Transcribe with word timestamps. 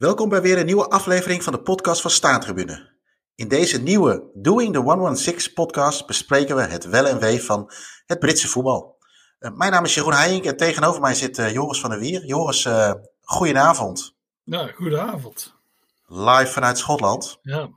Welkom 0.00 0.28
bij 0.28 0.42
weer 0.42 0.58
een 0.58 0.66
nieuwe 0.66 0.88
aflevering 0.88 1.42
van 1.42 1.52
de 1.52 1.60
podcast 1.60 2.00
van 2.00 2.10
Staantribune. 2.10 2.90
In 3.34 3.48
deze 3.48 3.82
nieuwe 3.82 4.30
Doing 4.34 4.72
the 4.72 4.78
116 4.78 5.52
podcast 5.52 6.06
bespreken 6.06 6.56
we 6.56 6.62
het 6.62 6.84
wel 6.84 7.06
en 7.06 7.18
wee 7.18 7.42
van 7.42 7.72
het 8.06 8.18
Britse 8.18 8.48
voetbal. 8.48 8.98
Uh, 9.40 9.50
mijn 9.52 9.72
naam 9.72 9.84
is 9.84 9.94
Jeroen 9.94 10.12
Heijink 10.12 10.44
en 10.44 10.56
tegenover 10.56 11.00
mij 11.00 11.14
zit 11.14 11.38
uh, 11.38 11.52
Joris 11.52 11.80
van 11.80 11.90
der 11.90 11.98
Wier. 11.98 12.24
Joris, 12.24 12.64
uh, 12.64 12.92
goedenavond. 13.20 14.16
Ja, 14.42 14.66
goedenavond. 14.66 15.54
Live 16.06 16.52
vanuit 16.52 16.78
Schotland. 16.78 17.38
Ja. 17.42 17.70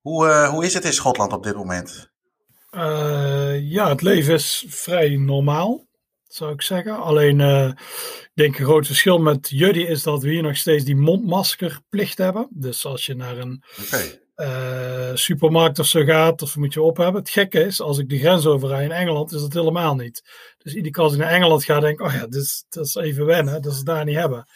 Hoe, 0.00 0.46
hoe 0.46 0.64
is 0.64 0.74
het 0.74 0.84
in 0.84 0.92
Schotland 0.92 1.32
op 1.32 1.42
dit 1.42 1.56
moment? 1.56 2.12
ja, 3.60 3.88
het 3.88 4.02
leven 4.02 4.34
is 4.34 4.64
vrij 4.68 5.16
normaal 5.16 5.86
zou 6.34 6.52
ik 6.52 6.62
zeggen. 6.62 6.96
Alleen, 6.96 7.38
uh, 7.38 7.68
ik 8.22 8.30
denk 8.34 8.58
een 8.58 8.64
groot 8.64 8.86
verschil 8.86 9.18
met 9.18 9.48
jullie 9.48 9.86
is 9.86 10.02
dat 10.02 10.22
we 10.22 10.30
hier 10.30 10.42
nog 10.42 10.56
steeds 10.56 10.84
die 10.84 10.96
mondmaskerplicht 10.96 12.18
hebben. 12.18 12.48
Dus 12.50 12.86
als 12.86 13.06
je 13.06 13.14
naar 13.14 13.38
een 13.38 13.62
okay. 13.84 14.20
uh, 14.36 15.14
supermarkt 15.14 15.78
of 15.78 15.86
zo 15.86 16.04
gaat, 16.04 16.42
of 16.42 16.56
moet 16.56 16.74
je 16.74 16.82
op 16.82 16.96
hebben. 16.96 17.20
Het 17.20 17.30
gekke 17.30 17.60
is, 17.60 17.80
als 17.80 17.98
ik 17.98 18.08
de 18.08 18.18
grens 18.18 18.46
overrijd 18.46 18.84
in 18.84 18.96
Engeland, 18.96 19.32
is 19.32 19.40
dat 19.40 19.52
helemaal 19.52 19.94
niet. 19.94 20.22
Dus 20.58 20.74
iedere 20.74 20.94
keer 20.94 21.02
als 21.02 21.12
ik 21.12 21.18
naar 21.18 21.30
Engeland 21.30 21.64
ga, 21.64 21.80
denk 21.80 22.00
ik, 22.00 22.06
oh 22.06 22.12
ja, 22.12 22.26
dit 22.26 22.42
is, 22.42 22.64
dat 22.68 22.86
is 22.86 22.94
even 22.94 23.26
wennen, 23.26 23.62
dat 23.62 23.74
ze 23.74 23.84
daar 23.84 24.04
niet 24.04 24.16
hebben. 24.16 24.48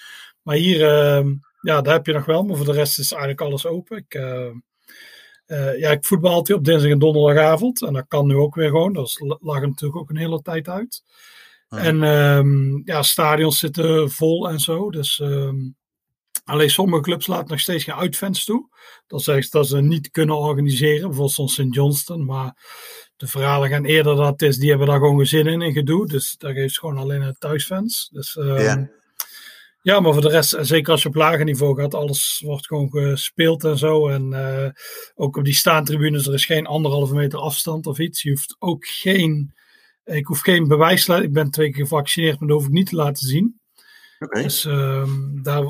Maar 0.42 0.56
hier, 0.56 0.80
uh, 0.80 1.32
ja, 1.60 1.80
daar 1.80 1.94
heb 1.94 2.06
je 2.06 2.12
nog 2.12 2.24
wel, 2.24 2.42
maar 2.42 2.56
voor 2.56 2.66
de 2.66 2.72
rest 2.72 2.98
is 2.98 3.10
eigenlijk 3.10 3.40
alles 3.40 3.66
open. 3.66 3.96
Ik, 3.96 4.12
ja, 5.76 5.90
ik 5.90 6.04
voetbal 6.04 6.32
altijd 6.32 6.58
op 6.58 6.64
dinsdag 6.64 6.90
en 6.90 6.98
donderdagavond. 6.98 7.82
En 7.82 7.92
dat 7.92 8.04
kan 8.08 8.26
nu 8.26 8.34
ook 8.34 8.54
weer 8.54 8.68
gewoon. 8.68 8.92
Dat 8.92 9.20
lag 9.40 9.60
natuurlijk 9.60 10.00
ook 10.00 10.10
een 10.10 10.16
hele 10.16 10.42
tijd 10.42 10.68
uit. 10.68 11.02
En 11.68 12.02
um, 12.02 12.82
ja, 12.84 13.02
stadions 13.02 13.58
zitten 13.58 14.10
vol 14.10 14.48
en 14.48 14.60
zo. 14.60 14.90
Dus 14.90 15.18
um, 15.18 15.76
alleen 16.44 16.70
sommige 16.70 17.02
clubs 17.02 17.26
laten 17.26 17.48
nog 17.48 17.60
steeds 17.60 17.84
geen 17.84 17.94
uitfans 17.94 18.44
toe. 18.44 18.68
Dat 19.06 19.22
zegt 19.22 19.52
dat 19.52 19.66
ze 19.66 19.80
niet 19.80 20.10
kunnen 20.10 20.36
organiseren. 20.36 21.00
Bijvoorbeeld 21.08 21.32
zo'n 21.32 21.48
St. 21.48 21.74
Johnston. 21.74 22.24
Maar 22.24 22.56
de 23.16 23.26
verhalen 23.26 23.68
gaan 23.68 23.84
eerder 23.84 24.16
dat 24.16 24.28
het 24.28 24.42
is. 24.42 24.56
Die 24.56 24.68
hebben 24.68 24.86
daar 24.86 24.98
gewoon 24.98 25.18
gezin 25.18 25.46
in 25.46 25.62
in 25.62 25.72
gedoe. 25.72 26.06
Dus 26.06 26.34
daar 26.38 26.52
geeft 26.52 26.78
gewoon 26.78 26.98
alleen 26.98 27.36
thuisfans. 27.38 28.08
Dus 28.12 28.36
um, 28.36 28.58
ja. 28.58 28.90
ja, 29.82 30.00
maar 30.00 30.12
voor 30.12 30.22
de 30.22 30.28
rest, 30.28 30.56
zeker 30.60 30.92
als 30.92 31.02
je 31.02 31.08
op 31.08 31.14
lager 31.14 31.44
niveau 31.44 31.80
gaat, 31.80 31.94
alles 31.94 32.42
wordt 32.44 32.66
gewoon 32.66 32.90
gespeeld 32.90 33.64
en 33.64 33.78
zo. 33.78 34.08
En 34.08 34.32
uh, 34.32 34.68
ook 35.14 35.36
op 35.36 35.44
die 35.44 35.54
staantribunes, 35.54 36.26
er 36.26 36.34
is 36.34 36.46
geen 36.46 36.66
anderhalve 36.66 37.14
meter 37.14 37.38
afstand 37.38 37.86
of 37.86 37.98
iets. 37.98 38.22
Je 38.22 38.30
hoeft 38.30 38.56
ook 38.58 38.86
geen 38.86 39.56
ik 40.08 40.26
hoef 40.26 40.40
geen 40.40 40.68
bewijs, 40.68 41.08
ik 41.08 41.32
ben 41.32 41.50
twee 41.50 41.70
keer 41.70 41.82
gevaccineerd, 41.82 42.38
maar 42.38 42.48
dat 42.48 42.58
hoef 42.58 42.66
ik 42.66 42.72
niet 42.72 42.88
te 42.88 42.96
laten 42.96 43.26
zien. 43.26 43.60
Okay. 44.18 44.42
Dus 44.42 44.64
um, 44.64 45.42
daar 45.42 45.64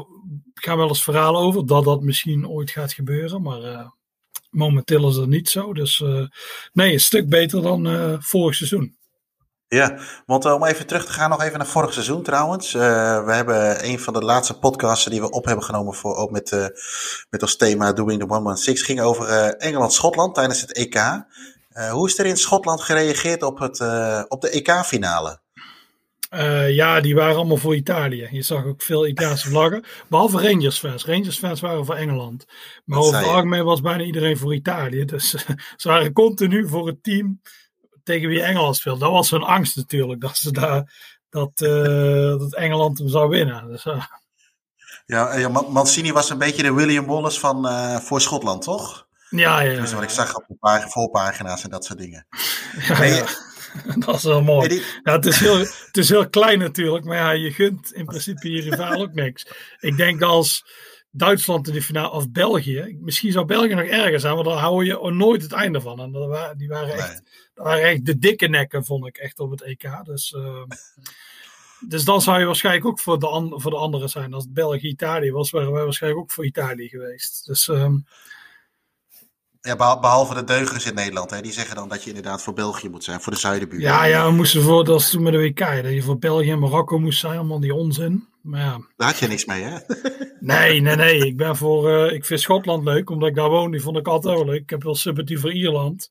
gaan 0.54 0.76
wel 0.76 0.88
eens 0.88 1.02
verhalen 1.02 1.40
over 1.40 1.66
dat 1.66 1.84
dat 1.84 2.02
misschien 2.02 2.48
ooit 2.48 2.70
gaat 2.70 2.92
gebeuren, 2.92 3.42
maar 3.42 3.60
uh, 3.60 3.88
momenteel 4.50 5.08
is 5.08 5.14
dat 5.14 5.26
niet 5.26 5.48
zo. 5.48 5.72
Dus 5.72 5.98
uh, 6.00 6.26
nee, 6.72 6.92
een 6.92 7.00
stuk 7.00 7.28
beter 7.28 7.62
dan 7.62 7.86
uh, 7.86 8.16
vorig 8.18 8.54
seizoen. 8.54 8.96
Ja, 9.68 9.98
want 10.26 10.44
om 10.44 10.64
even 10.64 10.86
terug 10.86 11.04
te 11.04 11.12
gaan, 11.12 11.30
nog 11.30 11.42
even 11.42 11.58
naar 11.58 11.66
vorig 11.66 11.92
seizoen 11.92 12.22
trouwens. 12.22 12.72
we 12.72 13.32
hebben 13.32 13.84
een 13.84 13.98
van 13.98 14.12
de 14.12 14.22
laatste 14.22 14.58
podcasts 14.58 15.04
die 15.04 15.20
we 15.20 15.30
op 15.30 15.44
hebben 15.44 15.64
genomen 15.64 15.94
voor, 15.94 16.16
ook 16.16 16.30
met, 16.30 16.50
met 17.30 17.42
als 17.42 17.56
thema 17.56 17.92
Doing 17.92 18.20
the 18.20 18.26
116 18.26 18.86
ging 18.86 19.00
over 19.00 19.28
Engeland-Schotland 19.56 20.34
tijdens 20.34 20.60
het 20.60 20.72
EK. 20.72 21.26
Uh, 21.78 21.90
hoe 21.90 22.08
is 22.08 22.18
er 22.18 22.26
in 22.26 22.36
Schotland 22.36 22.80
gereageerd 22.80 23.42
op, 23.42 23.58
het, 23.58 23.78
uh, 23.78 24.22
op 24.28 24.40
de 24.40 24.50
EK-finale? 24.50 25.40
Uh, 26.34 26.74
ja, 26.74 27.00
die 27.00 27.14
waren 27.14 27.36
allemaal 27.36 27.56
voor 27.56 27.74
Italië. 27.74 28.28
Je 28.30 28.42
zag 28.42 28.64
ook 28.64 28.82
veel 28.82 29.06
Italiaanse 29.06 29.48
vlaggen. 29.48 29.84
Behalve 30.08 30.40
Rangers-fans. 30.40 31.04
Rangers-fans 31.04 31.60
waren 31.60 31.84
voor 31.84 31.94
Engeland. 31.94 32.46
Maar 32.84 32.98
over 32.98 33.18
het 33.18 33.26
algemeen 33.26 33.64
was 33.64 33.80
bijna 33.80 34.02
iedereen 34.02 34.36
voor 34.36 34.54
Italië. 34.54 35.04
Dus 35.04 35.30
ze 35.76 35.88
waren 35.88 36.12
continu 36.12 36.68
voor 36.68 36.86
het 36.86 37.02
team 37.02 37.40
tegen 38.04 38.28
wie 38.28 38.42
Engeland 38.42 38.76
speelde. 38.76 39.00
Dat 39.00 39.10
was 39.10 39.30
hun 39.30 39.42
angst 39.42 39.76
natuurlijk. 39.76 40.20
Dat, 40.20 40.36
ze 40.36 40.52
daar, 40.52 40.92
dat, 41.30 41.58
dat 42.38 42.54
Engeland 42.54 42.98
hem 42.98 43.08
zou 43.08 43.28
winnen. 43.28 43.68
Dus, 43.68 43.86
ja, 45.06 45.36
ja, 45.36 45.48
Mancini 45.48 46.12
was 46.12 46.30
een 46.30 46.38
beetje 46.38 46.62
de 46.62 46.72
William 46.72 47.06
Wallace 47.06 47.40
van 47.40 47.66
voor 48.02 48.20
Schotland, 48.20 48.62
toch? 48.62 49.07
Ja, 49.30 49.60
ja. 49.60 49.80
Dus 49.80 49.92
wat 49.92 50.02
ik 50.02 50.08
zag 50.08 50.36
op 50.36 50.44
de 50.48 50.84
voorpagina's 50.88 51.64
en 51.64 51.70
dat 51.70 51.84
soort 51.84 51.98
dingen. 51.98 52.26
Ja, 52.88 53.04
ja. 53.04 53.26
Dat 54.06 54.14
is 54.14 54.22
wel 54.22 54.42
mooi. 54.42 54.68
die... 54.68 54.82
ja, 55.02 55.12
het, 55.12 55.26
is 55.26 55.40
heel, 55.40 55.58
het 55.58 55.96
is 55.96 56.08
heel 56.08 56.28
klein 56.28 56.58
natuurlijk, 56.58 57.04
maar 57.04 57.16
ja, 57.16 57.30
je 57.30 57.52
gunt 57.52 57.92
in 57.92 58.04
principe 58.04 58.50
je 58.50 58.60
rivaal 58.60 59.00
ook 59.00 59.12
niks. 59.12 59.46
Ik 59.80 59.96
denk 59.96 60.22
als 60.22 60.64
Duitsland 61.10 61.68
in 61.68 61.72
de 61.72 61.82
finale, 61.82 62.10
of 62.10 62.30
België, 62.30 62.98
misschien 63.00 63.32
zou 63.32 63.44
België 63.44 63.74
nog 63.74 63.84
erger 63.84 64.20
zijn, 64.20 64.34
maar 64.34 64.44
daar 64.44 64.58
hou 64.58 64.84
je 64.84 65.10
nooit 65.10 65.42
het 65.42 65.52
einde 65.52 65.80
van. 65.80 66.00
En 66.00 66.12
dat 66.12 66.28
waren, 66.28 66.58
die 66.58 66.68
waren 66.68 66.94
echt, 66.94 67.22
dat 67.54 67.64
waren 67.64 67.82
echt 67.82 68.04
de 68.04 68.18
dikke 68.18 68.48
nekken, 68.48 68.84
vond 68.84 69.06
ik 69.06 69.16
echt 69.16 69.38
op 69.38 69.50
het 69.50 69.62
EK. 69.62 70.04
Dus, 70.04 70.32
uh, 70.32 70.62
dus 71.88 72.04
dan 72.04 72.22
zou 72.22 72.38
je 72.38 72.44
waarschijnlijk 72.44 72.86
ook 72.86 73.00
voor 73.00 73.18
de, 73.18 73.28
an, 73.28 73.52
voor 73.60 73.70
de 73.70 73.76
anderen 73.76 74.08
zijn. 74.08 74.34
Als 74.34 74.44
het 74.44 74.52
België-Italië 74.52 75.32
was, 75.32 75.50
waren 75.50 75.72
wij 75.72 75.84
waarschijnlijk 75.84 76.22
ook 76.22 76.30
voor 76.32 76.44
Italië 76.44 76.88
geweest. 76.88 77.46
Dus... 77.46 77.68
Um, 77.68 78.06
ja, 79.76 79.98
behalve 80.00 80.34
de 80.34 80.44
deugers 80.44 80.86
in 80.86 80.94
Nederland, 80.94 81.30
hè, 81.30 81.40
die 81.40 81.52
zeggen 81.52 81.76
dan 81.76 81.88
dat 81.88 82.02
je 82.02 82.08
inderdaad 82.08 82.42
voor 82.42 82.52
België 82.54 82.88
moet 82.88 83.04
zijn, 83.04 83.20
voor 83.20 83.32
de 83.32 83.38
zuidenbuur. 83.38 83.80
Ja, 83.80 84.04
ja, 84.04 84.26
we 84.26 84.32
moesten 84.32 84.62
voor, 84.62 84.84
dat 84.84 84.94
was 84.94 85.10
toen 85.10 85.22
met 85.22 85.32
de 85.32 85.38
WK, 85.38 85.58
dat 85.58 85.92
je 85.92 86.02
voor 86.02 86.18
België 86.18 86.50
en 86.50 86.58
Marokko 86.58 86.98
moest 86.98 87.20
zijn, 87.20 87.38
allemaal 87.38 87.60
die 87.60 87.74
onzin. 87.74 88.28
Maar 88.42 88.60
ja. 88.60 88.80
Daar 88.96 89.08
had 89.08 89.18
je 89.18 89.26
niks 89.26 89.44
mee, 89.44 89.62
hè? 89.62 89.76
Nee, 90.40 90.80
nee, 90.80 90.96
nee. 90.96 91.26
Ik 91.26 91.36
ben 91.36 91.56
voor, 91.56 91.90
uh, 91.90 92.12
ik 92.12 92.24
vind 92.24 92.40
Schotland 92.40 92.84
leuk, 92.84 93.10
omdat 93.10 93.28
ik 93.28 93.34
daar 93.34 93.48
woon. 93.48 93.70
Die 93.70 93.80
vond 93.80 93.96
ik 93.96 94.08
altijd 94.08 94.34
wel 94.34 94.44
leuk. 94.44 94.60
Ik 94.60 94.70
heb 94.70 94.82
wel 94.82 94.94
sympathie 94.94 95.38
voor 95.38 95.52
Ierland. 95.52 96.10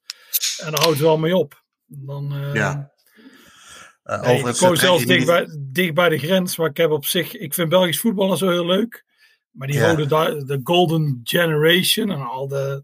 En 0.57 0.71
daar 0.71 0.79
houdt 0.79 0.97
het 0.97 1.05
wel 1.05 1.17
mee 1.17 1.35
op. 1.35 1.63
Dan, 1.85 2.33
uh, 2.33 2.53
ja. 2.53 2.91
Uh, 4.03 4.21
nee, 4.21 4.47
ik 4.47 4.55
woon 4.55 4.77
zelfs 4.77 5.05
dicht, 5.05 5.25
bij, 5.25 5.47
dicht 5.59 5.93
bij 5.93 6.09
de 6.09 6.17
grens, 6.17 6.57
maar 6.57 6.69
ik 6.69 6.77
heb 6.77 6.91
op 6.91 7.05
zich, 7.05 7.37
ik 7.37 7.53
vind 7.53 7.69
Belgisch 7.69 7.99
voetbal 7.99 8.37
zo 8.37 8.49
heel 8.49 8.65
leuk. 8.65 9.05
Maar 9.57 9.67
die 9.67 9.77
ja. 9.77 9.95
rode, 9.95 10.43
de 10.45 10.59
Golden 10.63 11.21
Generation 11.23 12.11
en 12.11 12.21
al 12.21 12.47
de, 12.47 12.83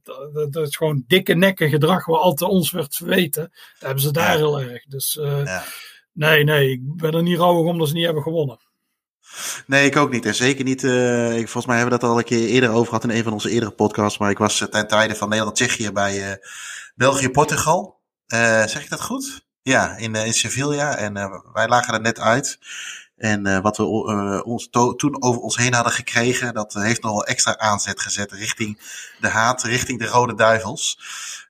dat 0.49 0.67
is 0.67 0.75
gewoon 0.75 1.03
dikke 1.07 1.33
nekken 1.33 1.69
gedrag 1.69 2.05
waar 2.05 2.19
altijd 2.19 2.49
ons 2.49 2.71
werd 2.71 2.95
verweten. 2.95 3.41
Dat 3.51 3.79
hebben 3.79 4.03
ze 4.03 4.11
daar 4.11 4.31
ja. 4.31 4.37
heel 4.37 4.61
erg. 4.61 4.85
Dus 4.85 5.15
uh, 5.15 5.45
ja. 5.45 5.63
nee, 6.11 6.43
nee, 6.43 6.71
ik 6.71 6.95
ben 6.95 7.13
er 7.13 7.23
niet 7.23 7.37
rouwig 7.37 7.71
om 7.71 7.77
dat 7.77 7.87
ze 7.87 7.93
niet 7.93 8.05
hebben 8.05 8.23
gewonnen. 8.23 8.59
Nee, 9.67 9.85
ik 9.85 9.95
ook 9.95 10.11
niet. 10.11 10.25
En 10.25 10.35
zeker 10.35 10.63
niet. 10.63 10.83
Uh, 10.83 11.37
ik, 11.37 11.43
volgens 11.49 11.65
mij 11.65 11.77
hebben 11.77 11.95
we 11.95 12.01
dat 12.01 12.09
al 12.09 12.17
een 12.17 12.23
keer 12.23 12.47
eerder 12.47 12.69
over 12.69 12.85
gehad 12.85 13.03
in 13.03 13.09
een 13.09 13.23
van 13.23 13.33
onze 13.33 13.49
eerdere 13.49 13.71
podcasts. 13.71 14.17
Maar 14.17 14.31
ik 14.31 14.37
was 14.37 14.61
uh, 14.61 14.67
ten 14.67 14.87
tijde 14.87 15.15
van 15.15 15.29
Nederland-Tsjechië 15.29 15.91
bij 15.91 16.39
België-Portugal. 16.95 17.99
zeg 18.65 18.83
ik 18.83 18.89
dat 18.89 19.01
goed? 19.01 19.45
Ja, 19.61 19.97
in, 19.97 20.15
in 20.15 20.33
Sevilla. 20.33 20.95
En 20.95 21.13
wij 21.53 21.67
lagen 21.67 21.93
er 21.93 22.01
net 22.01 22.19
uit. 22.19 22.59
En 23.17 23.47
uh, 23.47 23.59
wat 23.59 23.77
we 23.77 23.83
uh, 23.83 24.51
ons 24.51 24.69
toen 24.69 25.23
over 25.23 25.41
ons 25.41 25.57
heen 25.57 25.73
hadden 25.73 25.93
gekregen, 25.93 26.53
dat 26.53 26.73
heeft 26.73 27.01
nogal 27.01 27.25
extra 27.25 27.57
aanzet 27.57 27.99
gezet 27.99 28.31
richting 28.31 28.79
de 29.19 29.27
haat, 29.27 29.63
richting 29.63 29.99
de 29.99 30.07
Rode 30.07 30.35
Duivels. 30.35 30.99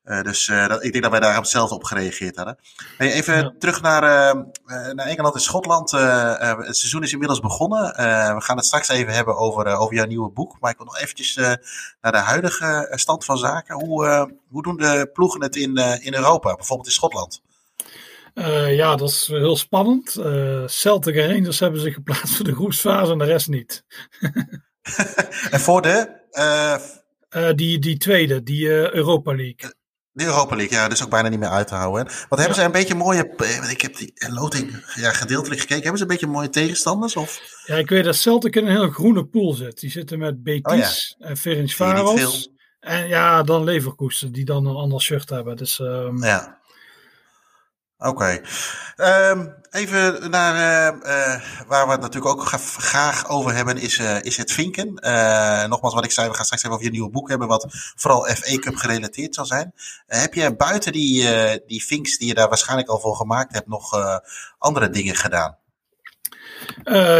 Uh, 0.05 0.21
dus 0.21 0.45
dat, 0.45 0.83
ik 0.83 0.91
denk 0.91 1.03
dat 1.03 1.11
wij 1.11 1.19
daar 1.19 1.35
hetzelfde 1.35 1.75
op 1.75 1.83
gereageerd 1.83 2.35
hadden. 2.35 2.57
Hey, 2.97 3.11
even 3.11 3.35
ja. 3.35 3.53
terug 3.59 3.81
naar, 3.81 4.01
naar 4.95 5.05
Engeland 5.05 5.35
en 5.35 5.41
Schotland. 5.41 5.91
het 5.91 6.77
seizoen 6.77 7.03
is 7.03 7.11
inmiddels 7.11 7.39
begonnen. 7.39 7.81
we 8.35 8.41
gaan 8.41 8.57
het 8.57 8.65
straks 8.65 8.87
even 8.89 9.13
hebben 9.13 9.37
over, 9.37 9.65
over 9.65 9.95
jouw 9.95 10.05
nieuwe 10.05 10.29
boek. 10.29 10.57
Maar 10.59 10.71
ik 10.71 10.77
wil 10.77 10.85
nog 10.85 10.97
eventjes 10.97 11.35
naar 12.01 12.11
de 12.11 12.17
huidige 12.17 12.91
stand 12.91 13.25
van 13.25 13.37
zaken. 13.37 13.75
Hoe, 13.75 14.31
hoe 14.49 14.63
doen 14.63 14.77
de 14.77 15.09
ploegen 15.13 15.41
het 15.41 15.55
in, 15.55 15.77
in 16.01 16.13
Europa, 16.13 16.55
bijvoorbeeld 16.55 16.87
in 16.87 16.93
Schotland? 16.93 17.41
Uh, 18.33 18.75
ja, 18.75 18.95
dat 18.95 19.09
is 19.09 19.27
heel 19.27 19.55
spannend. 19.55 20.15
Uh, 20.19 20.67
Celtic 20.67 21.15
en 21.15 21.33
Rangers 21.33 21.59
hebben 21.59 21.81
zich 21.81 21.93
geplaatst 21.93 22.35
voor 22.35 22.45
de 22.45 22.55
groepsfase 22.55 23.11
en 23.11 23.17
de 23.17 23.25
rest 23.25 23.47
niet. 23.47 23.83
en 25.51 25.59
voor 25.59 25.81
de? 25.81 26.21
Uh... 26.31 27.49
die, 27.55 27.79
die 27.79 27.97
tweede, 27.97 28.43
die 28.43 28.67
Europa 28.67 29.35
League. 29.35 29.73
De 30.11 30.25
Europa 30.25 30.55
League, 30.55 30.77
ja, 30.77 30.87
dus 30.87 31.03
ook 31.03 31.09
bijna 31.09 31.29
niet 31.29 31.39
meer 31.39 31.49
uit 31.49 31.67
te 31.67 31.75
houden. 31.75 32.13
Wat 32.29 32.39
hebben 32.39 32.55
ze 32.57 32.63
een 32.63 32.71
beetje 32.71 32.95
mooie. 32.95 33.33
Ik 33.69 33.81
heb 33.81 33.95
die 33.95 34.13
loting 34.29 34.93
ja, 34.95 35.11
gedeeltelijk 35.11 35.61
gekeken. 35.61 35.81
Hebben 35.81 35.97
ze 35.97 36.03
een 36.03 36.11
beetje 36.11 36.27
mooie 36.27 36.49
tegenstanders? 36.49 37.15
Of? 37.15 37.41
Ja, 37.65 37.75
ik 37.75 37.89
weet 37.89 38.03
dat 38.03 38.15
Celtic 38.15 38.55
in 38.55 38.65
een 38.65 38.71
heel 38.71 38.89
groene 38.89 39.25
pool 39.25 39.53
zit. 39.53 39.79
Die 39.79 39.89
zitten 39.89 40.19
met 40.19 40.43
Betis 40.43 40.71
oh, 40.73 40.77
ja. 41.19 41.27
en 41.27 41.37
Ferencvaros. 41.37 42.49
En 42.79 43.07
ja, 43.07 43.43
dan 43.43 43.63
Leverkusen, 43.63 44.31
die 44.31 44.45
dan 44.45 44.65
een 44.65 44.75
ander 44.75 45.01
shirt 45.01 45.29
hebben. 45.29 45.55
Dus, 45.55 45.79
um... 45.79 46.23
ja. 46.23 46.61
Oké. 48.03 48.41
Um, 48.97 49.55
even 49.71 50.29
naar 50.29 50.55
uh, 50.55 50.99
uh, 51.03 51.41
waar 51.67 51.85
we 51.85 51.91
het 51.91 52.01
natuurlijk 52.01 52.33
ook 52.33 52.45
graag 52.77 53.29
over 53.29 53.55
hebben, 53.55 53.77
is, 53.77 53.99
uh, 53.99 54.21
is 54.21 54.37
het 54.37 54.51
vinken. 54.51 54.93
nogmaals, 55.69 55.93
wat 55.93 56.05
ik 56.05 56.11
zei, 56.11 56.29
we 56.29 56.35
gaan 56.35 56.45
straks 56.45 56.63
even 56.63 56.75
over 56.75 56.85
je 56.85 56.91
nieuwe 56.91 57.09
boek 57.09 57.29
hebben, 57.29 57.47
wat 57.47 57.65
vooral 57.95 58.25
FA 58.25 58.55
Cup 58.55 58.75
gerelateerd 58.75 59.35
zal 59.35 59.45
zijn. 59.45 59.73
heb 60.07 60.33
je 60.33 60.55
buiten 60.55 60.91
die, 60.91 61.27
die 61.67 61.85
vinks 61.85 62.17
die 62.17 62.27
je 62.27 62.33
daar 62.33 62.49
waarschijnlijk 62.49 62.89
al 62.89 62.99
voor 62.99 63.15
gemaakt 63.15 63.53
hebt, 63.53 63.67
nog 63.67 63.91
andere 64.57 64.89
dingen 64.89 65.15
gedaan? 65.15 65.57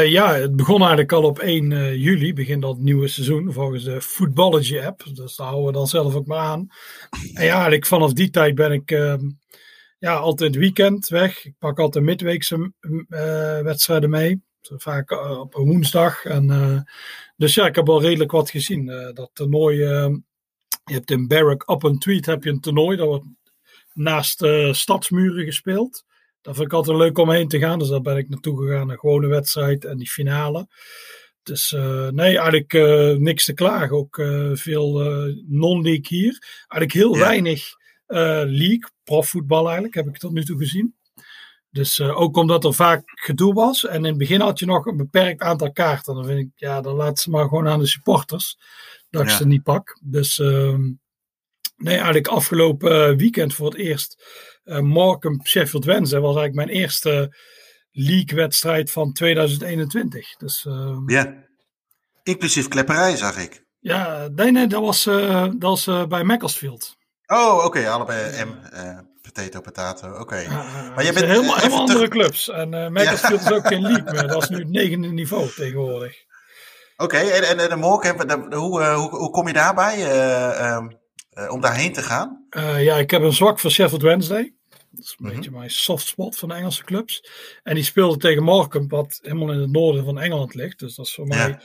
Ja, 0.06 0.34
het 0.34 0.56
begon 0.56 0.80
eigenlijk 0.80 1.12
al 1.12 1.24
op 1.24 1.40
1 1.40 1.72
uh, 1.72 1.96
juli, 1.96 2.34
begint 2.34 2.62
dat 2.62 2.78
nieuwe 2.78 3.08
seizoen, 3.08 3.54
volgens 3.54 3.84
de 3.84 4.02
Footballogy 4.02 4.80
app. 4.80 5.04
Dus 5.14 5.36
daar 5.36 5.48
houden 5.48 5.68
we 5.68 5.78
dan 5.78 5.88
zelf 5.88 6.16
ook 6.16 6.26
maar 6.26 6.38
aan. 6.38 6.68
En 7.34 7.46
ja, 7.46 7.54
eigenlijk 7.54 7.86
vanaf 7.86 8.14
die 8.14 8.30
tijd 8.30 8.56
ben 8.56 8.72
ik 8.72 8.92
uh, 8.92 9.14
ja, 10.04 10.16
altijd 10.16 10.56
weekend 10.56 11.08
weg. 11.08 11.46
Ik 11.46 11.54
pak 11.60 11.80
altijd 11.80 12.06
midweekse 12.06 12.74
uh, 12.82 13.60
wedstrijden 13.60 14.10
mee. 14.10 14.42
Vaak 14.62 15.12
op 15.40 15.56
een 15.56 15.66
woensdag. 15.66 16.26
En, 16.26 16.86
dus 17.36 17.54
ja, 17.54 17.66
ik 17.66 17.76
heb 17.76 17.90
al 17.90 18.02
redelijk 18.02 18.32
wat 18.32 18.50
gezien. 18.50 18.86
dat 19.14 19.30
toernooi, 19.34 19.78
je 19.78 20.94
hebt 20.94 21.12
in 21.12 21.28
Barrack 21.28 21.70
op 21.70 21.84
een 21.84 22.00
tweet 22.00 22.26
heb 22.26 22.44
je 22.44 22.50
een 22.50 22.60
toernooi. 22.60 22.98
Dat 22.98 23.08
wordt 23.08 23.26
naast 23.94 24.46
stadsmuren 24.72 25.46
gespeeld. 25.46 26.04
Daar 26.42 26.54
vind 26.54 26.68
ik 26.68 26.74
altijd 26.74 26.98
leuk 26.98 27.18
om 27.18 27.32
heen 27.32 27.48
te 27.48 27.60
gaan. 27.60 27.80
Dus 27.80 27.88
daar 27.88 28.02
ben 28.02 28.18
ik 28.18 28.30
naartoe 28.30 28.62
gegaan. 28.62 28.90
Een 28.90 29.00
gewone 29.00 29.28
wedstrijd 29.28 29.86
en 29.86 29.98
die 29.98 30.10
finale. 30.10 30.68
Dus 31.44 31.72
uh, 31.72 32.08
nee, 32.08 32.38
eigenlijk 32.38 32.74
uh, 32.74 33.16
niks 33.16 33.46
te 33.46 33.54
klagen. 33.54 33.98
Ook 33.98 34.18
uh, 34.18 34.50
veel 34.54 35.00
non-league 35.48 36.08
hier. 36.08 36.64
Eigenlijk 36.68 36.94
heel 36.94 37.16
ja. 37.16 37.20
weinig 37.20 37.82
league, 38.06 38.90
profvoetbal 39.04 39.66
eigenlijk, 39.66 39.96
heb 39.96 40.08
ik 40.08 40.18
tot 40.18 40.32
nu 40.32 40.44
toe 40.44 40.58
gezien. 40.58 40.96
Dus 41.74 42.02
ook 42.02 42.38
omdat 42.38 42.64
er 42.64 42.74
vaak 42.74 43.02
gedoe 43.06 43.54
was. 43.54 43.86
En 43.86 43.96
in 43.96 44.04
het 44.04 44.18
begin 44.18 44.42
had 44.42 44.60
je 44.60 44.66
nog 44.66 44.86
een 44.86 44.98
beperkt 44.98 45.42
aantal 45.42 45.72
kaarten. 45.72 46.16
Dan 46.16 46.26
vind 46.26 46.40
ik, 46.40 46.50
ja, 46.56 46.82
dan 46.82 46.96
laat 46.96 47.20
ze 47.20 47.30
maar 47.30 47.48
gewoon 47.48 47.68
aan 47.68 47.80
de 47.80 47.88
supporters. 47.88 48.58
Dat 49.10 49.22
ik 49.22 49.30
ja. 49.30 49.36
ze 49.36 49.48
niet 49.48 49.64
pak. 49.64 50.00
Dus 50.04 50.40
ehm, 50.40 50.82
nee, 51.76 51.96
eigenlijk 51.96 52.28
afgelopen 52.28 53.18
weekend 53.18 53.54
voor 53.54 53.66
het 53.66 53.78
eerst 53.78 54.24
uh, 54.64 54.80
Markham 54.80 55.46
Sheffield 55.46 55.86
Wednesday 55.86 56.20
was 56.20 56.36
eigenlijk 56.36 56.68
mijn 56.68 56.80
eerste 56.82 57.36
league-wedstrijd 57.92 58.92
van 58.92 59.14
2021. 59.14 60.36
Dus, 60.38 60.66
uh, 60.66 60.98
ja, 61.06 61.46
inclusief 62.24 62.68
klepperij 62.68 63.16
zag 63.16 63.38
ik. 63.38 63.66
Ja, 63.80 64.28
nee, 64.36 64.52
nee, 64.52 64.68
dat 64.68 64.82
was, 64.82 65.04
dat 65.04 65.56
was 65.58 66.08
bij 66.08 66.24
Macclesfield. 66.24 66.96
Oh, 67.34 67.56
oké, 67.56 67.66
okay, 67.66 67.86
allebei 67.86 68.44
M, 68.46 68.60
potato, 69.22 69.62
potato, 69.62 70.08
oké. 70.08 70.22
Okay. 70.22 70.48
maar 70.96 71.04
je 71.04 71.14
bent 71.14 71.26
helemaal, 71.26 71.56
helemaal 71.56 71.80
andere 71.80 72.08
clubs. 72.08 72.50
En 72.50 72.74
uh, 72.74 72.88
Macclesfield 72.88 73.42
is 73.42 73.52
ook 73.52 73.68
geen 73.68 73.82
league 73.82 74.14
meer, 74.14 74.28
dat 74.28 74.44
is 74.44 74.50
nu 74.50 74.58
het 74.58 74.70
negende 74.82 75.08
niveau 75.08 75.50
tegenwoordig. 75.50 76.16
Oké, 76.98 77.16
okay, 77.16 77.30
en, 77.30 77.60
en 77.60 77.80
de 77.80 78.56
hoe, 78.56 78.84
hoe, 78.84 79.10
hoe 79.10 79.30
kom 79.30 79.48
je 79.48 79.54
daarbij? 79.54 79.98
Uh, 79.98 80.88
uh, 81.38 81.52
om 81.52 81.62
daarheen 81.62 81.94
te 81.94 82.02
gaan? 82.02 82.46
Uh, 82.50 82.84
ja, 82.84 82.96
ik 82.96 83.12
heb 83.12 83.22
een 83.22 83.34
zwak 83.34 83.60
voor 83.60 83.72
Sheffield 83.72 84.02
Wednesday. 84.02 84.54
Dat 84.90 85.04
is 85.04 85.16
een 85.18 85.26
-hmm. 85.26 85.36
beetje 85.36 85.52
mijn 85.52 85.70
soft 85.70 86.08
spot 86.08 86.38
van 86.38 86.50
de 86.50 86.56
Engelse 86.56 86.84
clubs. 86.84 87.26
En 87.64 87.76
die 87.76 87.84
speelde 87.84 88.18
tegen 88.18 88.44
Morecambe, 88.44 88.96
wat 88.96 89.20
helemaal 89.22 89.52
in 89.52 89.60
het 89.60 89.72
noorden 89.72 90.06
van 90.06 90.20
Engeland 90.20 90.54
ligt. 90.54 90.80
Dus 90.80 90.96
dat 90.96 91.06
is 91.06 91.14
voor 91.14 91.28
ja. 91.28 91.36
mij 91.36 91.60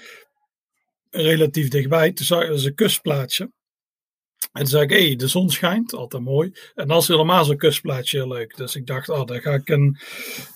relatief 1.11 1.69
dichtbij. 1.69 2.13
Toen 2.13 2.27
zag 2.27 2.43
ik 2.43 2.51
een 2.51 2.75
kustplaatsje. 2.75 3.51
En 4.59 4.65
toen 4.65 4.73
zei 4.73 4.83
ik, 4.83 4.91
hé, 4.91 5.07
hey, 5.07 5.17
de 5.17 5.29
zon 5.29 5.51
schijnt, 5.51 5.95
altijd 5.95 6.23
mooi. 6.23 6.53
En 6.75 6.89
dat 6.89 7.03
is 7.03 7.09
helemaal 7.09 7.45
zo'n 7.45 7.57
kustplaatsje 7.57 8.17
heel 8.17 8.29
leuk. 8.29 8.57
Dus 8.57 8.77
ik 8.77 8.87
dacht, 8.87 9.09
oh, 9.09 9.27
daar 9.27 9.41
ga 9.41 9.53
ik 9.53 9.69
een 9.69 9.99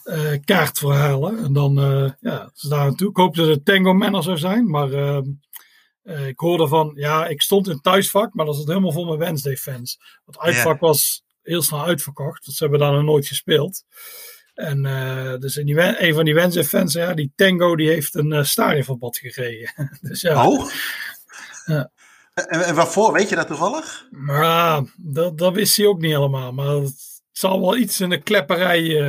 uh, 0.04 0.32
kaart 0.44 0.78
voor 0.78 0.94
halen. 0.94 1.38
En 1.38 1.52
dan, 1.52 1.78
uh, 1.78 2.10
ja, 2.20 2.50
dus 2.52 2.62
daar 2.62 2.84
naartoe. 2.86 3.10
Ik 3.10 3.16
hoop 3.16 3.34
dat 3.34 3.48
het 3.48 3.64
Tango 3.64 3.92
Manor 3.92 4.22
zou 4.22 4.38
zijn, 4.38 4.70
maar 4.70 4.90
uh, 4.90 5.18
uh, 6.04 6.26
ik 6.26 6.38
hoorde 6.38 6.68
van, 6.68 6.92
ja, 6.94 7.26
ik 7.26 7.42
stond 7.42 7.66
in 7.66 7.72
het 7.72 7.82
thuisvak, 7.82 8.34
maar 8.34 8.46
dat 8.46 8.56
zat 8.56 8.66
helemaal 8.66 8.92
vol 8.92 9.04
met 9.04 9.18
Wednesday-fans. 9.18 9.98
Het 10.26 10.38
uitvak 10.38 10.64
yeah. 10.64 10.80
was 10.80 11.22
heel 11.42 11.62
snel 11.62 11.84
uitverkocht, 11.84 12.44
want 12.44 12.56
ze 12.56 12.62
hebben 12.62 12.80
daar 12.80 12.92
nog 12.92 13.04
nooit 13.04 13.26
gespeeld. 13.26 13.84
En 14.54 14.84
uh, 14.84 15.36
dus 15.38 15.56
in 15.56 15.66
die, 15.66 16.02
een 16.02 16.14
van 16.14 16.24
die 16.24 16.34
Wednesday-fans, 16.34 16.92
ja, 16.92 17.14
die 17.14 17.32
Tango, 17.36 17.76
die 17.76 17.88
heeft 17.88 18.14
een 18.14 18.32
uh, 18.32 18.42
stadionverbod 18.42 19.18
gekregen. 19.18 19.88
dus 20.00 20.20
ja. 20.20 20.48
Oh? 20.48 20.70
En, 22.34 22.64
en 22.64 22.74
waarvoor, 22.74 23.12
weet 23.12 23.28
je 23.28 23.36
dat 23.36 23.46
toevallig? 23.46 24.06
Maar 24.10 24.82
dat, 24.96 25.38
dat 25.38 25.54
wist 25.54 25.76
hij 25.76 25.86
ook 25.86 26.00
niet 26.00 26.12
helemaal. 26.12 26.52
Maar 26.52 26.66
het 26.66 27.22
zal 27.32 27.60
wel 27.60 27.76
iets 27.76 28.00
in 28.00 28.10
de 28.10 28.22
klepperij 28.22 29.00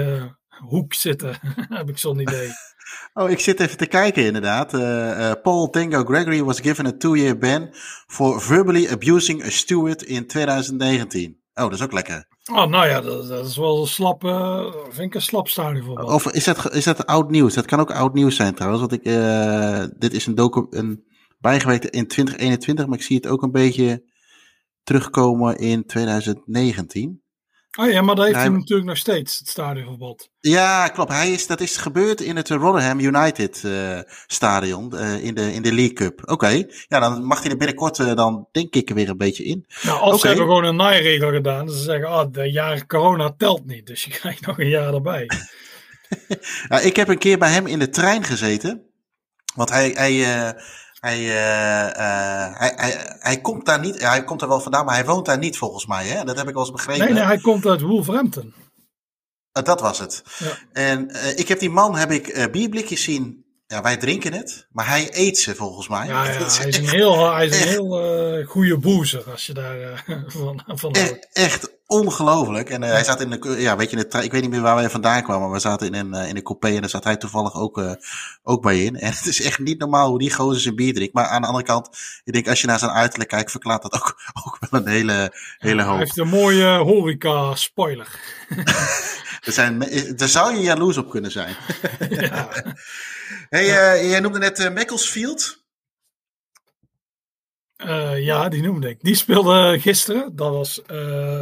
hoek 0.67 0.93
zitten, 0.93 1.39
heb 1.79 1.89
ik 1.89 1.97
zo'n 1.97 2.19
idee. 2.19 2.49
Oh, 3.13 3.29
ik 3.29 3.39
zit 3.39 3.59
even 3.59 3.77
te 3.77 3.85
kijken 3.85 4.25
inderdaad. 4.25 4.73
Uh, 4.73 4.81
uh, 4.81 5.31
Paul 5.43 5.69
Tango 5.69 6.03
Gregory 6.03 6.43
was 6.43 6.59
given 6.59 6.85
a 6.85 6.91
two-year 6.97 7.37
ban 7.37 7.69
for 8.07 8.41
verbally 8.41 8.87
abusing 8.89 9.43
a 9.45 9.49
steward 9.49 10.01
in 10.01 10.27
2019. 10.27 11.37
Oh, 11.53 11.63
dat 11.63 11.73
is 11.73 11.81
ook 11.81 11.91
lekker. 11.91 12.27
Oh, 12.51 12.65
nou 12.65 12.87
ja, 12.87 13.01
dat, 13.01 13.27
dat 13.27 13.45
is 13.45 13.57
wel 13.57 13.81
een 13.81 13.87
slap, 13.87 14.23
uh, 14.23 14.73
vind 14.89 15.07
ik 15.07 15.15
een 15.15 15.21
slap. 15.21 15.49
Of 15.95 16.31
is 16.31 16.43
dat, 16.43 16.73
is 16.73 16.83
dat 16.83 17.05
oud 17.05 17.29
nieuws? 17.29 17.53
Dat 17.53 17.65
kan 17.65 17.79
ook 17.79 17.91
oud 17.91 18.13
nieuws 18.13 18.35
zijn 18.35 18.55
trouwens. 18.55 18.81
Want 18.81 18.93
ik, 18.93 19.03
dit 19.99 20.13
is 20.13 20.25
een, 20.25 20.35
docu 20.35 20.67
een 20.69 21.03
bijgewerkte 21.44 21.90
in 21.90 22.07
2021, 22.07 22.88
maar 22.88 22.98
ik 22.98 23.04
zie 23.04 23.16
het 23.16 23.28
ook 23.28 23.42
een 23.42 23.51
beetje 23.51 24.04
terugkomen 24.84 25.57
in 25.57 25.86
2019. 25.86 27.22
Oh 27.80 27.92
ja, 27.92 28.01
maar 28.01 28.16
dat 28.16 28.25
heeft 28.25 28.38
hij 28.38 28.50
natuurlijk 28.50 28.88
nog 28.88 28.98
steeds, 28.98 29.40
het 29.40 29.48
stadionverbod. 29.48 30.30
Ja, 30.40 30.88
klopt. 30.88 31.12
Hij 31.12 31.31
is, 31.31 31.48
dat 31.48 31.62
is 31.62 31.78
gebeurd 31.78 32.22
in 32.22 32.36
het 32.36 32.50
Rotherham 32.50 33.00
United 33.00 33.62
uh, 33.66 34.00
stadion 34.28 34.92
uh, 34.94 35.24
in, 35.24 35.34
de, 35.34 35.54
in 35.54 35.62
de 35.62 35.74
League 35.74 35.94
Cup. 35.94 36.22
Oké, 36.22 36.31
okay. 36.31 36.69
ja, 36.88 37.00
dan 37.00 37.24
mag 37.24 37.42
hij 37.42 37.51
er 37.51 37.57
binnenkort 37.57 37.98
uh, 37.98 38.16
dan 38.16 38.48
denk 38.51 38.75
ik 38.75 38.90
weer 38.90 39.10
een 39.10 39.18
beetje 39.18 39.44
in. 39.44 39.66
Nou, 39.84 40.01
of 40.01 40.06
okay. 40.06 40.19
ze 40.19 40.28
hebben 40.28 40.45
gewoon 40.45 40.63
een 40.63 40.75
naairegel 40.75 41.31
gedaan. 41.31 41.66
Dus 41.66 41.75
ze 41.75 41.84
zeggen, 41.84 42.07
ah, 42.07 42.19
oh, 42.19 42.31
de 42.31 42.51
jaar 42.51 42.86
corona 42.86 43.34
telt 43.38 43.66
niet, 43.66 43.88
dus 43.88 44.04
je 44.04 44.12
krijgt 44.19 44.45
nog 44.45 44.60
een 44.60 44.69
jaar 44.69 44.94
erbij. 44.94 45.30
ja, 46.69 46.80
ik 46.80 46.95
heb 46.95 47.07
een 47.07 47.18
keer 47.18 47.38
bij 47.38 47.51
hem 47.51 47.68
in 47.68 47.80
de 47.80 47.90
trein 47.90 48.24
gezeten. 48.24 48.81
Want 49.56 49.69
hij, 49.69 49.90
hij, 49.90 50.56
hij, 51.03 51.19
uh, 51.19 51.25
uh, 51.25 52.59
hij, 52.59 52.73
hij, 52.75 53.17
hij, 53.19 53.41
komt 53.41 53.65
daar 53.65 53.79
niet, 53.79 54.01
hij 54.01 54.23
komt 54.23 54.41
er 54.41 54.47
wel 54.47 54.59
vandaan, 54.59 54.85
maar 54.85 54.95
hij 54.95 55.05
woont 55.05 55.25
daar 55.25 55.38
niet 55.38 55.57
volgens 55.57 55.85
mij. 55.85 56.05
Hè? 56.05 56.23
Dat 56.23 56.38
heb 56.38 56.47
ik 56.47 56.53
wel 56.53 56.63
eens 56.63 56.71
begrepen. 56.71 57.05
Nee, 57.05 57.13
nee 57.13 57.23
hij 57.23 57.38
komt 57.38 57.65
uit 57.65 57.81
Wolverhampton. 57.81 58.53
Uh, 59.57 59.63
dat 59.63 59.81
was 59.81 60.00
het. 60.00 60.23
Ja. 60.39 60.57
En 60.71 61.09
ik 61.38 61.47
heb 61.47 61.59
die 61.59 61.69
man, 61.69 61.97
heb 61.97 62.11
ik 62.11 62.51
bierblikjes 62.51 63.03
zien. 63.03 63.45
Ja, 63.67 63.81
wij 63.81 63.97
drinken 63.97 64.33
het, 64.33 64.67
maar 64.71 64.88
hij 64.88 65.09
eet 65.11 65.38
ze 65.38 65.55
volgens 65.55 65.88
mij. 65.88 66.07
Ja, 66.07 66.23
ja 66.23 66.29
hij 66.57 66.67
is 66.67 66.77
een 66.77 66.89
heel, 66.89 67.33
hij 67.33 67.45
is 67.45 67.61
een 67.61 67.67
heel 67.67 68.44
goede 68.45 68.77
boezer 68.77 69.31
als 69.31 69.45
je 69.45 69.53
daar 69.53 70.03
van, 70.27 70.63
van 70.65 70.95
houdt. 70.95 71.27
Echt 71.33 71.69
ongelooflijk. 71.94 72.69
En 72.69 72.81
uh, 72.81 72.90
hij 72.90 73.04
zat 73.04 73.22
in 73.22 73.30
de, 73.30 73.56
ja, 73.57 73.75
weet 73.78 73.90
je, 73.90 73.98
in 73.98 74.06
de 74.10 74.24
ik 74.24 74.31
weet 74.31 74.42
niet 74.42 74.50
meer 74.50 74.62
waar 74.62 74.75
wij 74.75 74.90
vandaan 74.90 75.24
kwamen, 75.24 75.42
maar 75.42 75.51
we 75.51 75.60
zaten 75.60 75.88
in 75.88 75.94
een, 75.94 76.24
uh, 76.24 76.30
in 76.30 76.36
een 76.36 76.44
coupé 76.44 76.68
en 76.68 76.80
daar 76.80 76.90
zat 76.90 77.04
hij 77.04 77.18
toevallig 77.18 77.56
ook, 77.56 77.78
uh, 77.78 77.92
ook 78.44 78.62
bij 78.62 78.83
in. 78.83 78.95
En 79.04 79.12
het 79.12 79.26
is 79.26 79.42
echt 79.42 79.59
niet 79.59 79.80
normaal 79.80 80.09
hoe 80.09 80.19
die 80.19 80.33
gozer 80.33 80.62
zijn 80.62 80.76
bier 80.76 80.94
drinkt. 80.94 81.14
Maar 81.14 81.26
aan 81.26 81.42
de 81.42 81.47
andere 81.47 81.66
kant, 81.66 81.90
ik 82.23 82.33
denk 82.33 82.47
als 82.47 82.62
je 82.62 82.68
naar 82.68 82.80
zijn 82.80 82.92
uiterlijk 82.92 83.30
kijkt, 83.30 83.52
verklaart 83.52 83.81
dat 83.81 83.94
ook, 83.94 84.19
ook 84.45 84.57
wel 84.69 84.80
een 84.80 84.88
hele, 84.88 85.33
hele 85.57 85.81
hoop. 85.81 85.95
Hij 85.95 86.00
heeft 86.00 86.18
een 86.18 86.28
mooie 86.28 86.78
horeca 86.78 87.56
spoiler. 87.56 88.19
er 89.47 89.54
zijn, 89.54 89.80
daar 90.16 90.28
zou 90.28 90.56
je 90.56 90.62
jaloers 90.62 90.97
op 90.97 91.09
kunnen 91.09 91.31
zijn. 91.31 91.56
ja. 92.09 92.50
hey, 93.50 93.66
jij 94.07 94.19
noemde 94.19 94.40
net 94.40 94.73
Macclesfield. 94.73 95.62
Uh, 97.85 98.26
ja, 98.26 98.50
die 98.50 98.62
noemde 98.62 98.90
ik. 98.90 98.97
Die 99.02 99.16
speelde 99.16 99.80
gisteren. 99.80 100.35
Dat 100.35 100.52
was 100.52 100.81
uh, 100.92 101.42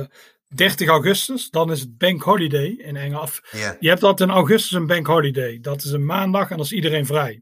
30 0.56 0.88
augustus. 0.88 1.50
Dan 1.50 1.72
is 1.72 1.80
het 1.80 1.98
Bank 1.98 2.22
Holiday 2.22 2.76
in 2.78 2.96
Engeland. 2.96 3.40
Yeah. 3.52 3.76
Je 3.80 3.90
hebt 3.90 4.04
altijd 4.04 4.30
in 4.30 4.36
augustus 4.36 4.72
een 4.72 4.88
Bank 4.88 5.08
Holiday. 5.08 5.60
Dat 5.60 5.84
is 5.84 5.92
een 5.92 6.06
maandag 6.06 6.50
en 6.50 6.56
dan 6.56 6.66
is 6.66 6.72
iedereen 6.72 7.06
vrij. 7.06 7.42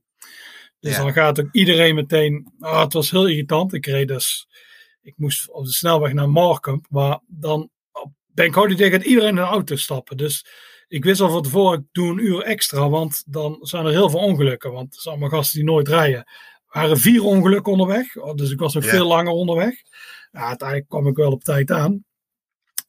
Dus 0.80 0.92
yeah. 0.92 1.04
dan 1.04 1.13
gaat 1.13 1.39
ook 1.39 1.50
iedereen 1.51 1.96
meteen. 1.96 2.54
Oh, 2.60 2.82
het 2.82 2.94
was 2.94 3.12
heel 3.12 3.28
irritant. 3.28 3.74
Ik 3.74 3.86
reed 3.86 4.08
dus. 4.08 4.48
Ik 5.01 5.13
moest 5.18 5.51
op 5.51 5.66
de 5.66 5.72
snelweg 5.72 6.13
naar 6.13 6.30
Markham. 6.30 6.84
Maar 6.89 7.20
dan 7.28 7.70
op 7.92 8.12
Bank 8.34 8.56
Holiday 8.56 8.92
gaat 8.92 9.04
iedereen 9.04 9.30
in 9.30 9.36
de 9.36 9.42
auto 9.42 9.75
stappen. 9.75 10.18
Dus 10.18 10.46
ik 10.88 11.04
wist 11.04 11.22
al 11.22 11.30
van 11.30 11.42
tevoren, 11.42 11.80
ik 11.80 11.86
doe 11.92 12.12
een 12.12 12.25
uur 12.25 12.42
extra. 12.42 12.89
Want 12.89 13.24
dan 13.25 13.58
zijn 13.62 13.86
er 13.86 13.92
heel 13.92 14.10
veel 14.10 14.20
ongelukken. 14.20 14.72
Want 14.72 14.94
het 14.94 15.01
zijn 15.01 15.16
allemaal 15.16 15.38
gasten 15.38 15.60
die 15.60 15.70
nooit 15.70 15.88
rijden 15.88 16.25
waren 16.70 16.98
vier 16.98 17.24
ongelukken 17.24 17.72
onderweg. 17.72 18.13
Dus 18.36 18.51
ik 18.51 18.60
was 18.60 18.74
nog 18.74 18.84
yeah. 18.84 18.96
veel 18.96 19.08
langer 19.08 19.32
onderweg. 19.32 19.75
Ja, 20.32 20.39
uiteindelijk 20.39 20.89
kwam 20.89 21.08
ik 21.08 21.16
wel 21.16 21.32
op 21.32 21.44
tijd 21.44 21.72
aan. 21.72 22.04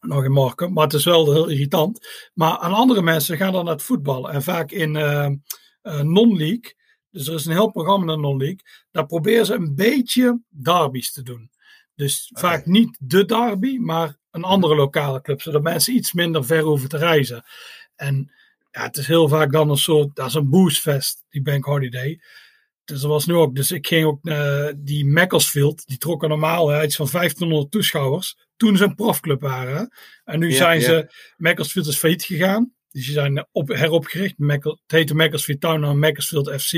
Nog 0.01 0.25
in 0.25 0.33
morgen. 0.33 0.73
Maar 0.73 0.85
het 0.85 0.93
is 0.93 1.05
wel 1.05 1.33
heel 1.33 1.49
irritant. 1.49 2.07
Maar 2.35 2.59
aan 2.59 2.73
andere 2.73 3.03
mensen 3.03 3.37
gaan 3.37 3.53
dan 3.53 3.65
naar 3.65 3.75
het 3.75 3.83
voetbal. 3.83 4.31
En 4.31 4.43
vaak 4.43 4.71
in 4.71 4.95
uh, 4.95 5.29
uh, 5.83 6.01
non-league. 6.01 6.75
Dus 7.11 7.27
er 7.27 7.35
is 7.35 7.47
een 7.47 7.53
heel 7.53 7.71
programma 7.71 8.13
in 8.13 8.21
non-league. 8.21 8.61
Daar 8.91 9.07
proberen 9.07 9.47
ze 9.47 9.55
een 9.55 9.75
beetje 9.75 10.41
derbies 10.49 11.13
te 11.13 11.23
doen. 11.23 11.51
Dus 11.95 12.31
okay. 12.31 12.51
vaak 12.51 12.67
niet 12.67 12.97
de 13.01 13.25
derby, 13.25 13.77
maar 13.77 14.17
een 14.31 14.45
andere 14.45 14.75
lokale 14.75 15.21
club. 15.21 15.43
Zodat 15.43 15.63
mensen 15.63 15.95
iets 15.95 16.13
minder 16.13 16.45
ver 16.45 16.63
hoeven 16.63 16.89
te 16.89 16.97
reizen. 16.97 17.45
En 17.97 18.33
ja, 18.71 18.83
het 18.83 18.97
is 18.97 19.07
heel 19.07 19.29
vaak 19.29 19.53
dan 19.53 19.71
een 19.71 19.77
soort, 19.77 20.17
dat 20.17 20.27
is 20.27 20.35
een 20.35 20.51
boostfest, 20.51 21.25
die 21.29 21.43
Bank 21.43 21.65
Holiday. 21.65 22.21
Dus 22.85 23.01
dat 23.01 23.11
was 23.11 23.27
nu 23.27 23.35
ook. 23.35 23.55
Dus 23.55 23.71
ik 23.71 23.87
ging 23.87 24.07
ook 24.07 24.23
naar 24.23 24.73
die 24.77 25.07
Macclesfield. 25.07 25.87
Die 25.87 25.99
trokken 25.99 26.29
normaal 26.29 26.69
hè, 26.69 26.85
iets 26.85 26.97
van 26.97 27.09
1500 27.11 27.71
toeschouwers. 27.71 28.37
Toen 28.61 28.77
ze 28.77 28.85
een 28.85 28.95
profclub 28.95 29.41
waren. 29.41 29.93
En 30.25 30.39
nu 30.39 30.53
zijn 30.53 30.81
ze. 30.81 31.13
Macclesfield 31.37 31.87
is 31.87 31.97
failliet 31.97 32.25
gegaan. 32.25 32.73
Dus 32.91 33.05
die 33.05 33.13
zijn 33.13 33.49
op, 33.53 33.69
heropgericht. 33.69 34.35
het 34.39 34.79
heette 34.87 35.15
Macclesfield 35.15 35.61
Town, 35.61 35.81
nou 35.81 35.95
Macclesfield 35.95 36.63
FC. 36.63 36.73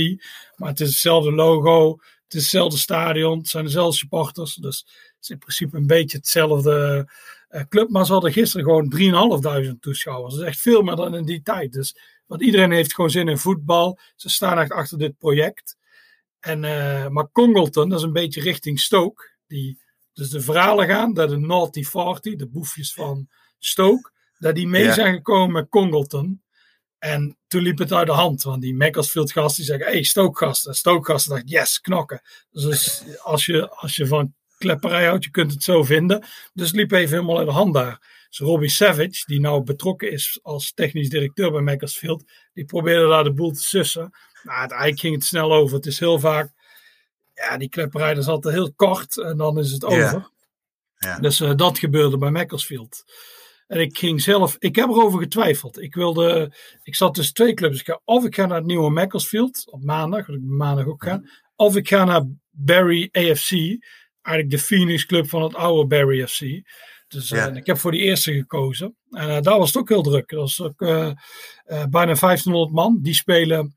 Maar 0.56 0.68
het 0.68 0.80
is 0.80 0.88
hetzelfde 0.88 1.32
logo. 1.32 1.90
Het 2.24 2.34
is 2.34 2.40
hetzelfde 2.40 2.78
stadion. 2.78 3.38
Het 3.38 3.48
zijn 3.48 3.64
dezelfde 3.64 3.96
supporters. 3.96 4.54
Dus 4.54 4.78
het 4.78 5.16
is 5.20 5.30
in 5.30 5.38
principe 5.38 5.76
een 5.76 5.86
beetje 5.86 6.16
hetzelfde 6.16 7.08
uh, 7.50 7.60
club. 7.68 7.88
Maar 7.88 8.06
ze 8.06 8.12
hadden 8.12 8.32
gisteren 8.32 8.64
gewoon 8.66 9.72
3.500 9.74 9.78
toeschouwers. 9.80 10.34
Dat 10.34 10.42
is 10.42 10.48
echt 10.48 10.60
veel 10.60 10.82
meer 10.82 10.96
dan 10.96 11.14
in 11.14 11.24
die 11.24 11.42
tijd. 11.42 11.72
Dus, 11.72 11.96
want 12.26 12.42
iedereen 12.42 12.72
heeft 12.72 12.94
gewoon 12.94 13.10
zin 13.10 13.28
in 13.28 13.38
voetbal. 13.38 13.98
Ze 14.16 14.28
staan 14.28 14.58
echt 14.58 14.70
achter 14.70 14.98
dit 14.98 15.18
project. 15.18 15.76
En, 16.40 16.62
uh, 16.62 17.08
maar 17.08 17.30
Congleton, 17.32 17.88
dat 17.88 17.98
is 17.98 18.04
een 18.04 18.12
beetje 18.12 18.40
richting 18.40 18.80
Stoke. 18.80 19.30
Die, 19.46 19.81
dus 20.12 20.30
de 20.30 20.40
verhalen 20.40 20.86
gaan 20.86 21.14
dat 21.14 21.28
de 21.28 21.38
Naughty 21.38 21.84
40, 21.84 22.36
de 22.36 22.48
boefjes 22.48 22.94
van 22.94 23.28
Stoke, 23.58 24.10
dat 24.38 24.54
die 24.54 24.68
mee 24.68 24.92
zijn 24.92 25.14
gekomen 25.14 25.52
met 25.52 25.68
Congleton. 25.68 26.42
En 26.98 27.38
toen 27.46 27.62
liep 27.62 27.78
het 27.78 27.92
uit 27.92 28.06
de 28.06 28.12
hand, 28.12 28.42
want 28.42 28.62
die 28.62 28.74
Macclesfield 28.74 29.32
gasten 29.32 29.64
die 29.64 29.72
zeggen, 29.72 29.92
hey, 29.92 30.02
Stoke-gasten. 30.02 30.74
Stoke-gasten 30.74 31.32
dachten, 31.32 31.48
yes, 31.48 31.80
knokken. 31.80 32.22
Dus 32.50 33.04
als 33.22 33.46
je, 33.46 33.70
als 33.70 33.96
je 33.96 34.06
van 34.06 34.34
klepperij 34.58 35.06
houdt, 35.06 35.24
je 35.24 35.30
kunt 35.30 35.52
het 35.52 35.62
zo 35.62 35.82
vinden. 35.82 36.24
Dus 36.52 36.66
het 36.66 36.76
liep 36.76 36.92
even 36.92 37.14
helemaal 37.14 37.38
uit 37.38 37.46
de 37.46 37.52
hand 37.52 37.74
daar. 37.74 38.26
Dus 38.28 38.38
Robbie 38.38 38.68
Savage, 38.68 39.22
die 39.26 39.40
nou 39.40 39.62
betrokken 39.62 40.12
is 40.12 40.38
als 40.42 40.72
technisch 40.72 41.08
directeur 41.08 41.50
bij 41.50 41.60
Macclesfield, 41.60 42.24
die 42.52 42.64
probeerde 42.64 43.08
daar 43.08 43.24
de 43.24 43.32
boel 43.32 43.52
te 43.52 43.62
sussen. 43.62 44.10
Maar 44.42 44.56
uiteindelijk 44.56 45.00
ging 45.00 45.14
het 45.14 45.24
snel 45.24 45.52
over. 45.52 45.76
Het 45.76 45.86
is 45.86 45.98
heel 45.98 46.18
vaak, 46.18 46.52
ja, 47.48 47.56
die 47.56 47.68
klepperij 47.68 48.14
is 48.14 48.26
altijd 48.26 48.54
heel 48.54 48.72
kort 48.72 49.18
en 49.18 49.36
dan 49.36 49.58
is 49.58 49.70
het 49.70 49.84
over. 49.84 50.30
Dus 51.20 51.40
uh, 51.40 51.54
dat 51.54 51.78
gebeurde 51.78 52.18
bij 52.18 52.30
Macclesfield. 52.30 53.04
En 53.66 53.80
ik 53.80 53.98
ging 53.98 54.22
zelf, 54.22 54.56
ik 54.58 54.76
heb 54.76 54.88
erover 54.88 55.18
getwijfeld. 55.18 55.80
Ik 55.80 55.94
wilde, 55.94 56.52
ik 56.82 56.94
zat 56.94 57.14
tussen 57.14 57.34
twee 57.34 57.54
clubs. 57.54 57.80
Ik 57.80 57.86
ga, 57.86 58.00
of 58.04 58.24
ik 58.24 58.34
ga 58.34 58.46
naar 58.46 58.56
het 58.56 58.66
nieuwe 58.66 58.90
Macclesfield 58.90 59.70
op 59.70 59.82
maandag, 59.82 60.26
dat 60.26 60.36
ik 60.36 60.42
maandag 60.42 60.86
ook 60.86 61.04
ga. 61.04 61.22
Of 61.56 61.76
ik 61.76 61.88
ga 61.88 62.04
naar 62.04 62.22
Barry 62.50 63.08
AFC, 63.12 63.50
eigenlijk 64.22 64.50
de 64.50 64.58
Phoenix 64.58 65.06
club 65.06 65.28
van 65.28 65.42
het 65.42 65.54
oude 65.54 65.86
Barry 65.86 66.26
FC. 66.26 66.40
Dus 67.08 67.28
ja. 67.28 67.50
uh, 67.50 67.56
ik 67.56 67.66
heb 67.66 67.78
voor 67.78 67.90
die 67.90 68.00
eerste 68.00 68.32
gekozen. 68.32 68.96
En 69.10 69.28
uh, 69.28 69.40
daar 69.40 69.58
was 69.58 69.68
het 69.68 69.76
ook 69.76 69.88
heel 69.88 70.02
druk. 70.02 70.28
Dat 70.28 70.38
was 70.38 70.60
ook 70.60 70.80
uh, 70.80 71.12
bijna 71.66 72.14
1500 72.14 72.72
man. 72.72 72.98
Die 73.02 73.14
spelen, 73.14 73.76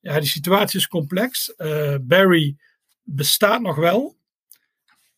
ja, 0.00 0.20
die 0.20 0.28
situatie 0.28 0.78
is 0.78 0.88
complex. 0.88 1.54
Barry 2.00 2.56
bestaat 3.02 3.60
nog 3.60 3.76
wel. 3.76 4.16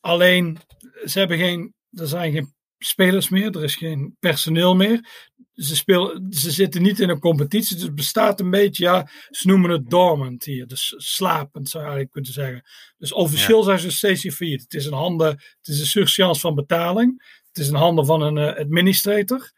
Alleen, 0.01 0.59
ze 1.05 1.19
hebben 1.19 1.39
geen, 1.39 1.75
er 1.91 2.07
zijn 2.07 2.33
geen 2.33 2.55
spelers 2.79 3.29
meer, 3.29 3.57
er 3.57 3.65
is 3.65 3.77
geen 3.77 4.17
personeel 4.21 4.75
meer. 4.75 5.09
Ze, 5.53 5.77
spelen, 5.77 6.27
ze 6.33 6.51
zitten 6.51 6.83
niet 6.83 7.01
in 7.01 7.09
een 7.09 7.19
competitie, 7.19 7.75
dus 7.75 7.85
het 7.85 7.95
bestaat 7.95 8.41
een 8.41 8.51
beetje, 8.51 8.85
ja, 8.85 9.09
ze 9.31 9.49
noemen 9.49 9.71
het 9.71 9.91
dormant 9.91 10.45
hier, 10.45 10.67
dus 10.67 10.95
slapend 10.97 11.69
zou 11.69 11.85
je 11.85 11.91
eigenlijk 11.91 12.11
kunnen 12.13 12.33
zeggen. 12.33 12.63
Dus 12.99 13.13
officieel 13.13 13.63
zijn 13.63 13.79
ze 13.79 13.91
steeds 13.91 14.35
failliet. 14.35 14.63
Het 14.63 14.75
is 14.75 14.87
een 14.87 14.93
handen, 14.93 15.29
het 15.29 15.69
is 15.69 15.81
een 15.81 15.87
surseance 15.87 16.41
van 16.41 16.55
betaling, 16.55 17.23
het 17.49 17.59
is 17.59 17.69
een 17.69 17.75
handen 17.75 18.07
van 18.07 18.23
een 18.23 18.37
uh, 18.37 18.55
administrator. 18.55 19.53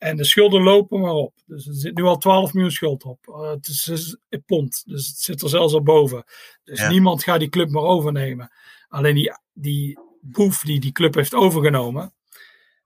En 0.00 0.16
de 0.16 0.24
schulden 0.24 0.62
lopen 0.62 1.00
maar 1.00 1.12
op. 1.12 1.34
Dus 1.46 1.66
er 1.66 1.74
zit 1.74 1.96
nu 1.96 2.02
al 2.02 2.18
12 2.18 2.52
miljoen 2.52 2.72
schuld 2.72 3.04
op. 3.04 3.26
Uh, 3.26 3.50
het 3.50 3.68
is, 3.68 3.88
is 3.88 4.16
pond, 4.46 4.82
dus 4.86 5.06
het 5.06 5.18
zit 5.18 5.42
er 5.42 5.48
zelfs 5.48 5.74
al 5.74 5.82
boven. 5.82 6.24
Dus 6.64 6.88
niemand 6.88 7.22
gaat 7.22 7.40
die 7.40 7.48
club 7.48 7.70
meer 7.70 7.82
overnemen. 7.82 8.52
Alleen 8.88 9.14
die, 9.14 9.32
die 9.52 9.98
boef 10.20 10.62
die 10.62 10.80
die 10.80 10.92
club 10.92 11.14
heeft 11.14 11.34
overgenomen, 11.34 12.14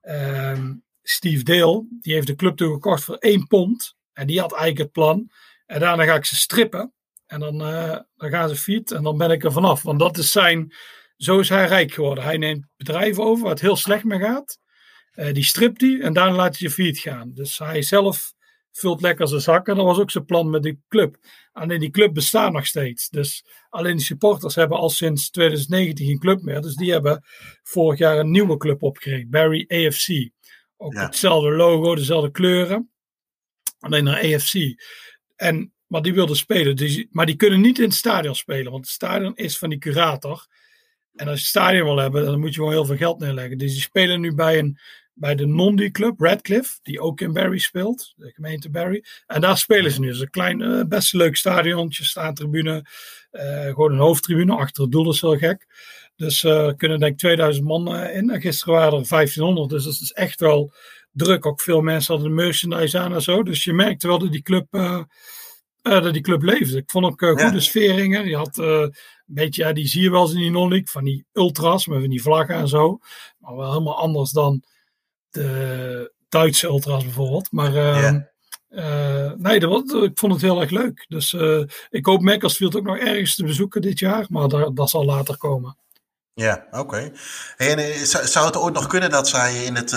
Ehm, 0.05 0.73
Steve 1.03 1.43
Dale, 1.43 1.85
die 2.01 2.13
heeft 2.13 2.27
de 2.27 2.35
club 2.35 2.57
toen 2.57 2.73
gekocht 2.73 3.03
voor 3.03 3.15
1 3.15 3.47
pond. 3.47 3.95
En 4.13 4.27
die 4.27 4.39
had 4.39 4.51
eigenlijk 4.51 4.81
het 4.81 4.91
plan. 4.91 5.31
En 5.65 5.79
daarna 5.79 6.03
ga 6.03 6.15
ik 6.15 6.25
ze 6.25 6.35
strippen. 6.35 6.93
En 7.25 7.39
dan, 7.39 7.61
uh, 7.61 7.97
dan 8.15 8.29
gaan 8.29 8.49
ze 8.49 8.55
fiet. 8.55 8.91
En 8.91 9.03
dan 9.03 9.17
ben 9.17 9.31
ik 9.31 9.43
er 9.43 9.51
vanaf. 9.51 9.81
Want 9.81 9.99
dat 9.99 10.17
is 10.17 10.31
zijn. 10.31 10.73
Zo 11.17 11.39
is 11.39 11.49
hij 11.49 11.67
rijk 11.67 11.93
geworden. 11.93 12.23
Hij 12.23 12.37
neemt 12.37 12.65
bedrijven 12.77 13.23
over 13.23 13.43
waar 13.43 13.51
het 13.51 13.61
heel 13.61 13.75
slecht 13.75 14.03
mee 14.03 14.19
gaat. 14.19 14.59
Uh, 15.15 15.33
die 15.33 15.43
stript 15.43 15.81
hij 15.81 15.99
en 15.99 16.13
daarna 16.13 16.35
laat 16.35 16.57
hij 16.57 16.69
ze 16.69 16.75
fiet 16.75 16.99
gaan. 16.99 17.31
Dus 17.33 17.57
hij 17.57 17.81
zelf 17.81 18.33
vult 18.71 19.01
lekker 19.01 19.27
zijn 19.27 19.41
zakken. 19.41 19.75
Dat 19.75 19.85
was 19.85 19.99
ook 19.99 20.11
zijn 20.11 20.25
plan 20.25 20.49
met 20.49 20.63
die 20.63 20.81
club. 20.87 21.17
Alleen 21.51 21.79
die 21.79 21.89
club 21.89 22.13
bestaat 22.13 22.51
nog 22.51 22.65
steeds. 22.65 23.09
Dus 23.09 23.45
alleen 23.69 23.97
de 23.97 24.03
supporters 24.03 24.55
hebben 24.55 24.77
al 24.77 24.89
sinds 24.89 25.29
2019 25.29 26.05
geen 26.05 26.19
club 26.19 26.41
meer. 26.41 26.61
Dus 26.61 26.75
die 26.75 26.91
hebben 26.91 27.23
vorig 27.63 27.99
jaar 27.99 28.17
een 28.17 28.31
nieuwe 28.31 28.57
club 28.57 28.83
opgericht. 28.83 29.29
Barry 29.29 29.65
AFC. 29.67 30.29
Ook 30.77 30.93
hetzelfde 30.93 31.51
logo, 31.51 31.95
dezelfde 31.95 32.31
kleuren. 32.31 32.91
Alleen 33.79 34.03
naar 34.03 34.23
AFC. 34.23 34.53
En, 35.35 35.73
maar 35.87 36.01
die 36.01 36.13
wilden 36.13 36.35
spelen. 36.35 36.75
Dus, 36.75 37.05
maar 37.09 37.25
die 37.25 37.35
kunnen 37.35 37.61
niet 37.61 37.77
in 37.77 37.83
het 37.83 37.93
stadion 37.93 38.35
spelen. 38.35 38.71
Want 38.71 38.85
het 38.85 38.93
stadion 38.93 39.35
is 39.35 39.57
van 39.57 39.69
die 39.69 39.79
curator. 39.79 40.47
En 41.13 41.27
als 41.27 41.35
je 41.35 41.41
het 41.41 41.49
stadion 41.49 41.85
wil 41.85 41.97
hebben, 41.97 42.25
dan 42.25 42.39
moet 42.39 42.53
je 42.53 42.61
wel 42.61 42.69
heel 42.69 42.85
veel 42.85 42.97
geld 42.97 43.19
neerleggen. 43.19 43.57
Dus 43.57 43.71
die 43.71 43.81
spelen 43.81 44.21
nu 44.21 44.33
bij 44.33 44.59
een 44.59 44.79
bij 45.17 45.35
de 45.35 45.45
Nondi 45.45 45.91
Club, 45.91 46.19
Radcliffe, 46.19 46.79
die 46.81 46.99
ook 46.99 47.21
in 47.21 47.33
Barry 47.33 47.57
speelt, 47.57 48.13
de 48.15 48.31
gemeente 48.31 48.69
Barry. 48.69 49.03
En 49.27 49.41
daar 49.41 49.57
spelen 49.57 49.91
ze 49.91 49.99
nu. 49.99 50.09
Is 50.09 50.19
een 50.19 50.29
klein, 50.29 50.61
uh, 50.61 50.83
best 50.83 51.13
leuk 51.13 51.35
stadiontje, 51.35 52.03
staantribune, 52.03 52.85
uh, 53.31 53.65
gewoon 53.65 53.91
een 53.91 53.99
hoofdtribune, 53.99 54.55
achter 54.55 54.83
het 54.83 54.91
doel 54.91 55.11
is 55.11 55.21
heel 55.21 55.37
gek. 55.37 55.65
Dus 56.15 56.43
uh, 56.43 56.65
er 56.65 56.75
kunnen 56.75 56.99
denk 56.99 57.11
ik 57.11 57.17
2000 57.17 57.65
man 57.65 57.95
in. 57.95 58.29
En 58.29 58.41
gisteren 58.41 58.73
waren 58.73 58.99
er 58.99 59.07
1500, 59.07 59.69
dus 59.69 59.83
dat 59.83 59.93
is 59.93 60.11
beetje 60.11 60.45
wel 60.45 60.73
druk. 61.11 61.45
Ook 61.45 61.61
veel 61.61 61.81
mensen 61.81 62.13
hadden 62.13 62.35
de 62.35 62.41
merchandise 62.43 62.99
aan 62.99 63.13
en 63.13 63.21
zo. 63.21 63.43
Dus 63.43 63.63
je 63.63 63.73
merkte 63.73 64.07
wel 64.07 64.19
dat 64.19 64.31
die 64.31 64.41
club, 64.41 64.67
dat 65.81 66.13
die 66.13 66.21
club 66.21 66.41
leefde. 66.41 66.77
Ik 66.77 66.91
vond 66.91 67.05
ook 67.05 67.39
goede 67.39 67.59
sferingen. 67.59 68.27
Je 68.27 68.35
had 68.35 68.57
een 68.57 68.93
beetje, 69.25 69.63
ja, 69.63 69.73
die 69.73 69.87
zie 69.87 70.01
je 70.01 70.11
wel 70.11 70.21
eens 70.21 70.33
in 70.33 70.39
die 70.39 70.51
non-league, 70.51 70.87
van 70.87 71.03
die 71.03 71.25
ultras, 71.33 71.87
met 71.87 71.99
van 71.99 72.09
die 72.09 72.21
vlaggen 72.21 72.55
en 72.55 72.67
zo. 72.67 72.99
Maar 73.39 73.55
wel 73.55 73.71
helemaal 73.71 73.97
anders 73.97 74.31
dan 74.31 74.63
de 75.35 76.13
Duitse 76.29 76.67
ultras 76.67 77.03
bijvoorbeeld. 77.03 77.51
Maar 77.51 77.73
uh, 77.73 78.13
uh, 78.69 79.31
nee, 79.37 79.59
dat, 79.59 79.93
ik 79.93 80.19
vond 80.19 80.33
het 80.33 80.41
heel 80.41 80.61
erg 80.61 80.69
leuk. 80.69 81.05
Dus 81.07 81.33
uh, 81.33 81.63
ik 81.89 82.05
hoop 82.05 82.21
Macclesfield 82.21 82.75
ook 82.75 82.85
nog 82.85 82.97
ergens 82.97 83.35
te 83.35 83.43
bezoeken 83.43 83.81
dit 83.81 83.99
jaar, 83.99 84.25
maar 84.29 84.47
dat, 84.47 84.75
dat 84.75 84.89
zal 84.89 85.05
later 85.05 85.37
komen. 85.37 85.77
Ja, 86.33 86.65
oké. 86.67 86.79
Okay. 86.79 87.13
En 87.57 87.77
eh, 87.77 87.93
zou 88.03 88.45
het 88.45 88.57
ooit 88.57 88.73
nog 88.73 88.87
kunnen 88.87 89.09
dat 89.09 89.27
zij 89.27 89.63
in 89.63 89.75
het 89.75 89.91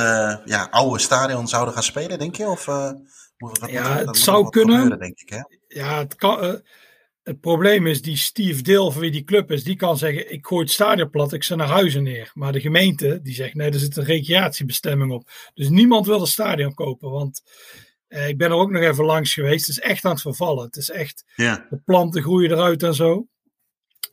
ja, 0.45 0.69
oude 0.71 0.99
stadion 0.99 1.49
zouden 1.49 1.75
gaan 1.75 1.83
spelen, 1.83 2.19
denk 2.19 2.37
je? 2.37 2.47
Of, 2.47 2.67
moet, 3.39 3.61
ja, 3.67 3.97
het 3.97 4.17
zou 4.17 4.49
kunnen. 4.49 4.75
Gebeuren, 4.75 4.99
denk 4.99 5.19
ik, 5.21 5.29
hè? 5.29 5.43
Ja, 5.81 5.99
het 5.99 6.15
kan, 6.15 6.63
het 7.29 7.41
probleem 7.41 7.87
is, 7.87 8.03
die 8.03 8.17
Steve 8.17 8.63
Deel, 8.63 8.91
van 8.91 9.01
wie 9.01 9.11
die 9.11 9.25
club 9.25 9.51
is, 9.51 9.65
die 9.65 9.77
kan 9.77 9.99
zeggen: 9.99 10.33
Ik 10.33 10.47
gooi 10.47 10.63
het 10.63 10.73
stadion 10.73 11.11
plat, 11.11 11.33
ik 11.33 11.43
zet 11.43 11.57
naar 11.57 11.69
huizen 11.69 12.03
neer. 12.03 12.31
Maar 12.35 12.53
de 12.53 12.61
gemeente, 12.61 13.21
die 13.23 13.35
zegt: 13.35 13.55
Nee, 13.55 13.71
er 13.71 13.79
zit 13.79 13.97
een 13.97 14.05
recreatiebestemming 14.05 15.13
op. 15.13 15.31
Dus 15.55 15.69
niemand 15.69 16.07
wil 16.07 16.21
het 16.21 16.29
stadion 16.29 16.75
kopen. 16.75 17.11
Want 17.11 17.43
eh, 18.07 18.29
ik 18.29 18.39
ben 18.39 18.51
er 18.51 18.57
ook 18.57 18.71
nog 18.71 18.83
even 18.83 19.05
langs 19.05 19.35
geweest. 19.35 19.67
Het 19.67 19.77
is 19.77 19.83
echt 19.83 20.05
aan 20.05 20.11
het 20.11 20.21
vervallen. 20.21 20.65
Het 20.65 20.77
is 20.77 20.91
echt. 20.91 21.25
Ja. 21.35 21.67
De 21.71 21.81
planten 21.85 22.23
groeien 22.23 22.51
eruit 22.51 22.83
en 22.83 22.95
zo. 22.95 23.27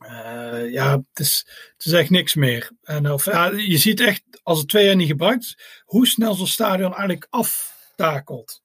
Uh, 0.00 0.72
ja, 0.72 0.90
het 1.12 1.20
is, 1.20 1.46
het 1.76 1.86
is 1.86 1.92
echt 1.92 2.10
niks 2.10 2.34
meer. 2.34 2.70
En 2.82 3.12
of, 3.12 3.24
ja, 3.24 3.50
je 3.50 3.78
ziet 3.78 4.00
echt, 4.00 4.22
als 4.42 4.58
het 4.58 4.68
twee 4.68 4.84
jaar 4.84 4.96
niet 4.96 5.08
gebruikt 5.08 5.42
is, 5.42 5.58
hoe 5.84 6.06
snel 6.06 6.34
zo'n 6.34 6.46
stadion 6.46 6.90
eigenlijk 6.90 7.26
aftakelt. 7.30 8.62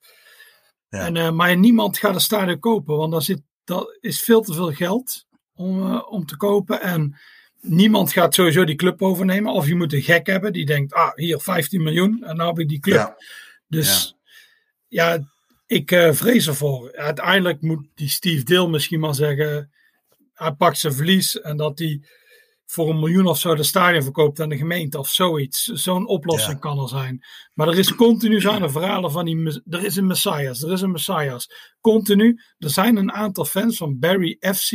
Ja. 0.89 1.05
En, 1.05 1.15
uh, 1.15 1.31
maar 1.31 1.57
niemand 1.57 1.97
gaat 1.97 2.13
een 2.13 2.21
stadion 2.21 2.59
kopen, 2.59 2.97
want 2.97 3.11
daar 3.11 3.21
zit 3.21 3.41
dat 3.71 3.97
is 3.99 4.21
veel 4.21 4.41
te 4.41 4.53
veel 4.53 4.71
geld 4.71 5.25
om, 5.55 5.87
uh, 5.87 6.11
om 6.11 6.25
te 6.25 6.37
kopen. 6.37 6.81
En 6.81 7.17
niemand 7.59 8.11
gaat 8.11 8.33
sowieso 8.33 8.63
die 8.63 8.75
club 8.75 9.01
overnemen. 9.01 9.53
Of 9.53 9.67
je 9.67 9.75
moet 9.75 9.93
een 9.93 10.01
gek 10.01 10.27
hebben 10.27 10.53
die 10.53 10.65
denkt, 10.65 10.93
ah, 10.93 11.13
hier 11.15 11.39
15 11.39 11.83
miljoen 11.83 12.23
en 12.23 12.35
nou 12.35 12.49
heb 12.49 12.59
ik 12.59 12.69
die 12.69 12.79
club. 12.79 13.23
Dus 13.67 14.15
ja, 14.87 15.29
ik 15.67 15.91
uh, 15.91 16.13
vrees 16.13 16.47
ervoor. 16.47 16.95
Uiteindelijk 16.95 17.61
moet 17.61 17.87
die 17.95 18.09
Steve 18.09 18.43
Deel 18.43 18.69
misschien 18.69 18.99
maar 18.99 19.15
zeggen, 19.15 19.71
hij 20.33 20.51
pakt 20.51 20.77
zijn 20.77 20.93
verlies 20.93 21.41
en 21.41 21.57
dat 21.57 21.79
hij 21.79 22.01
voor 22.71 22.89
een 22.89 22.99
miljoen 22.99 23.25
of 23.25 23.39
zo 23.39 23.55
de 23.55 23.63
stadion 23.63 24.03
verkoopt 24.03 24.39
aan 24.39 24.49
de 24.49 24.57
gemeente 24.57 24.99
of 24.99 25.09
zoiets. 25.09 25.63
Zo'n 25.65 26.07
oplossing 26.07 26.59
kan 26.59 26.79
er 26.79 26.89
zijn. 26.89 27.25
Maar 27.53 27.67
er 27.67 27.77
is 27.77 27.95
continu 27.95 28.41
zijn 28.41 28.61
er 28.61 28.71
verhalen 28.71 29.11
van 29.11 29.25
die. 29.25 29.61
Er 29.69 29.85
is 29.85 29.95
een 29.95 30.07
Messias, 30.07 30.63
er 30.63 30.71
is 30.71 30.81
een 30.81 30.91
Messias. 30.91 31.49
Continu. 31.81 32.39
Er 32.57 32.69
zijn 32.69 32.95
een 32.95 33.11
aantal 33.11 33.45
fans 33.45 33.77
van 33.77 33.99
Barry 33.99 34.37
FC 34.39 34.69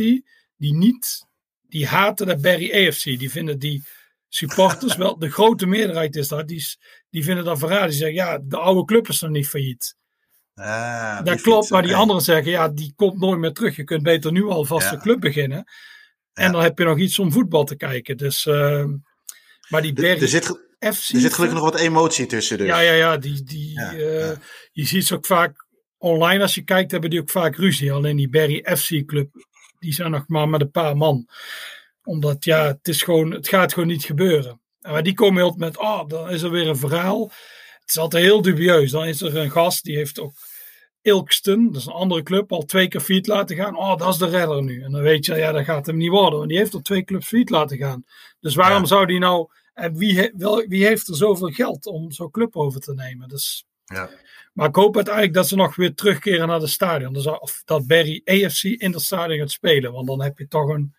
die 0.57 0.73
niet. 0.73 1.27
Die 1.61 1.87
haten 1.87 2.27
de 2.27 2.37
Barry 2.37 2.87
AFC. 2.87 3.03
Die 3.03 3.31
vinden 3.31 3.59
die 3.59 3.83
supporters 4.29 4.95
wel. 5.03 5.17
De 5.17 5.29
grote 5.29 5.65
meerderheid 5.65 6.15
is 6.15 6.27
dat. 6.27 6.47
Die, 6.47 6.65
die 7.09 7.23
vinden 7.23 7.45
dat 7.45 7.59
verraden. 7.59 7.89
Die 7.89 7.97
zeggen 7.97 8.15
ja, 8.15 8.39
de 8.43 8.57
oude 8.57 8.85
club 8.85 9.07
is 9.07 9.21
nog 9.21 9.31
niet 9.31 9.47
failliet. 9.47 9.95
Ah, 10.53 11.23
dat 11.23 11.41
klopt, 11.41 11.69
maar 11.69 11.83
die 11.83 11.95
anderen 11.95 12.21
zeggen 12.21 12.51
ja, 12.51 12.69
die 12.69 12.93
komt 12.95 13.19
nooit 13.19 13.39
meer 13.39 13.53
terug. 13.53 13.75
Je 13.75 13.83
kunt 13.83 14.03
beter 14.03 14.31
nu 14.31 14.43
alvast 14.43 14.89
ja. 14.89 14.95
de 14.95 15.01
club 15.01 15.19
beginnen. 15.19 15.65
En 16.37 16.51
dan 16.51 16.61
heb 16.61 16.77
je 16.77 16.83
nog 16.83 16.97
iets 16.97 17.19
om 17.19 17.31
voetbal 17.31 17.63
te 17.63 17.75
kijken. 17.75 18.17
Dus, 18.17 18.45
uh, 18.45 18.85
maar 19.69 19.81
die 19.81 19.93
Berry 19.93 20.21
er, 20.21 20.27
zit, 20.27 20.45
FC, 20.79 21.13
er 21.13 21.19
zit 21.19 21.33
gelukkig 21.33 21.59
nog 21.59 21.71
wat 21.71 21.79
emotie 21.79 22.25
tussen. 22.25 22.57
Dus. 22.57 22.67
Ja, 22.67 22.79
ja, 22.79 22.93
ja. 22.93 23.17
Die, 23.17 23.43
die, 23.43 23.79
uh, 23.79 24.31
je 24.71 24.85
ziet 24.85 25.05
ze 25.05 25.15
ook 25.15 25.25
vaak 25.25 25.65
online, 25.97 26.41
als 26.41 26.55
je 26.55 26.61
kijkt, 26.61 26.91
hebben 26.91 27.09
die 27.09 27.19
ook 27.19 27.29
vaak 27.29 27.55
ruzie. 27.55 27.91
Alleen 27.91 28.15
die 28.15 28.29
Barry 28.29 28.65
FC 28.77 29.05
Club, 29.05 29.29
die 29.79 29.93
zijn 29.93 30.11
nog 30.11 30.27
maar 30.27 30.49
met 30.49 30.61
een 30.61 30.71
paar 30.71 30.97
man. 30.97 31.27
Omdat, 32.03 32.43
ja, 32.43 32.65
het, 32.65 32.87
is 32.87 33.01
gewoon, 33.01 33.31
het 33.31 33.47
gaat 33.47 33.73
gewoon 33.73 33.89
niet 33.89 34.03
gebeuren. 34.03 34.61
Maar 34.81 35.03
die 35.03 35.13
komen 35.13 35.43
heel 35.43 35.55
met, 35.57 35.77
oh, 35.77 36.07
dan 36.07 36.29
is 36.29 36.41
er 36.41 36.51
weer 36.51 36.67
een 36.67 36.77
verhaal. 36.77 37.31
Het 37.79 37.89
is 37.89 37.97
altijd 37.97 38.23
heel 38.23 38.41
dubieus. 38.41 38.91
Dan 38.91 39.05
is 39.05 39.21
er 39.21 39.37
een 39.37 39.51
gast, 39.51 39.83
die 39.83 39.95
heeft 39.95 40.19
ook 40.19 40.33
Ilkston, 41.01 41.65
dat 41.71 41.75
is 41.81 41.85
een 41.85 41.93
andere 41.93 42.23
club, 42.23 42.51
al 42.51 42.65
twee 42.65 42.87
keer 42.87 43.01
fiet 43.01 43.27
laten 43.27 43.55
gaan. 43.55 43.77
Oh, 43.77 43.97
dat 43.97 44.13
is 44.13 44.17
de 44.19 44.27
redder 44.29 44.63
nu. 44.63 44.81
En 44.83 44.91
dan 44.91 45.01
weet 45.01 45.25
je, 45.25 45.35
ja, 45.35 45.51
dat 45.51 45.63
gaat 45.63 45.85
hem 45.85 45.97
niet 45.97 46.09
worden. 46.09 46.37
Want 46.37 46.49
die 46.49 46.57
heeft 46.57 46.73
al 46.73 46.81
twee 46.81 47.03
clubs 47.03 47.27
fiet 47.27 47.49
laten 47.49 47.77
gaan. 47.77 48.03
Dus 48.39 48.55
waarom 48.55 48.85
zou 48.85 49.05
die 49.05 49.19
nou... 49.19 49.47
En 49.73 49.95
wie, 49.97 50.31
wel, 50.37 50.65
wie 50.67 50.85
heeft 50.85 51.07
er 51.07 51.15
zoveel 51.15 51.49
geld 51.49 51.85
om 51.85 52.11
zo'n 52.11 52.31
club 52.31 52.55
over 52.55 52.79
te 52.79 52.93
nemen? 52.93 53.27
Dus, 53.27 53.65
Ja. 53.85 54.09
maar 54.53 54.67
ik 54.67 54.75
hoop 54.75 54.95
uiteindelijk 54.95 55.33
dat 55.33 55.47
ze 55.47 55.55
nog 55.55 55.75
weer 55.75 55.93
terugkeren 55.93 56.47
naar 56.47 56.59
de 56.59 56.67
stadion. 56.67 57.13
Dus 57.13 57.25
of 57.25 57.61
dat 57.65 57.87
Barry 57.87 58.21
AFC 58.25 58.63
in 58.63 58.93
het 58.93 59.01
stadion 59.01 59.39
gaat 59.39 59.51
spelen. 59.51 59.91
Want 59.93 60.07
dan 60.07 60.21
heb 60.21 60.37
je 60.37 60.47
toch 60.47 60.69
een 60.69 60.95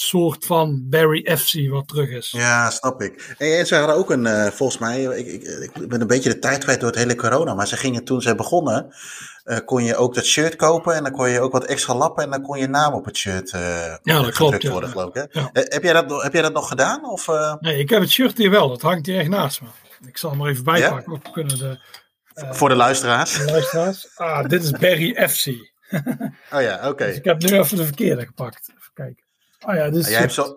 soort 0.00 0.46
van 0.46 0.82
Barry 0.88 1.36
FC 1.38 1.68
wat 1.70 1.88
terug 1.88 2.08
is. 2.10 2.30
Ja, 2.30 2.70
snap 2.70 3.02
ik. 3.02 3.34
En 3.38 3.66
ze 3.66 3.74
hadden 3.74 3.96
ook 3.96 4.10
een, 4.10 4.26
eh, 4.26 4.46
volgens 4.46 4.78
mij, 4.78 5.02
ik, 5.02 5.26
ik, 5.26 5.42
ik 5.74 5.88
ben 5.88 6.00
een 6.00 6.06
beetje 6.06 6.30
de 6.30 6.38
tijd 6.38 6.64
kwijt 6.64 6.80
door 6.80 6.88
het 6.88 6.98
hele 6.98 7.14
corona, 7.14 7.54
maar 7.54 7.66
ze 7.66 7.76
gingen 7.76 8.04
toen 8.04 8.22
ze 8.22 8.34
begonnen, 8.34 8.94
eh, 9.44 9.58
kon 9.64 9.84
je 9.84 9.96
ook 9.96 10.14
dat 10.14 10.24
shirt 10.24 10.56
kopen 10.56 10.94
en 10.94 11.02
dan 11.02 11.12
kon 11.12 11.28
je 11.30 11.40
ook 11.40 11.52
wat 11.52 11.64
extra 11.64 11.94
lappen 11.94 12.24
en 12.24 12.30
dan 12.30 12.42
kon 12.42 12.58
je 12.58 12.66
naam 12.66 12.92
op 12.94 13.04
het 13.04 13.16
shirt 13.16 13.50
eh 13.52 13.60
dat 14.02 14.14
gedrukt 14.16 14.36
klopt, 14.36 14.62
ja. 14.62 14.70
worden, 14.70 14.90
geloof 14.90 15.08
ik. 15.08 15.14
Hè? 15.14 15.40
Ja. 15.40 15.50
Heb, 15.52 15.82
jij 15.82 15.92
dat, 15.92 16.08
nog- 16.08 16.22
heb 16.22 16.32
jij 16.32 16.42
dat 16.42 16.52
nog 16.52 16.68
gedaan? 16.68 17.04
Of, 17.10 17.26
Nee, 17.60 17.78
ik 17.78 17.90
heb 17.90 18.00
het 18.00 18.10
shirt 18.10 18.38
hier 18.38 18.50
wel. 18.50 18.68
Dat 18.68 18.82
hangt 18.82 19.06
hier 19.06 19.18
echt 19.18 19.28
naast 19.28 19.60
me. 19.60 19.68
Ik 20.06 20.18
zal 20.18 20.30
hem 20.30 20.40
er 20.40 20.48
even 20.50 20.64
bijpakken. 20.64 21.12
Ook 21.12 21.32
kunnen 21.32 21.58
de 21.58 21.78
voor 22.50 22.68
de 22.68 22.74
luisteraars? 22.74 23.44
luisteraars. 23.44 24.08
Ah, 24.16 24.48
dit 24.48 24.62
is 24.62 24.70
Barry 24.70 25.28
FC. 25.28 25.46
Oh 26.52 26.60
ja, 26.62 26.88
oké. 26.88 27.06
Dus 27.06 27.16
ik 27.16 27.24
heb 27.24 27.42
nu 27.42 27.58
even 27.58 27.76
de 27.76 27.84
verkeerde 27.84 28.26
gepakt. 28.26 28.68
Even 28.78 28.90
kijken. 28.94 29.24
Oh 29.66 29.74
ja, 29.74 29.88
Jij 29.88 30.18
hebt 30.20 30.32
zo, 30.32 30.54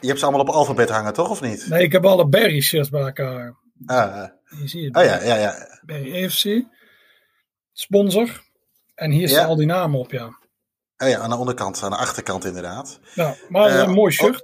je 0.00 0.06
hebt 0.06 0.18
ze 0.18 0.24
allemaal 0.24 0.44
op 0.46 0.48
alfabet 0.54 0.90
hangen, 0.90 1.12
toch? 1.12 1.30
Of 1.30 1.40
niet? 1.40 1.66
Nee, 1.68 1.82
ik 1.82 1.92
heb 1.92 2.04
alle 2.06 2.26
Barry 2.26 2.60
shirts 2.60 2.88
bij 2.90 3.00
elkaar. 3.02 3.54
Ah, 3.86 3.96
ah. 4.22 4.28
Hier 4.58 4.68
zie 4.68 4.80
je 4.80 4.86
het. 4.86 4.96
oh 4.96 5.04
ja, 5.04 5.22
ja, 5.22 5.34
ja. 5.36 5.78
Barry 5.86 6.24
AFC. 6.24 6.64
Sponsor. 7.72 8.44
En 8.94 9.10
hier 9.10 9.28
Ja. 9.28 9.28
staan 9.28 9.46
al 9.48 9.56
die 9.56 9.66
namen 9.66 10.00
op, 10.00 10.10
ja. 10.12 10.24
Oh 10.98 11.08
ja, 11.08 11.18
aan 11.18 11.30
de 11.30 11.36
onderkant, 11.36 11.82
aan 11.82 11.90
de 11.90 11.96
achterkant 11.96 12.44
inderdaad. 12.44 13.00
Nou, 13.14 13.34
maar 13.48 13.68
Eh, 13.70 13.78
een 13.78 13.90
mooi 13.90 14.12
shirt. 14.12 14.42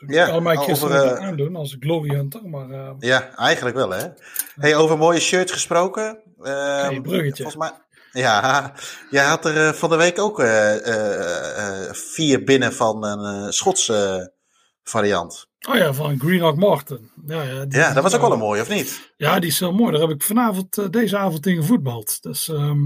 Dus 0.00 0.14
ja, 0.16 0.24
ik 0.26 0.32
kan 0.32 0.42
mij 0.42 0.56
over, 0.56 0.68
gisteren 0.68 1.04
even 1.04 1.16
eh, 1.18 1.26
aandoen 1.26 1.56
als 1.56 1.76
Glory 1.80 2.14
Hunter. 2.14 2.48
Maar 2.48 2.70
eh, 2.70 2.90
Ja, 2.98 3.34
eigenlijk 3.36 3.76
wel, 3.76 3.90
hè? 3.90 4.08
Hey, 4.54 4.76
over 4.76 4.98
mooie 4.98 5.20
shirts 5.20 5.52
gesproken. 5.52 6.22
Hey, 6.42 7.00
bruggetje. 7.00 7.42
Volgens 7.42 7.56
mij. 7.70 7.72
Ja, 8.18 8.72
jij 9.10 9.24
had 9.24 9.44
er 9.44 9.66
eh, 9.66 9.72
van 9.72 9.90
de 9.90 9.96
week 9.96 10.18
ook 10.18 10.40
eh, 10.40 11.86
eh, 11.86 11.92
vier 11.94 12.44
binnen 12.44 12.72
van 12.74 13.04
een 13.04 13.52
Schotse 13.52 14.32
variant. 14.82 15.46
oh 15.68 15.74
ja, 15.76 15.92
van 15.92 16.18
Greenock 16.20 16.56
Martin. 16.56 17.10
Ja, 17.26 17.42
ja, 17.42 17.64
die- 17.64 17.78
Ja, 17.78 17.92
dat 17.92 18.02
was 18.02 18.14
ook 18.14 18.20
wel 18.20 18.32
een 18.32 18.38
mooie, 18.38 18.60
of 18.62 18.68
niet? 18.68 19.12
Ja, 19.16 19.38
die 19.38 19.50
is 19.50 19.58
heel 19.58 19.72
mooi. 19.72 19.92
Daar 19.92 20.00
heb 20.00 20.10
ik 20.10 20.22
vanavond, 20.22 20.92
deze 20.92 21.16
avond 21.18 21.46
in 21.46 21.56
gevoetbald. 21.56 22.22
Dus 22.22 22.48
ehm, 22.48 22.80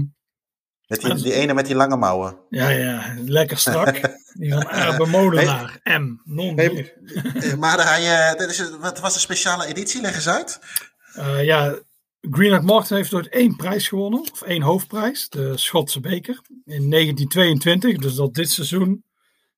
Met 0.87 1.01
die, 1.01 1.13
die 1.15 1.33
ene 1.33 1.53
met 1.53 1.65
die 1.65 1.75
lange 1.75 1.97
mouwen. 1.97 2.37
ja, 2.49 2.69
ja, 2.69 3.13
lekker 3.25 3.57
strak. 3.57 3.99
die 4.39 4.51
van 4.53 4.69
Erbe 4.69 5.05
Molenaar. 5.05 5.79
M. 5.83 6.21
Non 6.25 6.55
Hey, 6.57 6.93
maar 7.59 7.77
daar, 7.77 8.01
je, 8.01 8.33
dit 8.37 8.49
is, 8.49 8.69
wat 8.79 8.99
was 8.99 9.13
de 9.13 9.19
speciale 9.19 9.65
editie? 9.65 10.01
Leg 10.01 10.15
eens 10.15 10.29
uit. 10.29 10.59
Ja, 11.41 11.75
Greenock 12.29 12.63
Martin 12.63 12.95
heeft 12.95 13.13
ooit 13.13 13.27
één 13.27 13.55
prijs 13.55 13.87
gewonnen. 13.87 14.19
Of 14.19 14.41
één 14.41 14.61
hoofdprijs. 14.61 15.29
De 15.29 15.57
Schotse 15.57 15.99
beker. 15.99 16.41
In 16.65 16.89
1922. 16.89 17.97
Dus 17.97 18.15
dat 18.15 18.33
dit 18.33 18.49
seizoen 18.49 19.03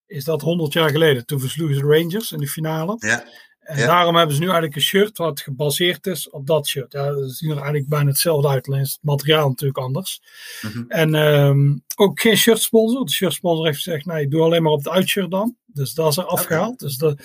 is 0.05 0.23
dat 0.23 0.41
100 0.41 0.73
jaar 0.73 0.89
geleden. 0.89 1.25
Toen 1.25 1.39
versloegen 1.39 1.75
ze 1.75 1.81
de 1.81 1.87
Rangers 1.87 2.31
in 2.31 2.39
de 2.39 2.47
finale. 2.47 2.95
Ja, 2.99 3.27
En 3.65 3.77
Ja. 3.77 3.85
daarom 3.85 4.15
hebben 4.15 4.35
ze 4.35 4.41
nu 4.41 4.45
eigenlijk 4.47 4.75
een 4.75 4.81
shirt 4.81 5.17
wat 5.17 5.41
gebaseerd 5.41 6.07
is 6.07 6.29
op 6.29 6.47
dat 6.47 6.67
shirt. 6.67 6.91
Ja, 6.91 7.13
ze 7.13 7.29
zien 7.29 7.49
er 7.49 7.55
eigenlijk 7.55 7.87
bijna 7.87 8.09
hetzelfde 8.09 8.47
uit, 8.47 8.67
alleen 8.67 8.81
is 8.81 8.91
het 8.91 9.03
materiaal 9.03 9.47
natuurlijk 9.47 9.79
anders. 9.79 10.21
Mhm. 10.61 10.83
En 10.87 11.15
ehm, 11.15 11.75
ook 11.95 12.19
geen 12.19 12.37
shirt 12.37 12.61
sponsor. 12.61 13.05
De 13.05 13.11
shirt 13.11 13.33
sponsor 13.33 13.65
heeft 13.65 13.81
gezegd, 13.81 14.05
nee, 14.05 14.27
doe 14.27 14.41
alleen 14.41 14.63
maar 14.63 14.71
op 14.71 14.77
het 14.83 14.89
uitshirt 14.89 15.31
dan. 15.31 15.55
Dus 15.65 15.93
dat 15.93 16.11
is 16.11 16.17
er 16.17 16.25
afgehaald. 16.25 16.79
Dus 16.79 16.97
de, 16.97 17.17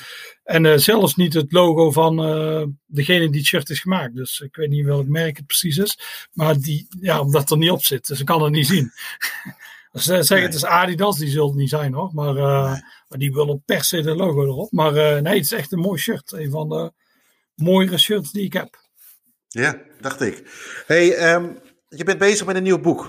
en 0.44 0.66
eh, 0.66 0.76
zelfs 0.78 1.16
niet 1.16 1.34
het 1.34 1.52
logo 1.52 1.90
van 1.90 2.24
eh, 2.24 2.64
degene 2.86 3.28
die 3.30 3.38
het 3.38 3.48
shirt 3.48 3.70
is 3.70 3.80
gemaakt. 3.80 4.14
Dus 4.14 4.40
ik 4.40 4.56
weet 4.56 4.68
niet 4.70 4.84
welk 4.84 5.06
merk 5.06 5.36
het 5.36 5.46
precies 5.46 5.76
is. 5.78 5.98
Maar 6.32 6.58
die, 6.58 6.86
ja, 7.00 7.20
omdat 7.20 7.40
het 7.40 7.50
er 7.50 7.56
niet 7.56 7.70
op 7.70 7.84
zit. 7.84 8.06
Dus 8.06 8.20
ik 8.20 8.26
kan 8.26 8.42
het 8.42 8.52
niet 8.52 8.66
zien. 8.66 8.92
Dus 9.92 10.04
ze 10.04 10.22
zeggen 10.22 10.46
het 10.46 10.54
is 10.54 10.64
Adidas, 10.64 11.18
die 11.18 11.28
zullen 11.28 11.46
het 11.48 11.56
niet 11.56 11.68
zijn 11.68 11.94
hoor. 11.94 12.10
Maar, 12.12 12.36
eh, 12.36 12.72
maar 13.08 13.18
die 13.18 13.32
willen 13.32 13.62
per 13.66 13.84
se 13.84 14.02
de 14.02 14.14
logo 14.16 14.42
erop. 14.42 14.72
Maar 14.72 14.96
eh, 14.96 15.22
nee, 15.22 15.34
het 15.34 15.44
is 15.44 15.52
echt 15.52 15.72
een 15.72 15.78
mooi 15.78 15.98
shirt. 15.98 16.32
Een 16.32 16.50
van 16.50 16.68
de 16.68 16.92
mooiere 17.54 17.98
shirts 17.98 18.32
die 18.32 18.44
ik 18.44 18.52
heb. 18.52 18.78
ja 19.48 19.76
dacht 20.00 20.20
ik. 20.20 20.42
Hey, 20.86 21.14
ehm, 21.14 21.52
je 21.88 22.04
bent 22.04 22.18
bezig 22.18 22.46
met 22.46 22.56
een 22.56 22.62
nieuw 22.62 22.80
boek. 22.80 23.04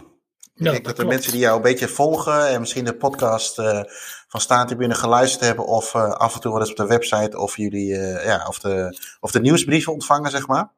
Ik 0.55 0.67
Ja, 0.67 0.71
denk 0.71 0.85
dat 0.85 0.95
dat 0.95 1.05
de 1.05 1.11
mensen 1.11 1.31
die 1.31 1.41
jou 1.41 1.55
een 1.55 1.61
beetje 1.61 1.87
volgen 1.87 2.47
en 2.49 2.59
misschien 2.59 2.85
de 2.85 2.95
podcast 2.95 3.59
eh, 3.59 3.81
van 4.27 4.41
Staantribune 4.41 4.93
geluisterd 4.95 5.43
hebben 5.43 5.65
of 5.65 5.93
eh, 5.95 6.11
af 6.11 6.33
en 6.35 6.41
toe 6.41 6.51
wel 6.51 6.61
eens 6.61 6.69
op 6.69 6.75
de 6.77 6.85
website 6.87 7.37
of 7.37 7.57
jullie 7.57 7.97
eh, 7.97 8.25
ja, 8.25 8.45
of 8.47 8.59
de, 8.59 8.97
of 9.19 9.31
de 9.31 9.39
nieuwsbrieven 9.39 9.93
ontvangen, 9.93 10.31
zeg 10.31 10.47
maar. 10.47 10.71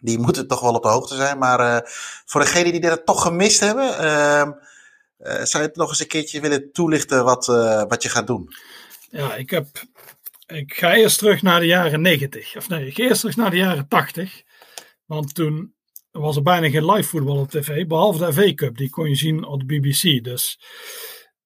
Die 0.00 0.18
moeten 0.18 0.46
toch 0.46 0.60
wel 0.60 0.74
op 0.74 0.82
de 0.82 0.88
hoogte 0.88 1.14
zijn. 1.14 1.38
Maar 1.38 1.60
eh, 1.60 1.88
voor 2.24 2.40
degenen 2.40 2.72
die 2.72 2.80
dit 2.80 3.06
toch 3.06 3.22
gemist 3.22 3.60
hebben, 3.60 3.98
ehm, 3.98 4.48
eh, 4.48 4.54
zou 5.22 5.62
je 5.62 5.68
het 5.68 5.76
nog 5.76 5.88
eens 5.88 6.00
een 6.00 6.06
keertje 6.06 6.40
willen 6.40 6.72
toelichten 6.72 7.24
wat, 7.24 7.48
eh, 7.48 7.82
wat 7.88 8.02
je 8.02 8.08
gaat 8.08 8.26
doen? 8.26 8.54
Ja, 9.10 9.34
ik 9.34 9.50
heb. 9.50 9.66
Ik 10.46 10.74
ga 10.74 10.94
eerst 10.94 11.18
terug 11.18 11.42
naar 11.42 11.60
de 11.60 11.66
jaren 11.66 12.00
90. 12.00 12.56
Of 12.56 12.68
nee, 12.68 12.86
ik 12.86 12.94
ga 12.96 13.02
eerst 13.02 13.20
terug 13.20 13.36
naar 13.36 13.50
de 13.50 13.56
jaren 13.56 13.88
80. 13.88 14.42
Want 15.04 15.34
toen 15.34 15.74
was 16.10 16.36
er 16.36 16.42
bijna 16.42 16.70
geen 16.70 16.90
live 16.90 17.08
voetbal 17.08 17.36
op 17.36 17.50
tv. 17.50 17.86
Behalve 17.86 18.26
de 18.26 18.32
FA 18.32 18.54
Cup. 18.54 18.76
Die 18.76 18.90
kon 18.90 19.08
je 19.08 19.14
zien 19.14 19.44
op 19.44 19.60
de 19.60 19.64
BBC. 19.66 20.24
Dus 20.24 20.60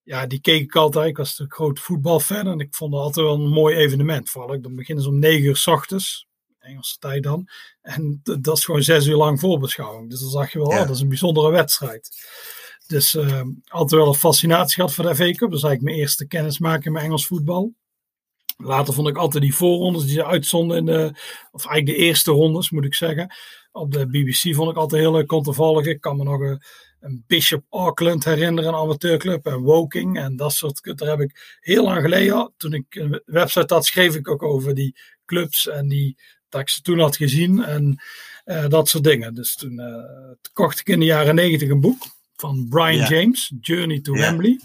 ja, 0.02 0.26
die 0.26 0.40
keek 0.40 0.62
ik 0.62 0.76
altijd. 0.76 1.08
Ik 1.08 1.16
was 1.16 1.38
een 1.38 1.50
groot 1.52 1.80
voetbalfan. 1.80 2.46
En 2.46 2.58
ik 2.58 2.74
vond 2.74 2.92
het 2.92 3.02
altijd 3.02 3.26
wel 3.26 3.34
een 3.34 3.48
mooi 3.48 3.76
evenement. 3.76 4.30
Vooral 4.30 4.60
dan 4.60 4.74
beginnen 4.74 5.04
ze 5.04 5.10
om 5.10 5.18
9 5.18 5.44
uur 5.44 5.56
s 5.56 5.66
ochtends. 5.66 6.26
Engelse 6.58 6.98
tijd 6.98 7.22
dan. 7.22 7.48
En 7.82 8.20
dat 8.22 8.56
is 8.56 8.64
gewoon 8.64 8.82
zes 8.82 9.06
uur 9.06 9.16
lang 9.16 9.40
voorbeschouwing. 9.40 10.10
Dus 10.10 10.20
dan 10.20 10.30
zag 10.30 10.52
je 10.52 10.58
wel, 10.58 10.70
Ja. 10.70 10.80
oh, 10.80 10.86
dat 10.86 10.96
is 10.96 11.02
een 11.02 11.08
bijzondere 11.08 11.50
wedstrijd. 11.50 12.08
Dus 12.86 13.14
eh, 13.14 13.42
altijd 13.66 14.00
wel 14.00 14.06
een 14.06 14.14
fascinatie 14.14 14.74
gehad 14.74 14.94
voor 14.94 15.04
de 15.04 15.14
FA 15.14 15.24
Cup. 15.24 15.38
Dat 15.38 15.58
is 15.58 15.62
eigenlijk 15.62 15.82
mijn 15.82 15.96
eerste 15.96 16.26
kennismaking 16.26 16.94
met 16.94 17.02
Engels 17.02 17.26
voetbal. 17.26 17.74
Later 18.56 18.94
vond 18.94 19.08
ik 19.08 19.16
altijd 19.16 19.42
die 19.42 19.54
voorrondes 19.54 20.02
die 20.02 20.12
ze 20.12 20.24
uitzonden 20.24 20.76
in 20.76 20.86
de, 20.86 21.10
of 21.50 21.66
eigenlijk 21.66 21.98
de 21.98 22.04
eerste 22.04 22.30
rondes 22.30 22.70
moet 22.70 22.84
ik 22.84 22.94
zeggen. 22.94 23.34
Op 23.72 23.92
de 23.92 24.06
BBC 24.06 24.54
vond 24.54 24.70
ik 24.70 24.76
altijd 24.76 25.00
heel 25.00 25.12
leuk 25.12 25.32
om 25.32 25.42
te 25.42 25.52
volgen. 25.52 25.90
Ik 25.90 26.00
kan 26.00 26.16
me 26.16 26.24
nog 26.24 26.40
een, 26.40 26.62
Bishop 27.26 27.64
Auckland 27.70 28.24
herinneren, 28.24 28.72
een 28.72 28.78
amateurclub. 28.78 29.46
En 29.46 29.60
Woking 29.60 30.18
en 30.18 30.36
dat 30.36 30.52
soort. 30.52 30.98
Daar 30.98 31.08
heb 31.08 31.20
ik 31.20 31.58
heel 31.60 31.84
lang 31.84 32.00
geleden, 32.00 32.52
toen 32.56 32.72
ik 32.72 32.94
een 32.94 33.22
website 33.24 33.74
had, 33.74 33.86
schreef 33.86 34.14
ik 34.14 34.28
ook 34.28 34.42
over 34.42 34.74
die 34.74 34.96
clubs. 35.24 35.68
En 35.68 35.88
die, 35.88 36.18
dat 36.48 36.60
ik 36.60 36.68
ze 36.68 36.80
toen 36.80 36.98
had 36.98 37.16
gezien 37.16 37.64
en 37.64 38.02
eh, 38.44 38.68
dat 38.68 38.88
soort 38.88 39.04
dingen. 39.04 39.34
Dus 39.34 39.56
toen, 39.56 39.78
eh, 39.78 40.50
kocht 40.52 40.80
ik 40.80 40.88
in 40.88 40.98
de 40.98 41.04
jaren 41.04 41.34
negentig 41.34 41.68
een 41.68 41.80
boek 41.80 42.15
van 42.36 42.66
Brian 42.68 42.96
Ja. 42.96 43.08
James, 43.08 43.52
Journey 43.60 44.00
to. 44.00 44.12
Wembley. 44.12 44.60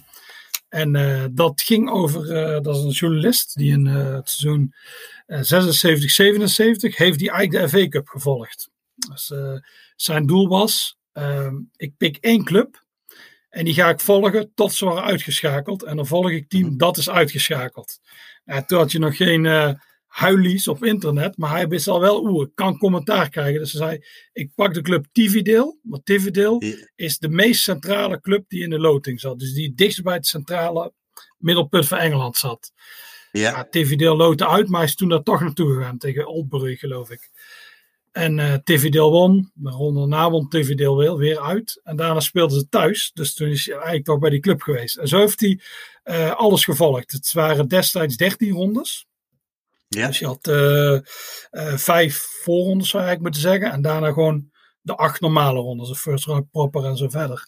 En 0.71 0.95
eh, 0.95 1.25
dat 1.31 1.62
ging 1.62 1.89
over, 1.89 2.36
eh, 2.36 2.62
dat 2.62 2.75
is 2.75 2.84
een 2.84 2.89
journalist 2.89 3.57
die 3.57 3.71
in 3.71 3.88
eh, 3.88 4.13
het 4.13 4.29
seizoen 4.29 4.73
eh, 5.25 5.41
76, 5.41 6.12
77 6.12 6.97
heeft 6.97 7.19
die 7.19 7.31
eigenlijk 7.31 7.71
de 7.71 7.77
FA 7.79 7.88
Cup 7.88 8.07
gevolgd. 8.07 8.69
Dus, 8.95 9.34
zijn 9.95 10.25
doel 10.25 10.47
was, 10.47 10.97
ehm, 11.13 11.55
ik 11.75 11.97
pik 11.97 12.17
één 12.17 12.43
club 12.43 12.84
en 13.49 13.65
die 13.65 13.73
ga 13.73 13.89
ik 13.89 13.99
volgen 13.99 14.51
tot 14.55 14.73
ze 14.73 14.86
waren 14.86 15.03
uitgeschakeld. 15.03 15.84
En 15.84 15.95
dan 15.95 16.07
volg 16.07 16.29
ik 16.29 16.49
team 16.49 16.77
dat 16.77 16.97
is 16.97 17.10
uitgeschakeld. 17.10 17.99
Toen 18.65 18.77
had 18.77 18.91
je 18.91 18.99
nog 18.99 19.15
geen 19.15 19.45
huilies 20.12 20.67
op 20.67 20.84
internet, 20.86 21.38
maar 21.38 21.50
hij 21.52 21.67
wist 21.67 21.88
al 21.88 22.00
wel, 22.00 22.24
oeh, 22.26 22.47
ik 22.47 22.56
kan 22.56 22.78
commentaar 22.78 23.30
krijgen. 23.30 23.60
Dus 23.60 23.71
hij 23.74 23.82
zei, 23.82 24.04
ik 24.34 24.52
pak 24.56 24.74
de 24.74 24.82
club 24.82 25.06
Tividale, 25.12 25.78
want 25.84 26.06
Tividale 26.06 26.65
Ja. 26.65 26.88
is 26.95 27.17
de 27.17 27.30
meest 27.30 27.62
centrale 27.63 28.19
club 28.19 28.43
die 28.47 28.62
in 28.63 28.69
de 28.69 28.80
loting 28.80 29.19
zat. 29.19 29.39
Dus 29.39 29.54
die 29.54 29.74
dichtst 29.76 30.04
bij 30.04 30.13
het 30.13 30.28
centrale 30.28 30.93
middelpunt 31.38 31.88
van 31.88 31.97
Engeland 31.97 32.38
zat. 32.38 32.71
Ja, 33.32 33.41
Ja, 33.50 33.67
Tividale 33.69 34.15
loten 34.15 34.50
uit, 34.50 34.67
maar 34.67 34.80
hij 34.80 34.89
is 34.89 34.95
toen 34.95 35.10
daar 35.10 35.24
toch 35.24 35.39
naartoe 35.41 35.74
gegaan 35.74 35.97
tegen 35.97 36.28
Oldbury, 36.28 36.76
geloof 36.76 37.10
ik. 37.12 37.30
En 38.12 38.39
eh 38.39 38.54
Tividale 38.63 39.12
won, 39.12 39.52
de 39.54 39.69
ronde 39.69 40.00
daarna 40.00 40.30
won 40.30 40.50
Tividale 40.50 40.97
weer, 40.97 41.17
weer 41.17 41.39
uit. 41.39 41.80
En 41.84 41.95
daarna 41.95 42.19
speelden 42.19 42.60
ze 42.60 42.69
thuis, 42.69 43.12
dus 43.13 43.34
toen 43.34 43.47
is 43.47 43.65
hij 43.65 43.74
eigenlijk 43.76 44.06
toch 44.06 44.19
bij 44.19 44.30
die 44.30 44.39
club 44.39 44.62
geweest. 44.62 44.97
En 44.97 45.08
zo 45.08 45.17
heeft 45.19 45.39
hij 45.39 45.60
eh, 46.04 46.32
alles 46.36 46.63
gevolgd. 46.63 47.12
Het 47.12 47.34
waren 47.34 47.67
destijds 47.67 48.15
13 48.15 48.52
rondes. 48.52 49.06
Ja. 49.99 50.08
Dus 50.08 50.19
je 50.19 50.25
had 50.25 50.47
eh, 50.47 50.93
eh, 50.95 51.77
vijf 51.77 52.15
voorrondes, 52.43 52.89
zou 52.89 53.04
eigenlijk 53.04 53.21
moeten 53.34 53.51
zeggen. 53.51 53.71
En 53.71 53.82
daarna 53.82 54.12
gewoon 54.12 54.49
de 54.82 54.95
acht 54.95 55.21
normale 55.21 55.60
rondes, 55.60 55.88
de 55.89 55.95
first 55.95 56.25
round 56.25 56.51
proper 56.51 56.86
en 56.86 56.97
zo 56.97 57.10
verder. 57.10 57.45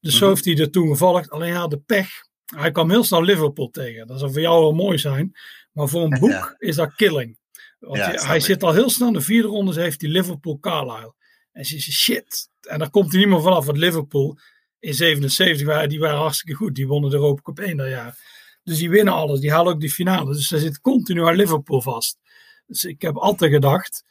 Dus 0.00 0.12
zo 0.16 0.20
Mhm. 0.24 0.28
heeft 0.34 0.44
hij 0.44 0.56
er 0.58 0.70
toen 0.70 0.88
gevolgd. 0.88 1.30
Alleen 1.30 1.52
ja, 1.52 1.66
de 1.66 1.78
pech. 1.78 2.08
Hij 2.56 2.70
kwam 2.70 2.90
heel 2.90 3.04
snel 3.04 3.22
Liverpool 3.22 3.70
tegen. 3.70 4.06
Dat 4.06 4.18
zou 4.18 4.32
voor 4.32 4.40
jou 4.40 4.60
wel 4.60 4.72
mooi 4.72 4.98
zijn. 4.98 5.32
Maar 5.72 5.88
voor 5.88 6.02
een 6.02 6.18
boek 6.20 6.30
Ja. 6.30 6.54
is 6.58 6.76
dat 6.76 6.94
killing. 6.94 7.38
Want 7.78 7.96
Ja, 7.96 8.10
hij 8.10 8.36
ik. 8.36 8.42
zit 8.44 8.62
al 8.62 8.72
heel 8.72 8.90
snel 8.90 9.08
in 9.08 9.14
de 9.14 9.20
vierde 9.20 9.48
ronde. 9.48 9.80
Heeft 9.80 10.00
hij 10.00 10.10
Liverpool 10.10 10.58
Carlisle. 10.58 11.14
En 11.52 11.64
ze 11.64 11.78
zegt 11.80 11.98
shit. 11.98 12.48
En 12.60 12.78
daar 12.78 12.90
komt 12.90 13.10
hij 13.10 13.20
niet 13.20 13.28
meer 13.28 13.42
vanaf. 13.42 13.64
Want 13.66 13.78
Liverpool 13.78 14.38
in 14.78 14.94
77 14.94 15.66
waren, 15.66 15.88
die 15.88 15.98
waren 15.98 16.18
hartstikke 16.18 16.54
goed. 16.54 16.74
Die 16.74 16.86
wonnen 16.86 17.10
de 17.10 17.16
Europa 17.16 17.42
Cup 17.42 17.58
1 17.58 17.76
dat 17.76 17.88
jaar. 17.88 18.18
Dus 18.64 18.78
die 18.78 18.90
winnen 18.90 19.14
alles. 19.14 19.40
Die 19.40 19.52
halen 19.52 19.72
ook 19.72 19.80
die 19.80 19.90
finale. 19.90 20.32
Dus 20.34 20.50
hij 20.50 20.58
zit 20.58 20.80
continu 20.80 21.26
aan 21.26 21.34
Liverpool 21.34 21.82
vast. 21.82 22.18
Dus 22.66 22.84
ik 22.84 23.02
heb 23.02 23.16
altijd 23.16 23.52
gedacht. 23.52 24.04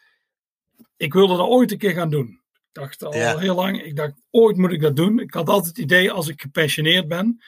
Ik 0.98 1.14
wilde 1.14 1.38
dat 1.38 1.48
ooit 1.48 1.72
een 1.72 1.78
keer 1.78 1.92
gaan 1.94 2.10
doen. 2.10 2.28
Ik 2.54 2.60
dacht 2.72 3.04
al 3.04 3.16
Ja. 3.16 3.38
heel 3.38 3.56
lang. 3.56 3.82
Ik 3.84 3.96
dacht 3.96 4.14
ooit 4.30 4.58
moet 4.58 4.72
ik 4.72 4.82
dat 4.82 4.96
doen. 4.96 5.20
Ik 5.20 5.34
had 5.34 5.50
altijd 5.50 5.68
het 5.76 5.78
idee 5.86 6.12
als 6.12 6.28
ik 6.28 6.42
gepensioneerd 6.42 7.08
ben. 7.08 7.42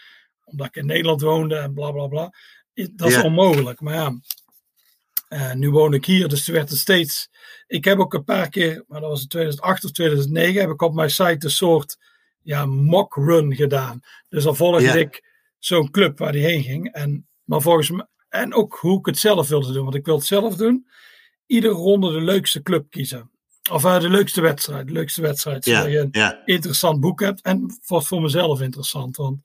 Omdat 0.43 0.67
ik 0.67 0.75
in 0.75 0.85
Nederland 0.85 1.21
woonde 1.21 1.55
en 1.55 1.73
bla 1.73 1.91
bla 1.91 2.07
bla. 2.07 2.33
Dat 2.73 3.07
is 3.09 3.15
Ja. 3.15 3.23
onmogelijk. 3.23 3.79
Maar 3.81 3.93
ja. 3.93 4.19
eh, 5.27 5.53
nu 5.53 5.69
woon 5.69 5.93
ik 5.93 6.05
hier, 6.05 6.27
dus 6.27 6.45
toen 6.45 6.55
werd 6.55 6.69
het 6.69 6.79
steeds. 6.79 7.29
Ik 7.67 7.85
heb 7.85 7.99
ook 7.99 8.13
een 8.13 8.23
paar 8.23 8.49
keer, 8.49 8.83
maar 8.87 9.01
dat 9.01 9.09
was 9.09 9.21
in 9.21 9.27
2008 9.27 9.83
of 9.85 9.91
2009, 9.91 10.61
heb 10.61 10.69
ik 10.69 10.81
op 10.81 10.93
mijn 10.93 11.09
site 11.09 11.45
een 11.45 11.51
soort 11.51 11.97
ja, 12.41 12.65
mock 12.65 13.15
run 13.15 13.55
gedaan. 13.55 14.01
Dus 14.29 14.43
dan 14.43 14.55
volgde 14.55 14.83
Ja. 14.83 14.93
ik 14.93 15.23
zo'n 15.65 15.91
club 15.91 16.17
waar 16.17 16.31
die 16.31 16.43
heen 16.43 16.63
ging. 16.63 16.93
En, 16.93 17.27
maar 17.43 17.61
volgens 17.61 17.89
mij, 17.89 18.07
en 18.29 18.53
ook 18.53 18.77
hoe 18.79 18.99
ik 18.99 19.05
het 19.05 19.17
zelf 19.17 19.47
wilde 19.47 19.73
doen, 19.73 19.83
want 19.83 19.95
ik 19.95 20.05
wil 20.05 20.15
het 20.15 20.25
zelf 20.25 20.55
doen. 20.55 20.87
Iedere 21.45 21.73
ronde 21.73 22.11
de 22.11 22.21
leukste 22.21 22.61
club 22.61 22.89
kiezen. 22.89 23.31
Of 23.71 23.83
uh, 23.83 23.99
de 23.99 24.09
leukste 24.09 24.41
wedstrijd. 24.41 24.87
De 24.87 24.93
leukste 24.93 25.21
wedstrijd. 25.21 25.65
Ja, 25.65 25.75
Zodat 25.75 25.91
je 25.91 25.99
een 25.99 26.07
ja, 26.11 26.41
interessant 26.45 26.99
boek 26.99 27.19
hebt. 27.19 27.41
En 27.41 27.79
wat 27.85 28.07
voor 28.07 28.21
mezelf 28.21 28.61
interessant. 28.61 29.17
Want 29.17 29.41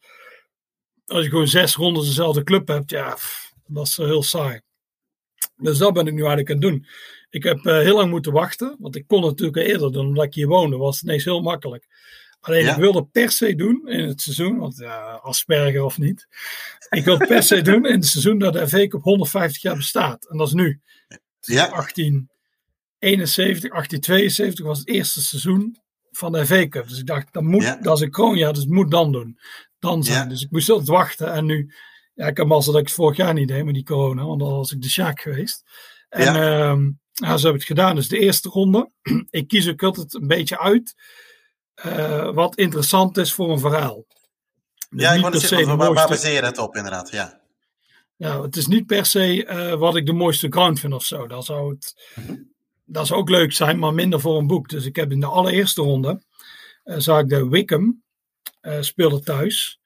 als 1.06 1.24
je 1.24 1.30
gewoon 1.30 1.48
zes 1.48 1.74
rondes 1.74 2.06
dezelfde 2.06 2.42
club 2.42 2.68
hebt, 2.68 2.90
ja, 2.90 3.14
pff, 3.14 3.52
dat 3.66 3.86
is 3.86 3.98
eh, 3.98 4.06
heel 4.06 4.22
saai. 4.22 4.60
Dus 5.56 5.78
dat 5.78 5.92
ben 5.92 6.06
ik 6.06 6.12
nu 6.12 6.18
eigenlijk 6.18 6.50
aan 6.50 6.56
het 6.56 6.64
doen. 6.70 6.86
Ik 7.30 7.42
heb 7.42 7.66
eh, 7.66 7.78
heel 7.78 7.96
lang 7.96 8.10
moeten 8.10 8.32
wachten, 8.32 8.76
want 8.78 8.96
ik 8.96 9.06
kon 9.06 9.22
het 9.22 9.30
natuurlijk 9.30 9.66
eerder 9.68 9.92
doen, 9.92 10.06
omdat 10.06 10.24
ik 10.24 10.34
hier 10.34 10.46
woonde, 10.46 10.76
was 10.76 10.94
het 10.94 11.04
ineens 11.04 11.24
heel 11.24 11.42
makkelijk. 11.42 11.86
Alleen 12.40 12.64
Ja. 12.64 12.70
ik 12.70 12.76
wilde 12.76 13.04
per 13.04 13.30
se 13.30 13.54
doen 13.54 13.88
in 13.88 14.08
het 14.08 14.20
seizoen, 14.20 14.58
want 14.58 14.76
ja, 14.76 15.12
Asperger 15.22 15.82
of 15.84 15.98
niet. 15.98 16.26
Ik 16.90 17.04
wil 17.04 17.16
per 17.16 17.42
se 17.42 17.62
doen 17.62 17.86
in 17.86 17.94
het 17.94 18.06
seizoen 18.06 18.38
dat 18.38 18.52
de 18.52 18.68
FA 18.68 18.86
Cup 18.86 19.02
150 19.02 19.62
jaar 19.62 19.76
bestaat. 19.76 20.28
En 20.30 20.36
dat 20.38 20.46
is 20.46 20.52
nu. 20.52 20.80
ja, 21.40 21.68
1871, 21.68 23.70
1872 23.70 24.64
was 24.64 24.78
het 24.78 24.88
eerste 24.88 25.22
seizoen 25.22 25.76
van 26.10 26.32
de 26.32 26.46
FA 26.46 26.68
Cup. 26.68 26.88
Dus 26.88 26.98
ik 26.98 27.06
dacht, 27.06 27.32
dat, 27.32 27.42
moet, 27.42 27.62
Ja. 27.62 27.78
dat 27.80 27.96
is 27.96 28.02
een 28.02 28.10
kroonjaar, 28.10 28.52
dus 28.52 28.62
het 28.62 28.72
moet 28.72 28.90
dan 28.90 29.12
doen. 29.12 29.38
Dan 29.78 30.04
zijn. 30.04 30.28
Dus 30.28 30.42
ik 30.42 30.50
moest 30.50 30.70
altijd 30.70 30.88
wachten. 30.88 31.32
En 31.32 31.44
nu, 31.44 31.72
ja, 32.14 32.26
ik 32.26 32.36
heb 32.36 32.46
mazzel 32.46 32.72
dat 32.72 32.80
ik 32.80 32.86
het 32.86 32.96
vorig 32.96 33.16
jaar 33.16 33.34
niet 33.34 33.48
deed 33.48 33.64
met 33.64 33.74
die 33.74 33.84
corona, 33.84 34.24
want 34.24 34.40
dan 34.40 34.50
was 34.50 34.72
ik 34.72 34.82
de 34.82 34.88
Sjaak 34.90 35.20
geweest. 35.20 35.62
En 36.08 36.34
Ja. 36.34 36.68
ehm, 36.70 36.90
ja, 37.12 37.36
zo 37.36 37.46
heb 37.46 37.54
ik 37.54 37.60
het 37.60 37.68
gedaan. 37.78 37.94
Dus 37.94 38.08
de 38.08 38.18
eerste 38.18 38.48
ronde, 38.48 38.90
ik 39.30 39.48
kies 39.48 39.68
ook 39.68 39.82
altijd 39.82 40.14
een 40.14 40.26
beetje 40.26 40.58
uit 40.58 40.94
eh, 41.82 42.32
wat 42.32 42.56
interessant 42.56 43.16
is 43.16 43.32
voor 43.32 43.50
een 43.50 43.58
verhaal. 43.58 44.04
Dus 44.90 45.02
ja, 45.02 45.08
ik 45.08 45.14
niet 45.14 45.22
wou 45.22 45.38
zeggen, 45.38 45.76
waar, 45.76 45.94
waar 45.94 46.08
baseer 46.08 46.34
je 46.34 46.40
dat 46.40 46.58
op 46.58 46.76
inderdaad? 46.76 47.10
Ja, 47.10 47.40
ja, 48.16 48.42
het 48.42 48.56
is 48.56 48.66
niet 48.66 48.86
per 48.86 49.06
se 49.06 49.44
eh, 49.44 49.74
wat 49.74 49.96
ik 49.96 50.06
de 50.06 50.12
mooiste 50.12 50.48
ground 50.50 50.80
vind 50.80 50.92
of 50.92 51.04
zo. 51.04 51.26
Dat 51.26 51.44
zou, 51.44 51.70
het, 51.70 52.12
dat 52.84 53.06
zou 53.06 53.20
ook 53.20 53.28
leuk 53.28 53.52
zijn, 53.52 53.78
maar 53.78 53.94
minder 53.94 54.20
voor 54.20 54.38
een 54.38 54.46
boek. 54.46 54.68
Dus 54.68 54.84
ik 54.84 54.96
heb 54.96 55.12
in 55.12 55.20
de 55.20 55.26
allereerste 55.26 55.82
ronde, 55.82 56.22
eh 56.84 56.98
zag 56.98 57.20
ik 57.20 57.28
de 57.28 57.48
Wickham 57.48 58.02
speelde 58.80 59.20
thuis. 59.20 59.80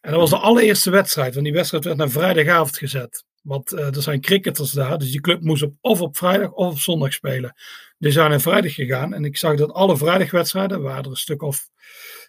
En 0.00 0.10
dat 0.10 0.20
was 0.20 0.30
de 0.30 0.38
allereerste 0.38 0.90
wedstrijd, 0.90 1.32
want 1.32 1.44
die 1.44 1.54
wedstrijd 1.54 1.84
werd 1.84 1.96
naar 1.96 2.10
vrijdagavond 2.10 2.78
gezet. 2.78 3.24
Want 3.42 3.72
er 3.72 4.02
zijn 4.02 4.20
cricketers 4.20 4.72
daar, 4.72 4.98
dus 4.98 5.10
die 5.10 5.20
club 5.20 5.42
moest 5.42 5.62
op, 5.62 5.74
of 5.80 6.00
op 6.00 6.16
vrijdag 6.16 6.50
of 6.52 6.72
op 6.72 6.78
zondag 6.78 7.12
spelen. 7.12 7.54
Dus 7.98 8.14
zijn 8.14 8.30
naar 8.30 8.40
vrijdag 8.40 8.74
gegaan 8.74 9.14
en 9.14 9.24
ik 9.24 9.36
zag 9.36 9.56
dat 9.56 9.72
alle 9.72 9.96
vrijdagwedstrijden, 9.96 10.82
waren 10.82 11.04
er 11.04 11.10
een 11.10 11.16
stuk 11.16 11.42
of 11.42 11.68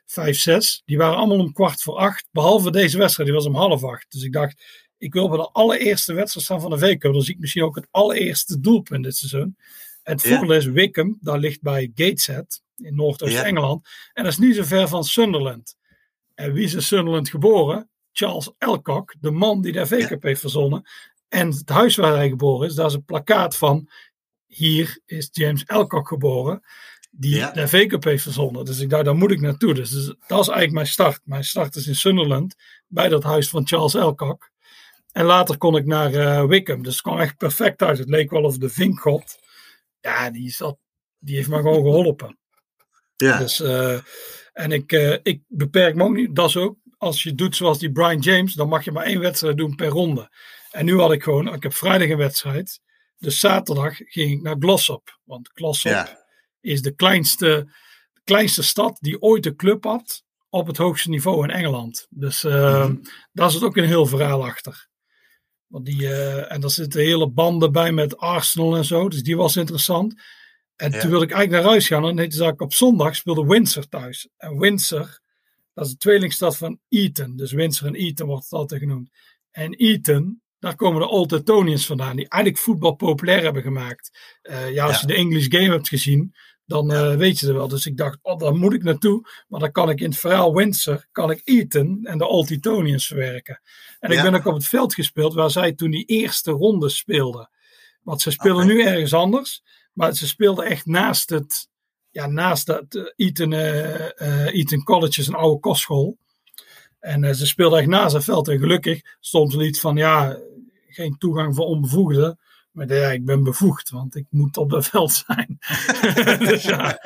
vijf, 0.05 0.39
zes, 0.39 0.81
die 0.85 0.97
waren 0.97 1.17
allemaal 1.17 1.39
om 1.39 1.53
kwart 1.53 1.81
voor 1.81 1.95
acht. 1.95 2.27
Behalve 2.31 2.71
deze 2.71 2.97
wedstrijd, 2.97 3.29
die 3.29 3.37
was 3.37 3.47
om 3.47 3.55
half 3.55 3.83
acht. 3.83 4.11
Dus 4.11 4.23
ik 4.23 4.33
dacht, 4.33 4.63
ik 4.97 5.13
wil 5.13 5.29
bij 5.29 5.37
de 5.37 5.49
allereerste 5.51 6.13
wedstrijd 6.13 6.45
staan 6.45 6.61
van 6.61 6.69
de 6.69 6.77
week. 6.77 7.01
Dan 7.01 7.21
zie 7.21 7.33
ik 7.33 7.39
misschien 7.39 7.63
ook 7.63 7.75
het 7.75 7.87
allereerste 7.91 8.59
doelpunt 8.59 9.03
dit 9.03 9.15
seizoen. 9.15 9.57
En 10.03 10.13
het 10.13 10.21
voordeel 10.21 10.55
is 10.55 10.65
Wickham, 10.65 11.17
daar 11.21 11.37
ligt 11.37 11.61
bij 11.61 11.91
Gateshead 11.95 12.61
in 12.75 12.95
Noordoost-Engeland. 12.95 13.87
En 14.13 14.23
dat 14.23 14.31
is 14.31 14.37
niet 14.37 14.55
zo 14.55 14.63
ver 14.63 14.87
van 14.87 15.03
Sunderland. 15.03 15.75
En 16.35 16.53
wie 16.53 16.63
is 16.63 16.73
in 16.73 16.81
Sunderland 16.81 17.29
geboren? 17.29 17.89
Charles 18.11 18.51
Elcock, 18.57 19.15
de 19.19 19.31
man 19.31 19.61
die 19.61 19.71
de 19.71 19.87
FA 19.87 20.07
Cup 20.07 20.23
heeft 20.23 20.41
verzonnen. 20.41 20.89
En 21.27 21.47
het 21.47 21.69
huis 21.69 21.95
waar 21.95 22.15
hij 22.15 22.29
geboren 22.29 22.67
is, 22.67 22.75
daar 22.75 22.85
is 22.85 22.93
een 22.93 23.03
plakkaat 23.03 23.57
van. 23.57 23.89
Hier 24.49 24.99
is 25.05 25.29
James 25.31 25.63
Elcock 25.65 26.07
geboren, 26.07 26.61
die 27.11 27.35
Ja. 27.35 27.51
de 27.51 27.67
FA 27.67 27.85
Cup 27.85 28.03
heeft 28.03 28.23
verzonnen. 28.23 28.65
Dus 28.65 28.79
ik 28.79 28.89
dacht, 28.89 29.05
daar 29.05 29.15
moet 29.15 29.31
ik 29.31 29.41
naartoe. 29.41 29.73
Dus, 29.73 29.89
dus 29.89 30.05
dat 30.05 30.15
is 30.19 30.47
eigenlijk 30.47 30.71
mijn 30.71 30.87
start. 30.87 31.21
Mijn 31.23 31.43
start 31.43 31.75
is 31.75 31.87
in 31.87 31.95
Sunderland, 31.95 32.55
bij 32.87 33.09
dat 33.09 33.23
huis 33.23 33.49
van 33.49 33.67
Charles 33.67 33.93
Elcock. 33.93 34.49
En 35.11 35.25
later 35.25 35.57
kon 35.57 35.75
ik 35.75 35.85
naar 35.85 36.13
eh, 36.13 36.45
Wickham. 36.45 36.83
Dus 36.83 36.93
het 36.93 37.01
kwam 37.01 37.19
echt 37.19 37.37
perfect 37.37 37.81
uit. 37.81 37.97
Het 37.97 38.09
leek 38.09 38.29
wel 38.31 38.43
of 38.43 38.57
de 38.57 38.69
vinkgod. 38.69 39.37
Ja, 40.01 40.29
die, 40.31 40.49
zat, 40.49 40.77
die 41.19 41.35
heeft 41.35 41.49
me 41.49 41.55
gewoon 41.57 41.83
geholpen. 41.83 42.37
ja, 43.15 43.37
Dus, 43.37 43.59
eh, 43.59 43.99
en 44.53 44.71
ik, 44.71 44.91
eh, 44.91 45.17
ik 45.23 45.41
beperk 45.47 45.95
me 45.95 46.03
ook 46.03 46.15
niet. 46.15 46.35
Dat 46.35 46.49
is 46.49 46.57
ook, 46.57 46.77
als 46.97 47.23
je 47.23 47.35
doet 47.35 47.55
zoals 47.55 47.79
die 47.79 47.91
Brian 47.91 48.19
James, 48.19 48.53
dan 48.53 48.67
mag 48.69 48.83
je 48.85 48.91
maar 48.91 49.05
één 49.05 49.19
wedstrijd 49.19 49.57
doen 49.57 49.75
per 49.75 49.87
ronde. 49.87 50.29
En 50.71 50.85
nu 50.85 50.99
had 50.99 51.11
ik 51.11 51.23
gewoon, 51.23 51.53
ik 51.53 51.63
heb 51.63 51.73
vrijdag 51.73 52.09
een 52.09 52.17
wedstrijd. 52.17 52.79
Dus 53.19 53.39
zaterdag 53.39 53.95
ging 53.97 54.31
ik 54.31 54.41
naar 54.41 54.55
Glossop. 54.59 55.19
Want 55.23 55.49
Glossop 55.53 55.91
ja, 55.91 56.25
is 56.61 56.81
de 56.81 56.91
kleinste, 56.95 57.45
de 58.13 58.21
kleinste 58.23 58.63
stad 58.63 58.97
die 59.01 59.21
ooit 59.21 59.45
een 59.45 59.55
club 59.55 59.83
had 59.83 60.23
op 60.49 60.67
het 60.67 60.77
hoogste 60.77 61.09
niveau 61.09 61.43
in 61.43 61.49
Engeland. 61.49 62.07
Dus 62.09 62.43
eh, 62.43 62.85
Mhm. 62.85 62.95
daar 63.31 63.51
zit 63.51 63.63
ook 63.63 63.77
een 63.77 63.85
heel 63.87 64.05
verhaal 64.05 64.45
achter. 64.45 64.87
Want 65.67 65.85
die, 65.85 66.07
eh, 66.07 66.51
en 66.51 66.61
daar 66.61 66.69
zitten 66.69 67.01
hele 67.01 67.29
banden 67.29 67.71
bij 67.71 67.91
met 67.91 68.17
Arsenal 68.17 68.75
en 68.75 68.85
zo. 68.85 69.09
Dus 69.09 69.23
die 69.23 69.37
was 69.37 69.55
interessant. 69.55 70.21
En 70.75 70.91
Ja. 70.91 70.99
toen 70.99 71.09
wilde 71.09 71.25
ik 71.25 71.31
eigenlijk 71.31 71.63
naar 71.63 71.71
huis 71.71 71.87
gaan. 71.87 72.07
En 72.07 72.15
toen 72.15 72.31
zag 72.31 72.51
ik 72.53 72.61
op 72.61 72.73
zondag 72.73 73.15
speelde 73.15 73.45
Windsor 73.45 73.87
thuis. 73.87 74.29
En 74.37 74.59
Windsor, 74.59 75.19
dat 75.73 75.85
is 75.85 75.91
de 75.91 75.97
tweelingstad 75.97 76.57
van 76.57 76.79
Eton. 76.89 77.35
Dus 77.35 77.51
Windsor 77.51 77.87
en 77.87 77.95
Eton 77.95 78.27
wordt 78.27 78.43
het 78.43 78.53
altijd 78.53 78.81
genoemd. 78.81 79.09
En 79.51 79.73
Eton, 79.73 80.41
daar 80.59 80.75
komen 80.75 81.01
de 81.01 81.09
Old 81.09 81.31
Etonians 81.31 81.85
vandaan. 81.85 82.15
Die 82.15 82.29
eigenlijk 82.29 82.63
voetbal 82.63 82.95
populair 82.95 83.41
hebben 83.41 83.61
gemaakt. 83.61 84.17
Eh, 84.41 84.71
ja, 84.73 84.85
als 84.85 84.93
Ja. 84.95 85.01
je 85.01 85.07
de 85.07 85.13
English 85.13 85.47
Game 85.49 85.69
hebt 85.71 85.87
gezien, 85.87 86.35
dan 86.65 86.91
eh, 86.93 87.15
weet 87.15 87.39
je 87.39 87.45
het 87.45 87.55
wel. 87.55 87.67
Dus 87.67 87.85
ik 87.85 87.97
dacht, 87.97 88.17
oh, 88.21 88.37
daar 88.39 88.55
moet 88.55 88.73
ik 88.73 88.83
naartoe. 88.83 89.27
Maar 89.47 89.59
dan 89.59 89.71
kan 89.71 89.89
ik 89.89 89.99
in 89.99 90.09
het 90.09 90.19
verhaal 90.19 90.55
Windsor, 90.55 91.05
kan 91.11 91.31
ik 91.31 91.41
Eton 91.43 91.99
en 92.03 92.17
de 92.17 92.27
Old 92.27 92.51
Etonians 92.51 93.07
verwerken. 93.07 93.61
En 93.99 94.11
ik 94.11 94.21
ben 94.21 94.33
ook 94.35 94.45
op 94.45 94.53
het 94.53 94.67
veld 94.67 94.93
gespeeld 94.93 95.33
waar 95.33 95.51
zij 95.51 95.73
toen 95.73 95.91
die 95.91 96.05
eerste 96.05 96.51
ronde 96.51 96.89
speelden. 96.89 97.49
Want 98.01 98.21
ze 98.21 98.31
spelen 98.31 98.67
nu 98.67 98.81
ergens 98.83 99.13
anders. 99.13 99.63
Maar 99.93 100.13
ze 100.15 100.27
speelden 100.27 100.65
echt 100.65 100.85
naast 100.85 101.29
het, 101.29 101.67
ja, 102.09 102.27
naast 102.27 102.65
dat 102.65 102.95
eh, 102.95 103.03
Eton, 103.15 103.53
Eton 104.47 104.83
College 104.83 105.19
is 105.21 105.27
een 105.27 105.33
oude 105.35 105.59
kostschool. 105.59 106.17
En 106.99 107.23
eh, 107.23 107.33
ze 107.33 107.47
speelden 107.47 107.79
echt 107.79 107.87
naast 107.87 108.13
het 108.13 108.23
veld. 108.23 108.47
En 108.47 108.59
gelukkig 108.59 109.01
stond 109.19 109.53
er 109.53 109.63
iets 109.65 109.79
van, 109.79 109.95
ja, 109.95 110.37
geen 110.87 111.17
toegang 111.17 111.55
voor 111.55 111.65
onbevoegden. 111.65 112.39
Maar 112.71 112.93
ja, 112.93 113.11
ik 113.11 113.25
ben 113.25 113.43
bevoegd, 113.43 113.89
want 113.89 114.15
ik 114.15 114.25
moet 114.29 114.57
op 114.57 114.71
het 114.71 114.87
veld 114.87 115.11
zijn. 115.11 115.57
dus 116.49 116.63
ja, 116.63 116.99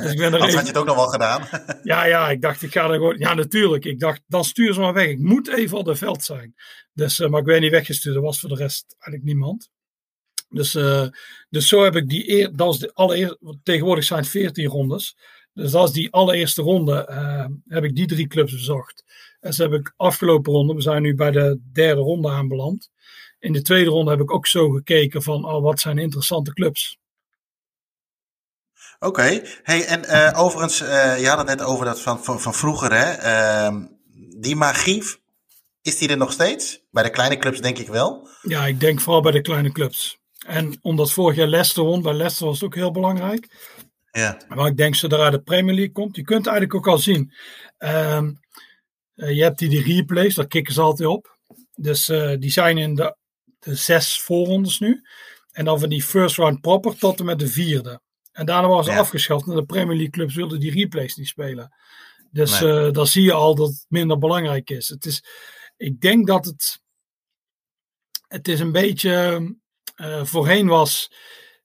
dus 0.00 0.12
ik 0.12 0.18
ben 0.18 0.32
er 0.32 0.42
even- 0.42 0.54
had 0.54 0.60
je 0.60 0.66
het 0.66 0.76
ook 0.76 0.86
nog 0.86 0.96
wel 0.96 1.06
gedaan. 1.08 1.48
ja, 1.82 2.04
ja, 2.04 2.30
ik 2.30 2.40
dacht, 2.40 2.62
ik 2.62 2.72
ga 2.72 2.84
er 2.88 2.94
gewoon. 2.94 3.18
Ja, 3.18 3.34
natuurlijk. 3.34 3.84
Ik 3.84 3.98
dacht, 4.00 4.20
dan 4.26 4.44
stuur 4.44 4.74
ze 4.74 4.80
maar 4.80 4.92
weg. 4.92 5.08
Ik 5.08 5.18
moet 5.18 5.48
even 5.48 5.78
op 5.78 5.86
het 5.86 5.98
veld 5.98 6.24
zijn. 6.24 6.54
Dus, 6.92 7.20
eh, 7.20 7.28
maar 7.28 7.40
ik 7.40 7.46
werd 7.46 7.60
niet 7.60 7.70
weggestuurd. 7.70 8.16
Er 8.16 8.22
was 8.22 8.40
voor 8.40 8.48
de 8.48 8.54
rest 8.54 8.84
eigenlijk 8.98 9.24
niemand. 9.24 9.70
Dus, 10.48 10.74
eh, 10.74 11.06
dus 11.48 11.68
zo 11.68 11.82
heb 11.84 11.96
ik 11.96 12.08
die. 12.08 12.30
Eer, 12.30 12.48
dat 12.56 12.66
was 12.66 12.78
de 12.78 12.90
allereerste. 12.94 13.58
Tegenwoordig 13.62 14.04
zijn 14.04 14.20
het 14.20 14.28
14 14.28 14.66
rondes. 14.66 15.16
Dus 15.52 15.70
dat 15.70 15.88
is 15.88 15.94
die 15.94 16.12
allereerste 16.12 16.62
ronde. 16.62 16.94
heb 17.66 17.84
ik 17.84 17.94
die 17.94 18.06
drie 18.06 18.26
clubs 18.26 18.52
bezocht. 18.52 19.04
En 19.40 19.52
ze 19.52 19.62
heb 19.62 19.72
ik 19.72 19.92
afgelopen 19.96 20.52
ronde. 20.52 20.74
We 20.74 20.80
zijn 20.80 21.02
nu 21.02 21.14
bij 21.14 21.30
de 21.30 21.60
derde 21.72 22.00
ronde 22.00 22.30
aanbeland. 22.30 22.90
In 23.38 23.52
de 23.52 23.62
tweede 23.62 23.90
ronde 23.90 24.10
heb 24.10 24.20
ik 24.20 24.32
ook 24.32 24.46
zo 24.46 24.70
gekeken 24.70 25.22
van. 25.22 25.44
Oh, 25.44 25.62
wat 25.62 25.80
zijn 25.80 25.98
interessante 25.98 26.52
clubs. 26.52 26.98
Oké, 29.00 29.42
hey, 29.62 29.84
en 29.86 30.04
eh, 30.04 30.40
overigens, 30.40 30.80
eh, 30.80 31.20
je 31.20 31.28
had 31.28 31.38
het 31.38 31.46
net 31.46 31.62
over 31.62 31.84
dat 31.84 32.00
van, 32.00 32.24
van, 32.24 32.40
van 32.40 32.54
vroeger, 32.54 32.92
hè? 32.92 33.12
Ehm, 33.12 33.84
die 34.38 34.56
magie, 34.56 35.02
is 35.82 35.98
die 35.98 36.08
er 36.08 36.16
nog 36.16 36.32
steeds? 36.32 36.80
Bij 36.90 37.02
de 37.02 37.10
kleine 37.10 37.36
clubs 37.36 37.60
denk 37.60 37.78
ik 37.78 37.88
wel. 37.88 38.28
Ja, 38.42 38.66
ik 38.66 38.80
denk 38.80 39.00
vooral 39.00 39.22
bij 39.22 39.32
de 39.32 39.40
kleine 39.40 39.72
clubs. 39.72 40.18
En 40.46 40.78
omdat 40.82 41.12
vorig 41.12 41.36
jaar 41.36 41.46
Leicester 41.46 41.82
won, 41.82 42.02
bij 42.02 42.14
Leicester 42.14 42.46
was 42.46 42.54
het 42.54 42.64
ook 42.64 42.74
heel 42.74 42.90
belangrijk. 42.90 43.48
Ja. 44.12 44.36
Maar 44.48 44.66
ik 44.66 44.76
denk 44.76 44.94
zodra 44.94 45.30
de 45.30 45.40
Premier 45.40 45.74
League 45.74 45.92
komt, 45.92 46.16
je 46.16 46.22
kunt 46.22 46.46
eigenlijk 46.46 46.74
ook 46.74 46.88
al 46.88 46.98
zien. 46.98 47.32
ehm, 47.78 48.24
eh, 48.26 48.32
je 49.26 49.42
hebt 49.42 49.58
die, 49.58 49.68
die 49.68 49.82
replays, 49.82 50.34
daar 50.34 50.46
kikken 50.46 50.74
ze 50.74 50.80
altijd 50.80 51.08
op. 51.08 51.38
Dus 51.74 52.08
eh, 52.08 52.34
die 52.38 52.50
zijn 52.50 52.78
in 52.78 52.94
de, 52.94 53.16
de 53.58 53.74
zes 53.74 54.20
voorrondes 54.20 54.78
nu. 54.78 55.02
En 55.52 55.64
dan 55.64 55.80
van 55.80 55.88
die 55.88 56.02
first 56.02 56.36
round 56.36 56.60
proper 56.60 56.98
tot 56.98 57.18
en 57.18 57.24
met 57.24 57.38
de 57.38 57.48
vierde. 57.48 58.00
En 58.32 58.46
daarna 58.46 58.68
was 58.68 58.86
ze 58.86 58.92
Ja. 58.92 58.98
afgeschaft. 58.98 59.46
En 59.48 59.54
de 59.54 59.64
Premier 59.64 59.94
League 59.94 60.10
clubs 60.10 60.34
wilden 60.34 60.60
die 60.60 60.70
replays 60.72 61.14
niet 61.16 61.26
spelen. 61.28 61.74
Dus 62.30 62.60
Nee. 62.60 62.86
eh 62.86 62.92
dan 62.92 63.06
zie 63.06 63.22
je 63.22 63.32
al 63.32 63.54
dat 63.54 63.68
het 63.68 63.84
minder 63.88 64.18
belangrijk 64.18 64.70
is. 64.70 64.88
Het 64.88 65.04
is 65.04 65.22
ik 65.76 66.00
denk 66.00 66.26
dat 66.26 66.44
het. 66.44 66.80
Het 68.28 68.48
is 68.48 68.60
een 68.60 68.72
beetje. 68.72 69.10
eh, 69.94 70.24
voorheen 70.24 70.66
was. 70.66 71.12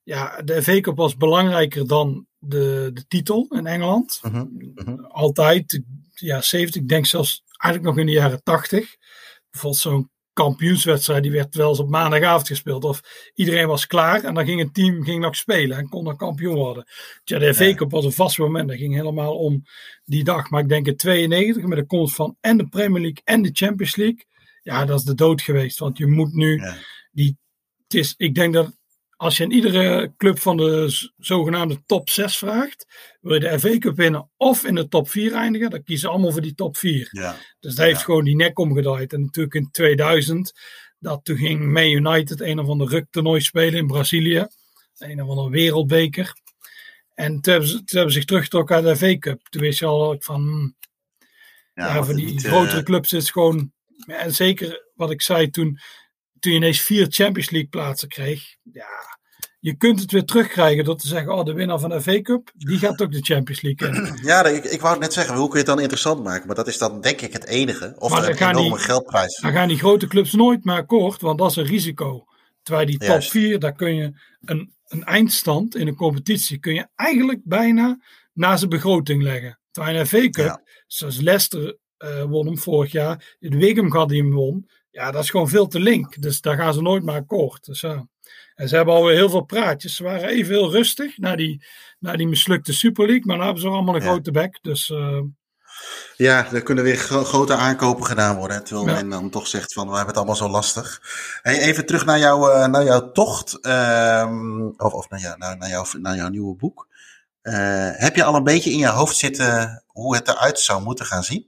Ja, 0.02 0.42
de 0.42 0.62
FA 0.62 0.80
Cup 0.80 0.96
was 0.96 1.16
belangrijker 1.16 1.86
dan 1.86 2.26
de, 2.38 2.90
de 2.92 3.04
titel 3.08 3.46
in 3.50 3.66
Engeland. 3.66 4.18
Mhm, 4.22 4.44
mhm. 4.74 5.04
Altijd. 5.04 5.82
Ja, 6.14 6.40
70. 6.40 6.82
Ik 6.82 6.88
denk 6.88 7.06
zelfs 7.06 7.42
eigenlijk 7.64 7.84
nog 7.84 7.98
in 7.98 8.06
de 8.06 8.12
jaren 8.20 8.42
80. 8.42 8.96
Bijvoorbeeld 9.50 9.82
zo'n 9.82 10.10
kampioenswedstrijd. 10.32 11.22
Die 11.22 11.32
werd 11.32 11.54
wel 11.54 11.68
eens 11.68 11.78
op 11.78 11.88
maandagavond 11.88 12.46
gespeeld. 12.46 12.84
Of 12.84 13.00
iedereen 13.34 13.66
was 13.66 13.86
klaar. 13.86 14.24
En 14.24 14.34
dan 14.34 14.44
ging 14.44 14.60
een 14.60 14.72
team 14.72 15.02
ging 15.04 15.20
nog 15.22 15.36
spelen. 15.36 15.76
En 15.76 15.88
kon 15.88 16.04
dan 16.04 16.16
kampioen 16.16 16.54
worden. 16.54 16.84
Ja, 17.24 17.38
de 17.38 17.54
FA 17.54 17.64
Ja. 17.64 17.74
Cup 17.74 17.90
was 17.90 18.04
een 18.04 18.12
vast 18.12 18.38
moment. 18.38 18.68
Dat 18.68 18.76
ging 18.78 18.94
helemaal 18.94 19.36
om 19.38 19.62
die 20.04 20.24
dag. 20.24 20.50
Maar 20.50 20.60
ik 20.62 20.68
denk 20.68 20.86
in 20.86 20.96
92 20.96 21.64
met 21.64 21.78
de 21.78 21.86
komst 21.86 22.14
van 22.14 22.36
en 22.40 22.56
de 22.56 22.66
Premier 22.68 23.00
League 23.00 23.20
en 23.24 23.42
de 23.42 23.50
Champions 23.52 23.96
League. 23.96 24.24
Ja, 24.62 24.84
dat 24.84 24.98
is 24.98 25.04
de 25.04 25.14
dood 25.14 25.42
geweest. 25.42 25.78
Want 25.78 25.98
je 25.98 26.06
moet 26.06 26.32
nu 26.32 26.56
Ja. 26.60 26.76
die. 27.12 27.36
Het 27.82 27.94
is, 27.94 28.14
ik 28.16 28.34
denk 28.34 28.54
dat 28.54 28.76
als 29.24 29.36
je 29.36 29.42
in 29.44 29.52
iedere 29.52 30.12
club 30.16 30.38
van 30.38 30.56
de 30.56 31.08
zogenaamde 31.18 31.82
top 31.86 32.10
6 32.10 32.38
vraagt. 32.38 32.86
Wil 33.20 33.34
je 33.34 33.40
de 33.40 33.58
FA 33.58 33.78
Cup 33.78 33.96
winnen 33.96 34.30
of 34.36 34.64
in 34.64 34.74
de 34.74 34.88
top 34.88 35.08
4 35.10 35.32
eindigen? 35.32 35.70
Dan 35.70 35.82
kiezen 35.82 36.06
ze 36.08 36.12
allemaal 36.14 36.32
voor 36.32 36.40
die 36.40 36.54
top 36.54 36.76
4. 36.76 37.08
Ja. 37.10 37.36
Dus 37.60 37.74
dat 37.74 37.84
heeft 37.84 37.98
Ja. 37.98 38.04
gewoon 38.04 38.24
die 38.24 38.36
nek 38.36 38.58
omgedraaid. 38.58 39.12
En 39.12 39.20
natuurlijk 39.20 39.54
in 39.54 39.70
2000. 39.70 40.52
Dat 40.98 41.24
toen 41.24 41.36
ging 41.36 41.72
Man 41.72 41.90
United 41.90 42.40
een 42.40 42.58
of 42.58 42.68
ander 42.68 42.88
rugtoernooi 42.88 43.40
spelen 43.40 43.78
in 43.78 43.86
Brazilië. 43.86 44.46
Een 44.98 45.22
of 45.22 45.28
andere 45.28 45.50
wereldbeker. 45.50 46.32
En 47.14 47.40
toen 47.40 47.52
hebben 47.52 47.70
ze, 47.70 47.74
toen 47.76 47.84
hebben 47.86 48.12
ze 48.12 48.18
zich 48.18 48.24
teruggetrokken 48.28 48.76
uit 48.76 48.84
de 48.84 48.96
FA 48.96 49.18
Cup. 49.18 49.40
Toen 49.48 49.60
wist 49.62 49.78
je 49.78 49.86
al 49.86 50.16
van. 50.18 50.74
ja, 51.74 51.94
want 51.94 52.06
voor 52.06 52.14
die 52.14 52.26
niet, 52.26 52.44
eh, 52.44 52.50
grotere 52.52 52.82
clubs 52.82 53.12
is 53.12 53.22
het 53.22 53.32
gewoon. 53.32 53.72
ja, 54.06 54.16
En 54.16 54.34
zeker 54.34 54.90
wat 54.94 55.10
ik 55.10 55.22
zei 55.22 55.50
toen, 55.50 55.78
toen 56.44 56.52
je 56.52 56.58
ineens 56.58 56.80
vier 56.80 57.06
Champions 57.10 57.50
League 57.50 57.68
plaatsen 57.70 58.08
kreeg. 58.08 58.42
Ja, 58.72 58.86
je 59.60 59.76
kunt 59.76 60.00
het 60.00 60.12
weer 60.12 60.24
terugkrijgen 60.24 60.84
door 60.84 60.96
te 60.96 61.06
zeggen: 61.06 61.32
oh, 61.32 61.44
de 61.44 61.52
winnaar 61.52 61.78
van 61.78 61.90
de 61.90 62.00
FA 62.00 62.20
Cup, 62.22 62.50
die 62.54 62.78
gaat 62.78 63.02
ook 63.02 63.12
de 63.12 63.20
Champions 63.22 63.62
League 63.62 63.88
in. 63.88 64.18
Ja, 64.30 64.44
ik, 64.46 64.64
ik 64.64 64.80
wou 64.80 64.92
het 64.92 65.02
net 65.02 65.12
zeggen, 65.12 65.34
hoe 65.36 65.44
kun 65.48 65.52
je 65.52 65.58
het 65.58 65.66
dan 65.74 65.80
interessant 65.80 66.22
maken? 66.24 66.46
Maar 66.46 66.56
dat 66.56 66.66
is 66.68 66.78
dan 66.78 67.00
denk 67.00 67.20
ik 67.20 67.32
het 67.32 67.46
enige. 67.46 67.94
Of 67.98 68.10
Maar 68.10 68.22
er 68.24 68.42
een 68.42 68.48
enorme 68.48 68.68
die- 68.76 68.78
geldprijs. 68.84 69.40
Dan 69.40 69.52
gaan 69.52 69.68
die 69.68 69.78
grote 69.78 70.06
clubs 70.06 70.32
nooit 70.32 70.64
meer 70.64 70.74
akkoord, 70.76 71.20
want 71.20 71.38
dat 71.38 71.50
is 71.50 71.56
een 71.56 71.64
risico. 71.66 72.24
Terwijl 72.62 72.86
die 72.86 72.98
top. 72.98 73.22
4, 73.22 73.58
daar 73.58 73.72
kun 73.74 73.94
je 73.94 74.12
een, 74.44 74.72
een 74.88 75.04
eindstand 75.04 75.76
in 75.76 75.86
een 75.86 75.96
competitie, 75.96 76.58
kun 76.58 76.74
je 76.74 76.86
eigenlijk 76.94 77.40
bijna 77.44 77.98
na 78.32 78.56
zijn 78.56 78.70
begroting 78.70 79.22
leggen. 79.22 79.58
Terwijl 79.70 79.98
een 79.98 80.06
FA 80.06 80.20
Cup, 80.20 80.34
Ja. 80.36 80.62
zoals 80.86 81.20
Leicester 81.20 81.76
eh, 81.96 82.22
won 82.22 82.46
hem 82.46 82.58
vorig 82.58 82.92
jaar, 82.92 83.36
de 83.38 83.56
Wigan 83.56 83.90
had 83.90 84.08
die 84.08 84.22
hem 84.22 84.32
won. 84.32 84.68
Ja, 84.94 85.10
dat 85.10 85.22
is 85.22 85.30
gewoon 85.30 85.48
veel 85.48 85.66
te 85.66 85.80
link. 85.80 86.22
Dus 86.22 86.40
daar 86.40 86.56
gaan 86.56 86.74
ze 86.74 86.82
nooit 86.82 87.02
meer 87.04 87.14
akkoord. 87.14 87.64
Dus, 87.64 87.80
ja. 87.80 88.06
En 88.54 88.68
ze 88.68 88.76
hebben 88.76 88.94
alweer 88.94 89.14
heel 89.14 89.30
veel 89.30 89.44
praatjes. 89.44 89.96
Ze 89.96 90.02
waren 90.02 90.28
even 90.28 90.52
heel 90.54 90.70
rustig 90.70 91.18
na 91.18 91.36
die, 91.36 91.64
na 91.98 92.16
die 92.16 92.26
mislukte 92.28 92.72
Super 92.72 93.06
League. 93.06 93.26
Maar 93.26 93.36
nu 93.36 93.42
hebben 93.44 93.62
ze 93.62 93.68
allemaal 93.68 93.94
een 93.94 94.02
Ja. 94.02 94.06
grote 94.08 94.30
bek. 94.30 94.58
Dus 94.62 94.90
eh, 94.90 95.20
Ja, 96.16 96.52
er 96.52 96.62
kunnen 96.62 96.84
weer 96.84 96.96
gro- 96.96 97.24
grote 97.24 97.54
aankopen 97.54 98.04
gedaan 98.06 98.36
worden. 98.36 98.56
hè, 98.56 98.62
Terwijl 98.62 98.88
Ja. 98.88 98.94
men 98.94 99.08
dan 99.08 99.30
toch 99.30 99.46
zegt 99.46 99.72
van, 99.72 99.82
we 99.88 99.88
hebben 99.90 100.06
het 100.08 100.16
allemaal 100.16 100.36
zo 100.36 100.48
lastig. 100.48 101.00
Hey, 101.42 101.58
even 101.60 101.86
terug 101.86 102.04
naar, 102.04 102.18
jou, 102.18 102.52
eh, 102.52 102.66
naar 102.66 102.84
jouw 102.84 103.10
tocht. 103.12 103.58
ehm, 103.60 104.66
of 104.66 104.92
of 104.92 105.08
naar, 105.08 105.20
jou, 105.20 105.38
naar, 105.38 105.56
naar, 105.56 105.68
jouw, 105.68 105.84
naar 105.98 106.16
jouw 106.16 106.28
nieuwe 106.28 106.56
boek. 106.56 106.88
Eh, 107.42 107.90
heb 107.92 108.16
je 108.16 108.24
al 108.24 108.34
een 108.34 108.44
beetje 108.44 108.70
in 108.70 108.78
je 108.78 108.88
hoofd 108.88 109.16
zitten 109.16 109.82
hoe 109.86 110.14
het 110.14 110.28
eruit 110.28 110.58
zou 110.60 110.82
moeten 110.82 111.06
gaan 111.06 111.22
zien? 111.24 111.46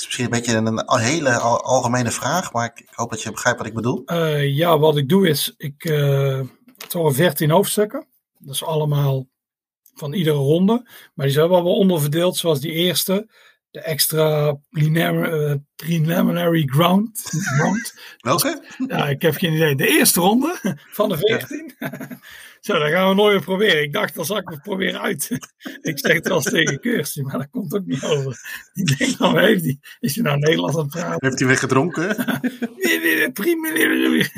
Is 0.00 0.06
misschien 0.06 0.24
een 0.24 0.30
beetje 0.30 0.56
een, 0.56 1.00
hele 1.00 1.38
al- 1.38 1.62
algemene 1.62 2.10
vraag, 2.10 2.52
maar 2.52 2.72
ik, 2.74 2.88
hoop 2.90 3.10
dat 3.10 3.22
je 3.22 3.30
begrijpt 3.30 3.58
wat 3.58 3.68
ik 3.68 3.74
bedoel. 3.74 4.02
Eh, 4.04 4.56
ja, 4.56 4.78
wat 4.78 4.96
ik 4.96 5.08
doe 5.08 5.28
is, 5.28 5.54
ik, 5.56 5.84
eh 5.84 6.40
het 6.78 6.92
waren 6.92 7.14
14 7.14 7.50
hoofdstukken. 7.50 8.06
Dat 8.38 8.54
is 8.54 8.64
allemaal 8.64 9.26
van 9.94 10.12
iedere 10.12 10.36
ronde. 10.36 10.88
Maar 11.14 11.26
die 11.26 11.34
zijn 11.34 11.48
wel 11.48 11.64
wel 11.64 11.76
onderverdeeld, 11.76 12.36
zoals 12.36 12.60
die 12.60 12.72
eerste. 12.72 13.28
De 13.70 13.80
extra 13.80 14.58
preliminary, 14.70 15.50
eh, 15.50 15.56
preliminary 15.76 16.62
ground. 16.66 17.20
ground. 17.22 17.94
Welke? 18.18 18.64
Ja, 18.86 19.08
ik 19.08 19.22
heb 19.22 19.34
geen 19.34 19.52
idee. 19.52 19.74
De 19.74 19.88
eerste 19.88 20.20
ronde 20.20 20.76
van 20.90 21.08
de 21.08 21.16
14. 21.18 21.74
Zo, 22.60 22.78
dat 22.78 22.90
gaan 22.90 23.08
we 23.08 23.14
nooit 23.14 23.34
meer 23.34 23.44
proberen. 23.44 23.82
Ik 23.82 23.92
dacht, 23.92 24.14
dan 24.14 24.24
zal 24.24 24.36
ik 24.36 24.48
het 24.48 24.62
proberen 24.62 25.00
uit. 25.00 25.30
ik 25.90 25.98
zeg 25.98 26.12
het 26.12 26.28
wel 26.28 26.36
eens 26.36 26.50
tegen 26.50 26.80
Kirsty, 26.80 27.20
maar 27.20 27.38
dat 27.38 27.50
komt 27.50 27.74
ook 27.74 27.86
niet 27.86 28.04
over. 28.04 28.40
Ik 28.72 28.98
denk, 28.98 29.18
nou, 29.18 29.40
heeft 29.40 29.62
die, 29.62 29.80
is 30.00 30.14
hij 30.14 30.24
nou 30.24 30.38
Nederlands 30.38 30.76
aan 30.76 30.82
het 30.82 30.90
praten? 30.90 31.26
Heeft 31.26 31.38
hij 31.38 31.48
weer 31.48 31.58
gedronken? 31.58 32.06
Nee, 32.76 33.00
nee, 33.00 33.30
nee, 33.32 34.08
nee. 34.08 34.30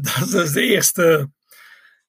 dat 0.00 0.20
is 0.20 0.30
dus 0.30 0.52
de 0.52 0.62
eerste, 0.62 1.30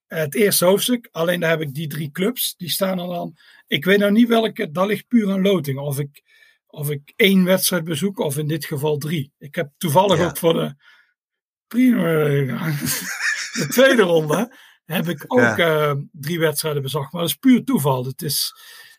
het 0.07 0.35
eerste 0.35 0.65
hoofdstuk. 0.65 1.09
Alleen 1.11 1.39
daar 1.39 1.49
heb 1.49 1.61
ik 1.61 1.73
die 1.73 1.87
drie 1.87 2.11
clubs. 2.11 2.55
Die 2.57 2.69
staan 2.69 2.99
er 2.99 3.07
dan. 3.07 3.37
Ik 3.67 3.85
weet 3.85 3.99
nou 3.99 4.11
niet 4.11 4.27
welke. 4.27 4.71
Dat 4.71 4.87
ligt 4.87 5.07
puur 5.07 5.31
aan 5.31 5.41
loting. 5.41 5.79
Of 5.79 5.99
ik, 5.99 6.21
of 6.67 6.89
ik 6.89 7.13
één 7.15 7.43
wedstrijd 7.43 7.83
bezoek. 7.83 8.19
Of 8.19 8.37
in 8.37 8.47
dit 8.47 8.65
geval 8.65 8.97
drie. 8.97 9.31
Ik 9.39 9.55
heb 9.55 9.69
toevallig 9.77 10.17
Ja. 10.17 10.25
ook 10.25 10.37
voor 10.37 10.53
de. 10.53 10.75
Prima. 11.67 12.01
De 13.53 13.67
tweede 13.69 14.01
ronde 14.01 14.55
heb 14.85 15.07
ik 15.07 15.23
ook 15.27 15.39
Ja. 15.39 15.57
eh, 15.57 15.95
drie 16.11 16.39
wedstrijden 16.39 16.81
bezocht. 16.81 17.11
Maar 17.11 17.21
dat 17.21 17.29
is 17.29 17.35
puur 17.35 17.63
toeval. 17.63 18.05
Het 18.05 18.21
is. 18.21 18.53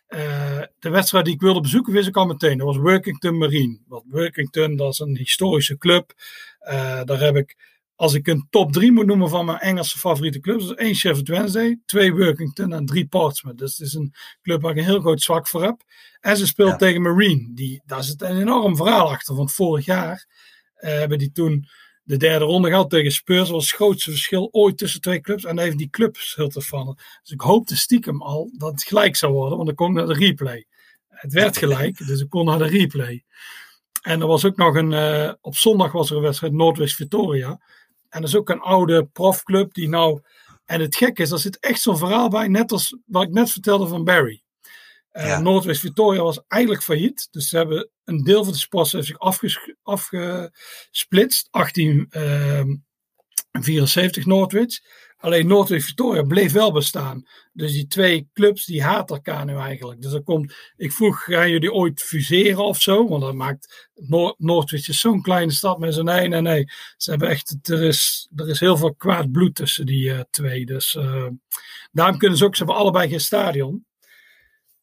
eh, 0.07 0.61
de 0.79 0.89
wedstrijd 0.89 1.25
die 1.25 1.33
ik 1.33 1.41
wilde 1.41 1.61
bezoeken, 1.61 1.93
wist 1.93 2.07
ik 2.07 2.15
al 2.15 2.25
meteen. 2.25 2.57
Dat 2.57 2.67
was 2.67 2.77
Workington 2.77 3.37
Marine. 3.37 3.79
Want 3.87 4.03
Workington, 4.07 4.75
dat 4.75 4.91
is 4.93 4.99
een 4.99 5.17
historische 5.17 5.77
club. 5.77 6.13
Eh, 6.59 7.03
daar 7.03 7.19
heb 7.19 7.35
ik, 7.35 7.55
als 7.99 8.13
ik 8.13 8.27
een 8.27 8.47
top 8.49 8.73
3 8.73 8.91
moet 8.91 9.05
noemen 9.05 9.29
van 9.29 9.45
mijn 9.45 9.57
Engelse 9.57 9.97
favoriete 9.97 10.39
clubs, 10.39 10.63
is 10.63 10.73
één 10.73 10.95
Sheffield 10.95 11.27
Wednesday, 11.27 11.79
twee 11.85 12.13
Workington 12.13 12.73
en 12.73 12.85
drie 12.85 13.07
Portsmouth. 13.07 13.57
Dus 13.57 13.77
het 13.77 13.87
is 13.87 13.93
een 13.93 14.13
club 14.41 14.61
waar 14.61 14.71
ik 14.71 14.77
een 14.77 14.83
heel 14.83 14.99
groot 14.99 15.21
zwak 15.21 15.47
voor 15.47 15.63
heb. 15.63 15.81
En 16.19 16.37
ze 16.37 16.47
speelt 16.47 16.69
Ja. 16.69 16.75
tegen 16.75 17.01
Marine. 17.01 17.49
Die, 17.53 17.81
daar 17.85 18.03
zit 18.03 18.21
een 18.21 18.39
enorm 18.39 18.75
verhaal 18.75 19.09
achter. 19.09 19.35
Want 19.35 19.51
vorig 19.51 19.85
jaar 19.85 20.27
eh, 20.73 20.91
hebben 20.93 21.17
die 21.17 21.31
toen 21.31 21.67
de 22.03 22.17
derde 22.17 22.45
ronde 22.45 22.69
gehad 22.69 22.89
tegen 22.89 23.11
Spurs. 23.11 23.39
Dat 23.39 23.49
was 23.49 23.65
het 23.65 23.75
grootste 23.75 24.09
verschil 24.09 24.49
ooit 24.51 24.77
tussen 24.77 25.01
twee 25.01 25.21
clubs. 25.21 25.43
En 25.45 25.55
daar 25.55 25.65
heeft 25.65 25.77
die 25.77 25.89
clubs 25.89 26.35
heel 26.35 26.49
te 26.49 26.61
vallen. 26.61 26.95
Dus 27.21 27.31
ik 27.31 27.41
hoopte 27.41 27.77
stiekem 27.77 28.21
al 28.21 28.49
dat 28.57 28.71
het 28.71 28.83
gelijk 28.83 29.15
zou 29.15 29.33
worden. 29.33 29.55
Want 29.55 29.67
dan 29.67 29.75
kon 29.75 29.89
ik 29.89 29.95
naar 29.95 30.07
de 30.17 30.25
replay. 30.25 30.65
Het 31.07 31.33
werd 31.33 31.57
gelijk, 31.63 32.07
dus 32.07 32.21
ik 32.21 32.29
kon 32.29 32.45
naar 32.45 32.57
de 32.57 32.67
replay. 32.67 33.23
En 34.01 34.21
er 34.21 34.27
was 34.27 34.45
ook 34.45 34.57
nog 34.57 34.75
een, 34.75 34.93
eh, 34.93 35.33
op 35.41 35.55
zondag 35.55 35.91
was 35.91 36.09
er 36.09 36.15
een 36.15 36.21
wedstrijd 36.21 36.53
Noordwest 36.53 36.95
Victoria. 36.95 37.59
En 38.09 38.21
dat 38.21 38.29
is 38.29 38.35
ook 38.35 38.49
een 38.49 38.59
oude 38.61 39.05
profclub 39.05 39.73
die 39.73 39.89
nou, 39.89 40.21
en 40.65 40.81
het 40.81 40.95
gekke 40.95 41.21
is, 41.21 41.31
er 41.31 41.39
zit 41.39 41.59
echt 41.59 41.81
zo'n 41.81 41.97
verhaal 41.97 42.29
bij, 42.29 42.47
net 42.47 42.71
als 42.71 42.97
wat 43.05 43.23
ik 43.23 43.29
net 43.29 43.51
vertelde 43.51 43.87
van 43.87 44.03
Barry. 44.03 44.41
Eh 45.09 45.25
Ja. 45.25 45.39
Noordwest 45.39 45.79
Victoria 45.81 46.21
was 46.21 46.41
eigenlijk 46.47 46.83
failliet, 46.83 47.27
dus 47.31 47.49
ze 47.49 47.57
hebben 47.57 47.89
een 48.03 48.23
deel 48.23 48.43
van 48.43 48.53
de 48.53 48.59
sport 48.59 48.91
heeft 48.91 49.07
zich 49.07 49.19
afges- 49.19 49.73
afgesplitst, 49.83 51.47
1874 51.51 54.25
Noordwich. 54.25 54.79
Alleen 55.21 55.47
Noordwich 55.47 55.83
Victoria 55.85 56.23
bleef 56.23 56.51
wel 56.51 56.71
bestaan. 56.71 57.27
Dus 57.53 57.71
die 57.71 57.87
twee 57.87 58.29
clubs 58.33 58.65
die 58.65 58.83
haat 58.83 59.09
elkaar 59.09 59.45
nu 59.45 59.55
eigenlijk. 59.55 60.01
Dus 60.01 60.13
er 60.13 60.23
komt, 60.23 60.53
ik 60.77 60.91
vroeg, 60.91 61.23
gaan 61.23 61.49
jullie 61.49 61.73
ooit 61.73 62.01
fuseren 62.01 62.63
of 62.65 62.81
zo? 62.81 63.07
Want 63.07 63.21
dat 63.21 63.33
maakt, 63.33 63.89
Noord, 63.95 64.39
Noordwich 64.39 64.87
is 64.87 64.99
zo'n 64.99 65.21
kleine 65.21 65.51
stad. 65.51 65.79
Maar 65.79 65.91
ze 65.91 66.03
nee, 66.03 66.27
nee, 66.27 66.41
nee. 66.41 66.65
Ze 66.97 67.09
hebben 67.09 67.29
echt, 67.29 67.69
er 67.69 67.83
is, 67.83 68.29
er 68.35 68.49
is 68.49 68.59
heel 68.59 68.77
veel 68.77 68.95
kwaad 68.95 69.31
bloed 69.31 69.55
tussen 69.55 69.85
die 69.85 70.13
eh, 70.13 70.19
twee. 70.29 70.65
Dus 70.65 70.95
eh, 70.95 71.27
daarom 71.91 72.17
kunnen 72.17 72.37
ze 72.37 72.45
ook, 72.45 72.55
ze 72.55 72.63
hebben 72.63 72.81
allebei 72.81 73.09
geen 73.09 73.19
stadion. 73.19 73.85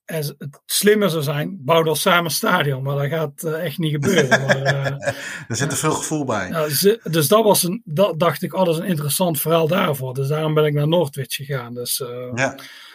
Het 0.07 0.35
slimmer 0.67 1.11
zou 1.11 1.23
zijn, 1.23 1.59
bouw 1.65 1.83
dan 1.83 1.97
samen 1.97 2.25
een 2.25 2.31
stadion. 2.31 2.83
Maar 2.83 2.97
dat 2.97 3.09
gaat 3.19 3.43
eh, 3.43 3.65
echt 3.65 3.79
niet 3.79 3.93
gebeuren. 3.93 4.29
Maar, 4.47 4.57
eh, 4.57 5.07
Er 5.49 5.57
zit 5.57 5.73
er 5.73 5.79
veel 5.79 5.91
gevoel 5.91 6.25
bij. 6.25 6.69
ze- 6.71 7.01
dus 7.03 7.29
dat 7.29 7.45
was 7.45 7.63
een, 7.63 7.83
dat 7.85 8.19
dacht 8.19 8.43
ik, 8.43 8.55
oh, 8.55 8.65
dat 8.65 8.75
is 8.75 8.81
een 8.81 8.87
interessant 8.87 9.41
verhaal 9.41 9.69
daarvoor. 9.69 10.15
Dus 10.15 10.29
daarom 10.29 10.55
ben 10.55 10.65
ik 10.65 10.73
naar 10.75 10.89
Noordwich 10.89 11.35
gegaan. 11.35 11.75
Dus, 11.75 12.01
eh, 12.01 12.31
Ja. 12.35 12.55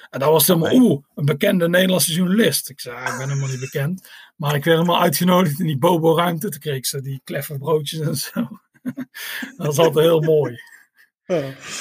en 0.10 0.20
dat 0.20 0.30
was 0.30 0.48
helemaal, 0.48 0.74
oeh, 0.74 1.04
een 1.16 1.26
bekende 1.26 1.70
Nederlandse 1.70 2.14
journalist. 2.14 2.70
Ik 2.70 2.80
zei, 2.80 2.96
ah, 2.96 3.02
ik 3.12 3.18
ben 3.18 3.28
helemaal 3.30 3.50
niet 3.50 3.60
bekend. 3.60 4.10
Maar 4.36 4.56
ik 4.56 4.64
werd 4.64 4.78
helemaal 4.80 5.02
uitgenodigd 5.02 5.60
in 5.60 5.66
die 5.66 5.78
Bobo-ruimte. 5.78 6.50
Toen 6.50 6.60
kreeg 6.60 6.86
ze 6.86 7.02
die 7.02 7.22
kleffe 7.24 7.58
broodjes 7.58 8.00
en 8.00 8.16
zo. 8.16 8.32
dat 9.58 9.66
was 9.68 9.78
altijd 9.78 10.06
heel 10.06 10.22
mooi. 10.22 10.56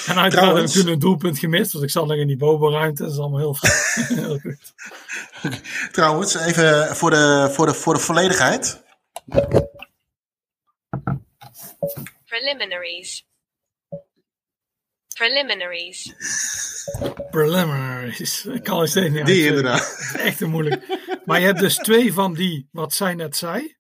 En 0.06 0.18
uiteraard 0.18 0.56
heb 0.56 0.64
ik 0.64 0.70
toen 0.70 0.88
een 0.88 0.98
doelpunt 0.98 1.38
gemist, 1.38 1.72
want 1.72 1.84
ik 1.84 1.90
zat 1.90 2.06
nog 2.06 2.16
in 2.16 2.26
die 2.26 2.36
bovenruimte. 2.36 3.02
Dat 3.02 3.12
is 3.12 3.18
allemaal 3.18 3.38
heel, 3.38 3.56
heel 4.22 4.38
goed. 4.38 4.72
Trouwens, 5.92 6.34
even 6.34 6.96
voor 6.96 7.10
de, 7.10 7.48
voor 7.52 7.66
de, 7.66 7.74
voor 7.74 7.94
de 7.94 8.00
volledigheid. 8.00 8.82
Preliminaries. 12.26 13.26
Preliminaries. 15.14 16.14
Preliminaries. 17.30 18.44
Ik 18.46 18.62
kan 18.62 18.80
het 18.80 18.90
steeds 18.90 19.10
niet 19.14 19.26
Die 19.26 19.50
uitspreken. 19.50 19.56
inderdaad. 19.56 20.14
Echt 20.18 20.38
te 20.38 20.46
moeilijk. 20.46 20.84
Maar 21.24 21.40
je 21.40 21.46
hebt 21.46 21.58
dus 21.58 21.76
twee 21.76 22.12
van 22.12 22.34
die, 22.34 22.68
wat 22.72 22.94
zij 22.94 23.14
net 23.14 23.36
zei. 23.36 23.76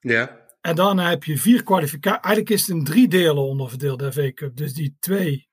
Ja. 0.00 0.39
En 0.60 0.76
dan 0.76 0.98
heb 0.98 1.24
je 1.24 1.38
vier 1.38 1.62
kwalificaties. 1.62 2.22
Eigenlijk 2.24 2.50
is 2.54 2.60
het 2.66 2.76
in 2.76 2.84
drie 2.84 3.08
delen 3.08 3.42
onderverdeeld, 3.42 3.98
de 3.98 4.12
FA 4.12 4.32
Cup. 4.32 4.56
Dus 4.56 4.72
die 4.72 4.96
twee. 5.00 5.48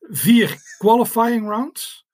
Vier 0.00 0.56
qualifying 0.78 1.48
rounds. 1.48 2.06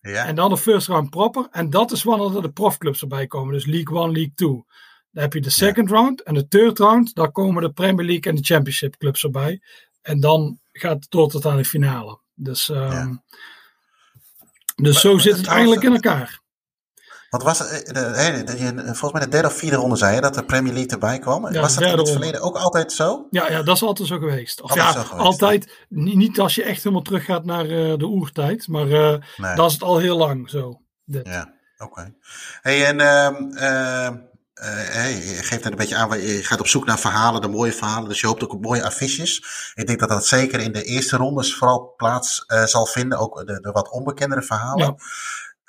Ja. 0.00 0.26
En 0.26 0.34
dan 0.34 0.50
de 0.50 0.56
first 0.56 0.86
round 0.86 1.10
proper. 1.10 1.46
En 1.50 1.70
dat 1.70 1.92
is 1.92 2.02
wanneer 2.02 2.36
er 2.36 2.42
de 2.42 2.52
profclubs 2.52 3.00
erbij 3.00 3.26
komen. 3.26 3.52
Dus 3.54 3.66
League 3.66 3.96
1, 4.02 4.12
League 4.12 4.32
2. 4.34 4.48
Dan 5.10 5.22
heb 5.22 5.32
je 5.32 5.40
de 5.40 5.50
second 5.50 5.90
round. 5.90 6.22
En 6.22 6.34
de 6.34 6.48
third 6.48 6.78
round, 6.78 7.14
daar 7.14 7.30
komen 7.32 7.62
de 7.62 7.72
Premier 7.72 8.06
League 8.06 8.32
en 8.32 8.34
de 8.38 8.44
Championship 8.44 8.96
clubs 8.96 9.22
erbij. 9.22 9.60
En 10.02 10.20
dan 10.20 10.60
gaat 10.72 10.94
het 11.02 11.10
door 11.10 11.28
tot 11.30 11.46
aan 11.46 11.56
de 11.56 11.64
finale. 11.64 12.20
Dus, 12.34 12.68
ehm, 12.68 12.90
Ja. 12.90 13.22
dus 14.74 14.92
Maar- 14.92 15.02
zo 15.02 15.12
maar 15.12 15.20
zit 15.20 15.36
het 15.36 15.46
eigenlijk 15.46 15.82
in 15.82 15.92
elkaar. 15.92 16.40
Wat 17.32 17.42
was 17.42 17.58
het? 17.58 17.92
eh, 17.92 18.84
volgens 18.84 19.12
mij 19.12 19.20
de 19.20 19.28
derde 19.28 19.48
of 19.48 19.54
vierde 19.54 19.76
ronde 19.76 19.96
zei 19.96 20.14
je 20.14 20.20
dat 20.20 20.34
de 20.34 20.44
Premier 20.44 20.72
League 20.72 20.90
erbij 20.90 21.18
kwam. 21.18 21.52
Ja, 21.52 21.60
was 21.60 21.74
dat 21.74 21.82
in 21.82 21.88
het 21.88 21.96
ronde. 21.96 22.12
verleden 22.12 22.40
ook 22.40 22.56
altijd 22.56 22.92
zo? 22.92 23.26
Ja, 23.30 23.50
ja, 23.50 23.62
dat 23.62 23.76
is 23.76 23.82
altijd 23.82 24.08
zo 24.08 24.18
geweest. 24.18 24.60
Of 24.60 24.70
Altijd 24.70 24.86
ja, 24.86 24.92
zo 24.92 25.06
geweest, 25.08 25.24
altijd. 25.26 25.86
Niet, 25.88 26.14
niet 26.16 26.40
als 26.40 26.54
je 26.54 26.62
echt 26.62 26.82
helemaal 26.82 27.02
teruggaat 27.04 27.44
naar 27.44 27.64
eh, 27.64 27.98
de 27.98 28.06
oertijd. 28.06 28.68
Maar 28.68 28.90
eh, 28.90 29.14
Nee. 29.36 29.54
dat 29.54 29.66
is 29.66 29.72
het 29.72 29.82
al 29.82 29.98
heel 29.98 30.16
lang 30.16 30.50
zo. 30.50 30.80
Dit. 31.04 31.26
Ja, 31.28 31.52
oké. 31.78 32.14
Hey, 32.60 32.86
en 32.86 33.00
ehm, 33.00 33.34
ehm, 33.56 34.16
eh, 34.54 34.68
hey, 34.74 35.12
je 35.12 35.34
geeft 35.34 35.50
net 35.50 35.72
een 35.72 35.76
beetje 35.78 35.96
aan, 35.96 36.20
je 36.20 36.42
gaat 36.44 36.60
op 36.60 36.66
zoek 36.66 36.86
naar 36.86 36.98
verhalen, 36.98 37.40
de 37.40 37.48
mooie 37.48 37.72
verhalen. 37.72 38.08
Dus 38.08 38.20
je 38.20 38.26
hoopt 38.26 38.44
ook 38.44 38.52
op 38.52 38.62
mooie 38.62 38.84
affiches. 38.84 39.44
Ik 39.74 39.86
denk 39.86 39.98
dat 40.00 40.08
dat 40.08 40.26
zeker 40.26 40.60
in 40.60 40.72
de 40.72 40.84
eerste 40.84 41.16
rondes 41.16 41.54
vooral 41.54 41.94
plaats 41.96 42.44
zal 42.64 42.86
vinden. 42.86 43.18
Ook 43.18 43.46
de, 43.46 43.60
de 43.60 43.70
wat 43.70 43.90
onbekendere 43.90 44.42
verhalen. 44.42 44.86
Ja. 44.86 44.94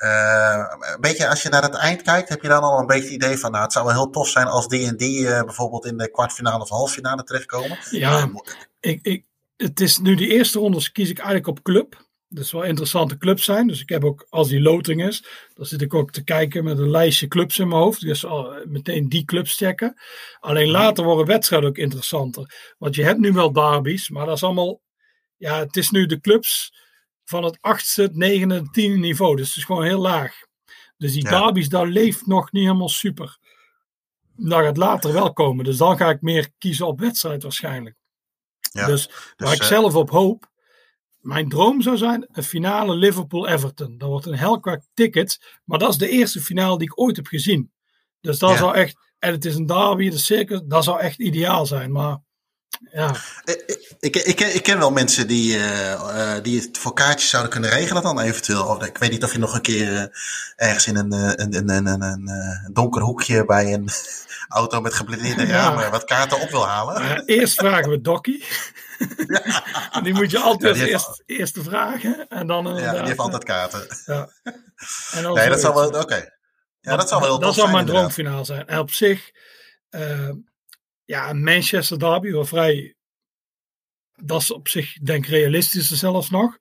Eh, 0.03 0.65
een 0.93 1.01
beetje 1.01 1.27
als 1.27 1.41
je 1.41 1.49
naar 1.49 1.61
het 1.61 1.75
eind 1.75 2.01
kijkt, 2.01 2.29
heb 2.29 2.41
je 2.41 2.47
dan 2.47 2.61
al 2.61 2.79
een 2.79 2.87
beetje 2.87 3.03
het 3.03 3.13
idee 3.13 3.37
van, 3.37 3.51
nou, 3.51 3.63
het 3.63 3.73
zou 3.73 3.85
wel 3.85 3.93
heel 3.93 4.09
tof 4.09 4.27
zijn 4.27 4.47
als 4.47 4.67
die 4.67 4.87
en 4.87 4.97
die 4.97 5.27
eh, 5.27 5.43
bijvoorbeeld 5.43 5.85
in 5.85 5.97
de 5.97 6.11
kwartfinale 6.11 6.63
of 6.63 6.69
halffinale 6.69 7.23
terechtkomen. 7.23 7.77
Ja, 7.89 8.21
Eh, 8.21 8.91
ik, 8.91 8.99
ik, 9.01 9.25
het 9.57 9.79
is 9.79 9.97
nu 9.97 10.15
die 10.15 10.27
eerste 10.27 10.59
rondes 10.59 10.91
kies 10.91 11.09
ik 11.09 11.17
eigenlijk 11.17 11.47
op 11.47 11.63
club. 11.63 12.05
Dus 12.27 12.51
wel 12.51 12.63
interessante 12.63 13.17
clubs 13.17 13.43
zijn. 13.43 13.67
Dus 13.67 13.81
ik 13.81 13.89
heb 13.89 14.03
ook, 14.03 14.25
als 14.29 14.47
die 14.47 14.61
loting 14.61 15.05
is, 15.07 15.25
dan 15.53 15.65
zit 15.65 15.81
ik 15.81 15.93
ook 15.93 16.11
te 16.11 16.23
kijken 16.23 16.63
met 16.63 16.77
een 16.77 16.91
lijstje 16.91 17.27
clubs 17.27 17.59
in 17.59 17.67
mijn 17.67 17.81
hoofd. 17.81 18.01
Dus 18.01 18.25
al, 18.25 18.53
meteen 18.65 19.09
die 19.09 19.25
clubs 19.25 19.55
checken. 19.55 19.95
Alleen 20.39 20.69
later 20.69 21.03
worden 21.03 21.25
wedstrijden 21.25 21.69
ook 21.69 21.77
interessanter. 21.77 22.73
Want 22.77 22.95
je 22.95 23.03
hebt 23.03 23.19
nu 23.19 23.31
wel 23.31 23.53
derbies, 23.53 24.09
maar 24.09 24.25
dat 24.25 24.35
is 24.35 24.43
allemaal, 24.43 24.81
ja, 25.37 25.59
het 25.59 25.75
is 25.75 25.89
nu 25.89 26.05
de 26.05 26.19
clubs 26.19 26.73
van 27.25 27.43
het 27.43 27.57
achtste, 27.61 28.01
het 28.01 28.15
negende, 28.15 28.55
het 28.55 28.73
tiende 28.73 28.97
niveau. 28.97 29.35
Dus 29.35 29.47
het 29.47 29.57
is 29.57 29.63
gewoon 29.63 29.83
heel 29.83 29.99
laag. 30.01 30.35
Dus 30.97 31.13
die 31.13 31.23
Ja. 31.23 31.29
derbies, 31.29 31.69
daar 31.69 31.87
leeft 31.87 32.25
nog 32.27 32.51
niet 32.51 32.63
helemaal 32.63 32.89
super. 32.89 33.37
Dat 34.35 34.63
gaat 34.63 34.77
later 34.77 35.13
wel 35.13 35.33
komen. 35.33 35.65
Dus 35.65 35.77
dan 35.77 35.97
ga 35.97 36.09
ik 36.09 36.21
meer 36.21 36.49
kiezen 36.57 36.87
op 36.87 36.99
wedstrijd 36.99 37.43
waarschijnlijk. 37.43 37.95
Ja, 38.71 38.85
dus 38.85 39.07
waar 39.07 39.33
dus, 39.35 39.53
ik 39.53 39.61
eh, 39.61 39.67
zelf 39.67 39.95
op 39.95 40.09
hoop. 40.09 40.51
Mijn 41.19 41.49
droom 41.49 41.81
zou 41.81 41.97
zijn 41.97 42.27
een 42.31 42.43
finale 42.43 42.95
Liverpool-Everton. 42.95 43.97
Dat 43.97 44.09
wordt 44.09 44.25
een 44.25 44.37
hel 44.37 44.59
qua 44.59 44.81
tickets. 44.93 45.59
Maar 45.65 45.79
dat 45.79 45.89
is 45.89 45.97
de 45.97 46.09
eerste 46.09 46.41
finale 46.41 46.77
die 46.77 46.87
ik 46.87 46.99
ooit 46.99 47.15
heb 47.15 47.27
gezien. 47.27 47.71
Dus 48.21 48.39
dat 48.39 48.49
Ja. 48.49 48.57
zou 48.57 48.75
echt. 48.75 49.11
En 49.19 49.31
het 49.31 49.45
is 49.45 49.55
een 49.55 49.65
derby, 49.65 50.09
de 50.09 50.17
circus. 50.17 50.61
Dat 50.65 50.83
zou 50.83 50.99
echt 50.99 51.19
ideaal 51.19 51.65
zijn. 51.65 51.91
Maar 51.91 52.17
ja, 52.91 53.15
Ik, 53.43 53.81
ik, 53.99 54.15
ik, 54.15 54.35
ken- 54.35 54.55
ik 54.55 54.63
ken 54.63 54.77
wel 54.79 54.91
mensen 54.91 55.27
die, 55.27 55.55
eh, 55.57 55.91
eh, 56.35 56.43
die 56.43 56.61
het 56.61 56.77
voor 56.77 56.93
kaartjes 56.93 57.29
zouden 57.29 57.51
kunnen 57.51 57.69
regelen 57.69 58.03
dan 58.03 58.19
eventueel. 58.19 58.65
Of, 58.65 58.83
ik 58.85 58.97
weet 58.97 59.11
niet 59.11 59.23
of 59.23 59.31
je 59.31 59.39
nog 59.39 59.53
een 59.55 59.61
keer 59.61 59.95
eh, 59.97 60.67
ergens 60.67 60.87
in 60.87 60.95
een, 60.95 61.11
eh, 61.11 61.31
een, 61.35 61.55
een, 61.55 61.69
een, 61.69 61.85
een, 61.87 62.01
een, 62.01 62.27
eh, 62.27 62.69
donker 62.73 63.01
hoekje 63.01 63.45
bij 63.45 63.73
een 63.73 63.89
auto 64.47 64.81
met 64.81 64.93
geblindeerde 64.93 65.47
Ja. 65.47 65.53
ramen 65.53 65.91
wat 65.91 66.03
kaarten 66.03 66.39
op 66.41 66.49
wil 66.49 66.67
halen. 66.67 66.95
eh, 67.25 67.37
eerst 67.37 67.53
vragen 67.59 67.89
we 67.89 68.01
Dokkie. 68.01 68.43
Die 70.03 70.13
moet 70.13 70.31
je 70.31 70.39
altijd 70.39 70.75
Ja, 70.77 70.85
eerst, 70.85 71.23
eerst 71.25 71.57
vragen. 71.61 72.27
En 72.29 72.47
dan 72.47 72.75
Ja, 72.75 72.91
die 72.91 73.01
heeft 73.01 73.17
altijd 73.19 73.43
kaarten. 73.43 73.87
Ja. 74.05 74.29
En 75.11 75.23
Nee, 75.33 75.49
dat 75.49 75.59
zoiets. 75.61 75.91
wel, 75.91 76.01
oké. 76.01 76.29
Ja, 76.79 76.95
dat 76.95 77.09
zou 77.09 77.21
wel 77.21 77.29
heel 77.29 77.39
Dat 77.39 77.53
zou 77.55 77.69
zijn 77.69 77.71
mijn 77.85 77.95
droomfinaal 77.95 78.45
zijn. 78.45 78.67
En 78.67 78.79
op 78.79 78.91
zich, 78.91 79.31
eh, 79.89 80.29
ja, 81.05 81.29
een 81.29 81.43
Manchester 81.43 81.99
Derby, 81.99 82.31
wel 82.31 82.45
vrij, 82.45 82.95
dat 84.15 84.41
is 84.41 84.51
op 84.51 84.67
zich 84.67 84.93
denk 84.93 85.25
ik 85.25 85.31
realistischer 85.31 85.97
zelfs 85.97 86.29
nog. 86.29 86.57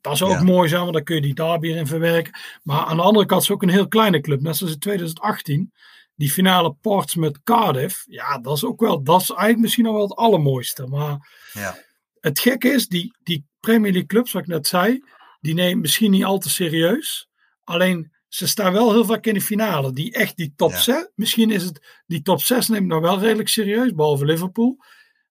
Dat 0.00 0.16
zou 0.16 0.30
ook 0.30 0.36
Ja. 0.38 0.42
mooi 0.44 0.68
zijn, 0.68 0.80
want 0.80 0.92
dan 0.92 1.04
kun 1.04 1.14
je 1.14 1.20
die 1.22 1.34
derby 1.34 1.68
erin 1.68 1.86
verwerken. 1.86 2.38
Maar 2.62 2.84
aan 2.84 2.96
de 2.96 3.02
andere 3.02 3.26
kant 3.26 3.42
is 3.42 3.50
ook 3.50 3.62
een 3.62 3.68
heel 3.68 3.88
kleine 3.88 4.20
club, 4.20 4.40
net 4.40 4.56
zoals 4.56 4.72
in 4.72 4.78
2018. 4.78 5.72
Die 6.14 6.30
finale 6.30 6.72
Portsmouth 6.80 7.42
Cardiff, 7.42 8.04
ja, 8.08 8.38
dat 8.38 8.56
is 8.56 8.64
ook 8.64 8.80
wel, 8.80 9.02
dat 9.02 9.20
is 9.20 9.28
eigenlijk 9.30 9.60
misschien 9.60 9.84
nog 9.84 9.92
wel 9.94 10.02
het 10.02 10.16
allermooiste. 10.16 10.86
Maar 10.86 11.28
Ja. 11.52 11.76
het 12.20 12.38
gekke 12.38 12.68
is, 12.68 12.88
die, 12.88 13.16
die 13.22 13.44
Premier 13.60 13.90
League 13.90 14.08
clubs, 14.08 14.32
wat 14.32 14.42
ik 14.42 14.48
net 14.48 14.66
zei, 14.66 15.02
die 15.40 15.54
nemen 15.54 15.80
misschien 15.80 16.10
niet 16.10 16.24
al 16.24 16.38
te 16.38 16.50
serieus. 16.50 17.28
Alleen 17.64 18.12
ze 18.28 18.46
staan 18.48 18.72
wel 18.72 18.92
heel 18.92 19.04
vaak 19.04 19.26
in 19.26 19.34
de 19.34 19.40
finale. 19.40 19.92
Die 19.92 20.12
echt 20.12 20.36
die 20.36 20.52
top 20.56 20.70
Ja. 20.70 20.80
6. 20.80 21.08
Misschien 21.14 21.50
is 21.50 21.62
het 21.62 22.02
die 22.06 22.22
top 22.22 22.40
6 22.40 22.68
neemt 22.68 22.86
nog 22.86 23.00
wel 23.00 23.18
redelijk 23.20 23.48
serieus, 23.48 23.94
behalve 23.94 24.24
Liverpool. 24.24 24.76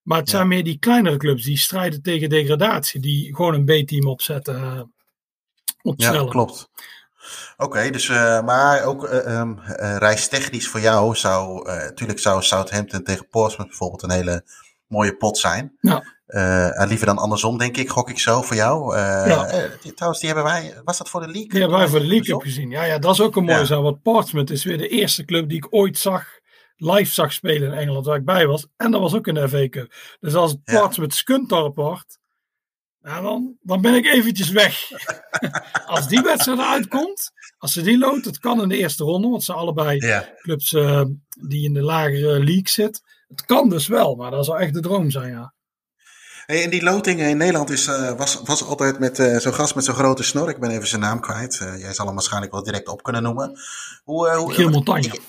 Maar 0.02 0.18
het 0.18 0.30
Ja. 0.30 0.36
zijn 0.36 0.48
meer 0.48 0.64
die 0.64 0.78
kleinere 0.78 1.16
clubs 1.16 1.44
die 1.44 1.58
strijden 1.58 2.02
tegen 2.02 2.28
degradatie. 2.28 3.00
Die 3.00 3.34
gewoon 3.34 3.54
een 3.54 3.64
B-team 3.84 4.06
opzetten. 4.06 4.54
eh, 4.56 4.80
opstellen. 5.82 6.24
Ja, 6.24 6.30
klopt. 6.30 6.68
Oké, 7.56 7.90
dus, 7.90 8.08
eh, 8.08 8.42
maar 8.44 8.82
ook 8.84 9.04
eh, 9.04 9.52
reistechnisch 9.98 10.68
voor 10.68 10.80
jou 10.80 11.14
zou, 11.14 11.64
natuurlijk 11.64 12.18
zou 12.18 12.42
Southampton 12.42 13.02
tegen 13.02 13.28
Portsmouth 13.28 13.68
bijvoorbeeld 13.68 14.02
een 14.02 14.10
hele 14.10 14.44
mooie 14.86 15.16
pot 15.16 15.38
zijn. 15.38 15.76
Ja. 15.80 16.15
En 16.26 16.88
liever 16.88 17.06
dan 17.06 17.18
andersom, 17.18 17.58
denk 17.58 17.76
ik, 17.76 17.88
gok 17.88 18.10
ik 18.10 18.18
zo 18.18 18.42
voor 18.42 18.56
jou. 18.56 18.96
Eh, 18.96 19.00
Ja. 19.26 19.68
die- 19.82 19.94
trouwens, 19.94 20.22
die 20.22 20.32
hebben 20.32 20.52
wij, 20.52 20.74
was 20.84 20.98
dat 20.98 21.08
voor 21.08 21.20
de 21.20 21.26
league? 21.26 21.48
Die 21.50 21.60
hebben 21.60 21.78
wij 21.78 21.88
voor 21.88 21.98
de 22.00 22.06
League 22.06 22.40
gezien. 22.40 22.70
Ja, 22.70 22.84
ja, 22.84 22.98
dat 22.98 23.12
is 23.14 23.20
ook 23.20 23.36
een 23.36 23.44
mooie 23.44 23.58
Ja. 23.58 23.64
zaak. 23.64 23.82
Want 23.82 24.02
Portsmouth 24.02 24.50
is 24.50 24.64
weer 24.64 24.78
de 24.78 24.88
eerste 24.88 25.24
club 25.24 25.48
die 25.48 25.56
ik 25.56 25.66
ooit 25.70 25.98
zag, 25.98 26.26
live 26.76 27.12
zag 27.12 27.32
spelen 27.32 27.72
in 27.72 27.78
Engeland, 27.78 28.06
waar 28.06 28.16
ik 28.16 28.24
bij 28.24 28.46
was. 28.46 28.66
En 28.76 28.90
dat 28.90 29.00
was 29.00 29.14
ook 29.14 29.26
in 29.26 29.34
de 29.34 29.48
FA 29.48 29.68
Cup. 29.68 29.94
Dus 30.20 30.34
als 30.34 30.50
het 30.50 30.60
Ja. 30.64 30.80
Portsmouth 30.80 31.14
Scunthorpe 31.14 31.80
wordt, 31.80 32.18
ja, 33.00 33.20
dan, 33.20 33.56
dan 33.60 33.80
ben 33.80 33.94
ik 33.94 34.06
eventjes 34.06 34.48
weg. 34.50 34.78
als 35.86 36.08
die 36.08 36.20
wedstrijd 36.22 36.58
eruit 36.58 36.88
komt, 36.88 37.30
als 37.58 37.72
ze 37.72 37.82
die 37.82 37.98
loopt, 37.98 38.24
het 38.24 38.38
kan 38.38 38.62
in 38.62 38.68
de 38.68 38.76
eerste 38.76 39.04
ronde, 39.04 39.28
want 39.28 39.40
ze 39.44 39.46
zijn 39.52 39.58
allebei 39.58 39.98
Ja. 40.06 40.28
clubs 40.36 40.72
eh, 40.72 41.02
die 41.48 41.64
in 41.64 41.72
de 41.74 41.82
lagere 41.82 42.38
league 42.38 42.68
zit. 42.68 43.00
Het 43.28 43.44
kan 43.44 43.68
dus 43.68 43.86
wel, 43.86 44.14
maar 44.14 44.30
dat 44.30 44.44
zou 44.44 44.58
echt 44.58 44.74
de 44.74 44.80
droom 44.80 45.10
zijn, 45.10 45.30
ja. 45.30 45.54
Hey, 46.46 46.64
en 46.64 46.70
die 46.70 46.82
loting 46.82 47.20
in 47.20 47.36
Nederland 47.36 47.70
is, 47.70 47.86
eh, 47.86 48.12
was, 48.12 48.40
was 48.44 48.64
altijd 48.64 48.98
met 48.98 49.18
eh, 49.18 49.36
zo'n 49.36 49.54
gast 49.54 49.74
met 49.74 49.84
zo'n 49.84 49.94
grote 49.94 50.22
snor. 50.22 50.48
Ik 50.48 50.60
ben 50.60 50.70
even 50.70 50.88
zijn 50.88 51.00
naam 51.00 51.20
kwijt. 51.20 51.58
Eh, 51.60 51.78
jij 51.78 51.94
zal 51.94 52.06
hem 52.06 52.14
waarschijnlijk 52.14 52.52
wel 52.52 52.62
direct 52.62 52.88
op 52.88 53.02
kunnen 53.02 53.22
noemen. 53.22 53.58
Hoe, 54.04 54.30
hoe, 54.30 54.70
Montagne. 54.70 55.20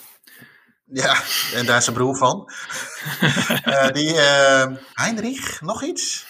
Ja, 0.85 1.21
en 1.53 1.65
daar 1.65 1.77
is 1.77 1.83
zijn 1.83 1.95
broer 1.95 2.17
van. 2.17 2.51
Die 3.97 4.21
eh, 4.21 4.67
Heinrich, 4.93 5.61
nog 5.61 5.83
iets? 5.83 6.25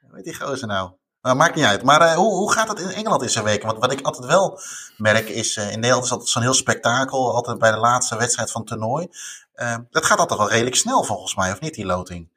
Hoe 0.00 0.16
heet 0.16 0.24
die 0.24 0.34
gozer 0.34 0.66
nou? 0.66 0.90
Nou, 1.22 1.36
maakt 1.36 1.54
niet 1.54 1.64
uit. 1.64 1.82
Maar 1.82 2.14
hoe, 2.14 2.32
hoe 2.32 2.52
gaat 2.52 2.68
het 2.68 2.80
in 2.80 2.88
Engeland 2.88 3.22
in 3.22 3.30
zijn 3.30 3.44
weken? 3.44 3.66
Want 3.66 3.78
wat 3.78 3.92
ik 3.92 4.00
altijd 4.00 4.26
wel 4.26 4.60
merk 4.96 5.28
is, 5.28 5.56
in 5.56 5.80
Nederland 5.80 6.04
is 6.04 6.10
altijd 6.10 6.30
zo'n 6.30 6.42
heel 6.42 6.54
spektakel. 6.54 7.34
Altijd 7.34 7.58
bij 7.58 7.70
de 7.70 7.78
laatste 7.78 8.16
wedstrijd 8.16 8.50
van 8.50 8.60
het 8.60 8.70
toernooi. 8.70 9.08
Eh, 9.52 9.76
dat 9.90 10.04
gaat 10.04 10.18
altijd 10.18 10.38
wel 10.38 10.50
redelijk 10.50 10.76
snel 10.76 11.04
volgens 11.04 11.34
mij, 11.34 11.52
of 11.52 11.60
niet, 11.60 11.74
die 11.74 11.86
loting? 11.86 12.31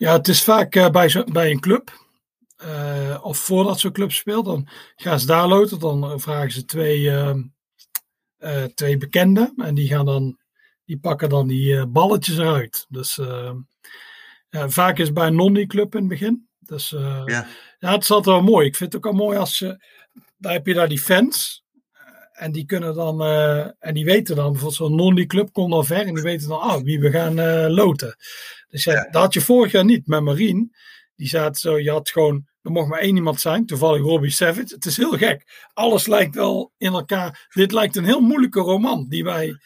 Ja, 0.00 0.12
het 0.12 0.28
is 0.28 0.42
vaak 0.42 0.74
eh, 0.74 0.90
bij, 0.90 1.08
zo, 1.08 1.24
bij 1.24 1.50
een 1.50 1.60
club. 1.60 2.08
eh, 2.56 3.18
of 3.22 3.38
voordat 3.38 3.80
zo'n 3.80 3.92
club 3.92 4.12
speelt, 4.12 4.44
dan 4.44 4.68
gaan 4.96 5.20
ze 5.20 5.26
daar 5.26 5.48
loten. 5.48 5.78
Dan 5.78 6.04
eh, 6.04 6.18
vragen 6.18 6.50
ze 6.52 6.64
twee, 6.64 7.10
ehm, 7.10 7.42
eh, 8.38 8.64
twee 8.64 8.96
bekenden. 8.96 9.52
En 9.56 9.74
die 9.74 9.88
gaan 9.88 10.06
dan, 10.06 10.38
die 10.84 10.98
pakken 10.98 11.28
dan 11.28 11.46
die 11.48 11.86
balletjes 11.86 12.38
eruit. 12.38 12.86
Dus 12.88 13.18
ehm, 13.18 13.56
vaak 14.50 14.98
is 14.98 15.04
het 15.04 15.14
bij 15.14 15.26
een 15.26 15.34
non-club 15.34 15.94
in 15.94 16.00
het 16.00 16.08
begin. 16.08 16.48
Dus 16.58 16.90
Ja. 16.90 17.24
ja, 17.78 17.92
het 17.92 18.02
is 18.02 18.10
altijd 18.10 18.36
wel 18.36 18.44
mooi. 18.44 18.66
Ik 18.66 18.76
vind 18.76 18.92
het 18.92 19.04
ook 19.06 19.12
wel 19.12 19.24
mooi 19.24 19.38
als 19.38 19.58
je, 19.58 19.84
daar 20.36 20.52
heb 20.52 20.66
je 20.66 20.74
daar 20.74 20.88
die 20.88 21.00
fans. 21.00 21.64
Eh, 22.40 22.46
En 22.46 22.52
die 22.52 22.64
kunnen 22.64 22.94
dan, 22.94 23.22
eh, 23.22 23.66
en 23.78 23.94
die 23.94 24.04
weten 24.04 24.36
dan, 24.36 24.44
bijvoorbeeld 24.52 24.74
zo'n 24.74 24.94
non-club 24.94 25.52
komt 25.52 25.70
dan 25.70 25.84
ver 25.84 26.06
en 26.06 26.14
die 26.14 26.22
weten 26.22 26.48
dan, 26.48 26.60
ah, 26.60 26.82
wie 26.82 27.00
we 27.00 27.10
gaan 27.10 27.38
eh, 27.38 27.66
loten. 27.68 28.16
Dus 28.68 28.84
ja, 28.84 28.92
Ja. 28.92 29.08
dat 29.10 29.22
had 29.22 29.34
je 29.34 29.40
vorig 29.40 29.72
jaar 29.72 29.84
niet 29.84 30.06
met 30.06 30.20
Marien. 30.22 30.74
Die 31.16 31.28
zaten 31.28 31.60
zo, 31.60 31.78
je 31.78 31.90
had 31.90 32.10
gewoon, 32.10 32.46
er 32.62 32.70
mocht 32.70 32.88
maar 32.88 32.98
één 33.00 33.16
iemand 33.16 33.40
zijn, 33.40 33.66
toevallig 33.66 34.02
Robbie 34.02 34.30
Savage. 34.30 34.74
Het 34.74 34.86
is 34.86 34.96
heel 34.96 35.16
gek. 35.16 35.68
Alles 35.72 36.06
lijkt 36.06 36.34
wel 36.34 36.72
in 36.78 36.92
elkaar. 36.92 37.48
Dit 37.54 37.72
lijkt 37.72 37.96
een 37.96 38.04
heel 38.04 38.20
moeilijke 38.20 38.60
roman 38.60 39.06
die 39.08 39.24
wij. 39.24 39.58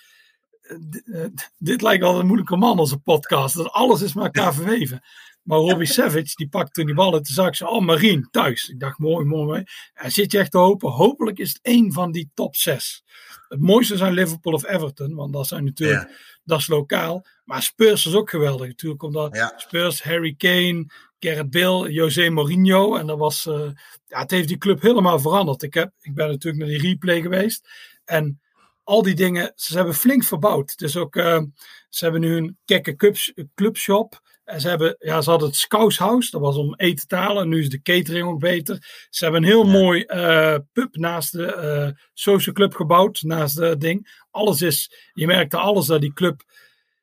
Uh, 1.04 1.24
dit 1.58 1.82
lijkt 1.82 2.02
wel 2.02 2.18
een 2.18 2.26
moeilijke 2.26 2.56
man 2.56 2.78
als 2.78 2.90
een 2.90 3.02
podcast. 3.02 3.56
Dat 3.56 3.70
alles 3.70 4.02
is 4.02 4.14
met 4.14 4.24
elkaar 4.24 4.54
verweven. 4.54 5.02
Maar 5.44 5.58
Robbie 5.58 5.86
Savage, 5.86 6.32
die 6.34 6.48
pakte 6.48 6.72
toen 6.72 6.86
die 6.86 6.94
ballen. 6.94 7.22
Toen 7.22 7.34
zag 7.34 7.46
ik 7.46 7.54
ze, 7.54 7.68
oh 7.68 7.84
Marien, 7.84 8.28
thuis. 8.30 8.68
Ik 8.68 8.80
dacht, 8.80 8.98
mooi, 8.98 9.24
mooi, 9.24 9.44
mooi. 9.44 9.64
En 9.94 10.10
zit 10.10 10.32
je 10.32 10.38
echt 10.38 10.50
te 10.50 10.58
hopen. 10.58 10.90
Hopelijk 10.90 11.38
is 11.38 11.48
het 11.48 11.58
één 11.62 11.92
van 11.92 12.12
die 12.12 12.30
top 12.34 12.56
zes. 12.56 13.04
Het 13.48 13.60
mooiste 13.60 13.96
zijn 13.96 14.12
Liverpool 14.12 14.52
of 14.52 14.64
Everton. 14.66 15.14
Want 15.14 15.32
dat 15.32 15.46
zijn 15.46 15.64
natuurlijk, 15.64 16.08
ja. 16.08 16.16
dat 16.44 16.58
is 16.58 16.66
lokaal. 16.66 17.26
Maar 17.44 17.62
Spurs 17.62 18.06
is 18.06 18.14
ook 18.14 18.30
geweldig. 18.30 18.66
Natuurlijk 18.66 19.02
omdat 19.02 19.36
ja. 19.36 19.52
Spurs, 19.56 20.02
Harry 20.02 20.34
Kane, 20.34 20.86
Gareth 21.18 21.50
Bale, 21.50 21.92
José 21.92 22.28
Mourinho. 22.28 22.96
En 22.96 23.06
dat 23.06 23.18
was, 23.18 23.46
uh, 23.46 23.70
ja, 24.06 24.18
het 24.18 24.30
heeft 24.30 24.48
die 24.48 24.58
club 24.58 24.82
helemaal 24.82 25.18
veranderd. 25.18 25.62
Ik, 25.62 25.74
heb, 25.74 25.92
ik 26.00 26.14
ben 26.14 26.28
natuurlijk 26.28 26.64
naar 26.64 26.78
die 26.78 26.88
replay 26.88 27.20
geweest. 27.20 27.68
En 28.04 28.40
al 28.82 29.02
die 29.02 29.14
dingen, 29.14 29.52
ze 29.54 29.76
hebben 29.76 29.94
flink 29.94 30.24
verbouwd. 30.24 30.78
Dus 30.78 30.96
ook, 30.96 31.16
uh, 31.16 31.42
ze 31.88 32.04
hebben 32.04 32.20
nu 32.20 32.36
een 32.36 32.58
kekke 32.64 32.96
clubs, 32.96 33.32
clubshop. 33.54 34.22
En 34.44 34.60
ze, 34.60 34.68
hebben, 34.68 34.96
ja, 34.98 35.20
ze 35.20 35.30
hadden 35.30 35.48
het 35.48 35.56
Scouts 35.56 35.98
House, 35.98 36.30
dat 36.30 36.40
was 36.40 36.56
om 36.56 36.74
eten 36.74 37.08
te 37.08 37.16
halen. 37.16 37.48
Nu 37.48 37.60
is 37.60 37.68
de 37.68 37.82
catering 37.82 38.28
ook 38.28 38.38
beter. 38.38 39.06
Ze 39.10 39.24
hebben 39.24 39.42
een 39.42 39.48
heel 39.48 39.66
ja. 39.66 39.72
mooi 39.72 40.04
uh, 40.06 40.56
pub 40.72 40.96
naast 40.96 41.32
de 41.32 41.92
uh, 41.92 42.02
social 42.12 42.54
club 42.54 42.74
gebouwd, 42.74 43.22
naast 43.22 43.56
het 43.56 43.80
ding. 43.80 44.24
Alles 44.30 44.62
is, 44.62 45.10
je 45.12 45.26
merkte 45.26 45.56
alles 45.56 45.86
dat 45.86 46.00
die 46.00 46.12
club. 46.12 46.42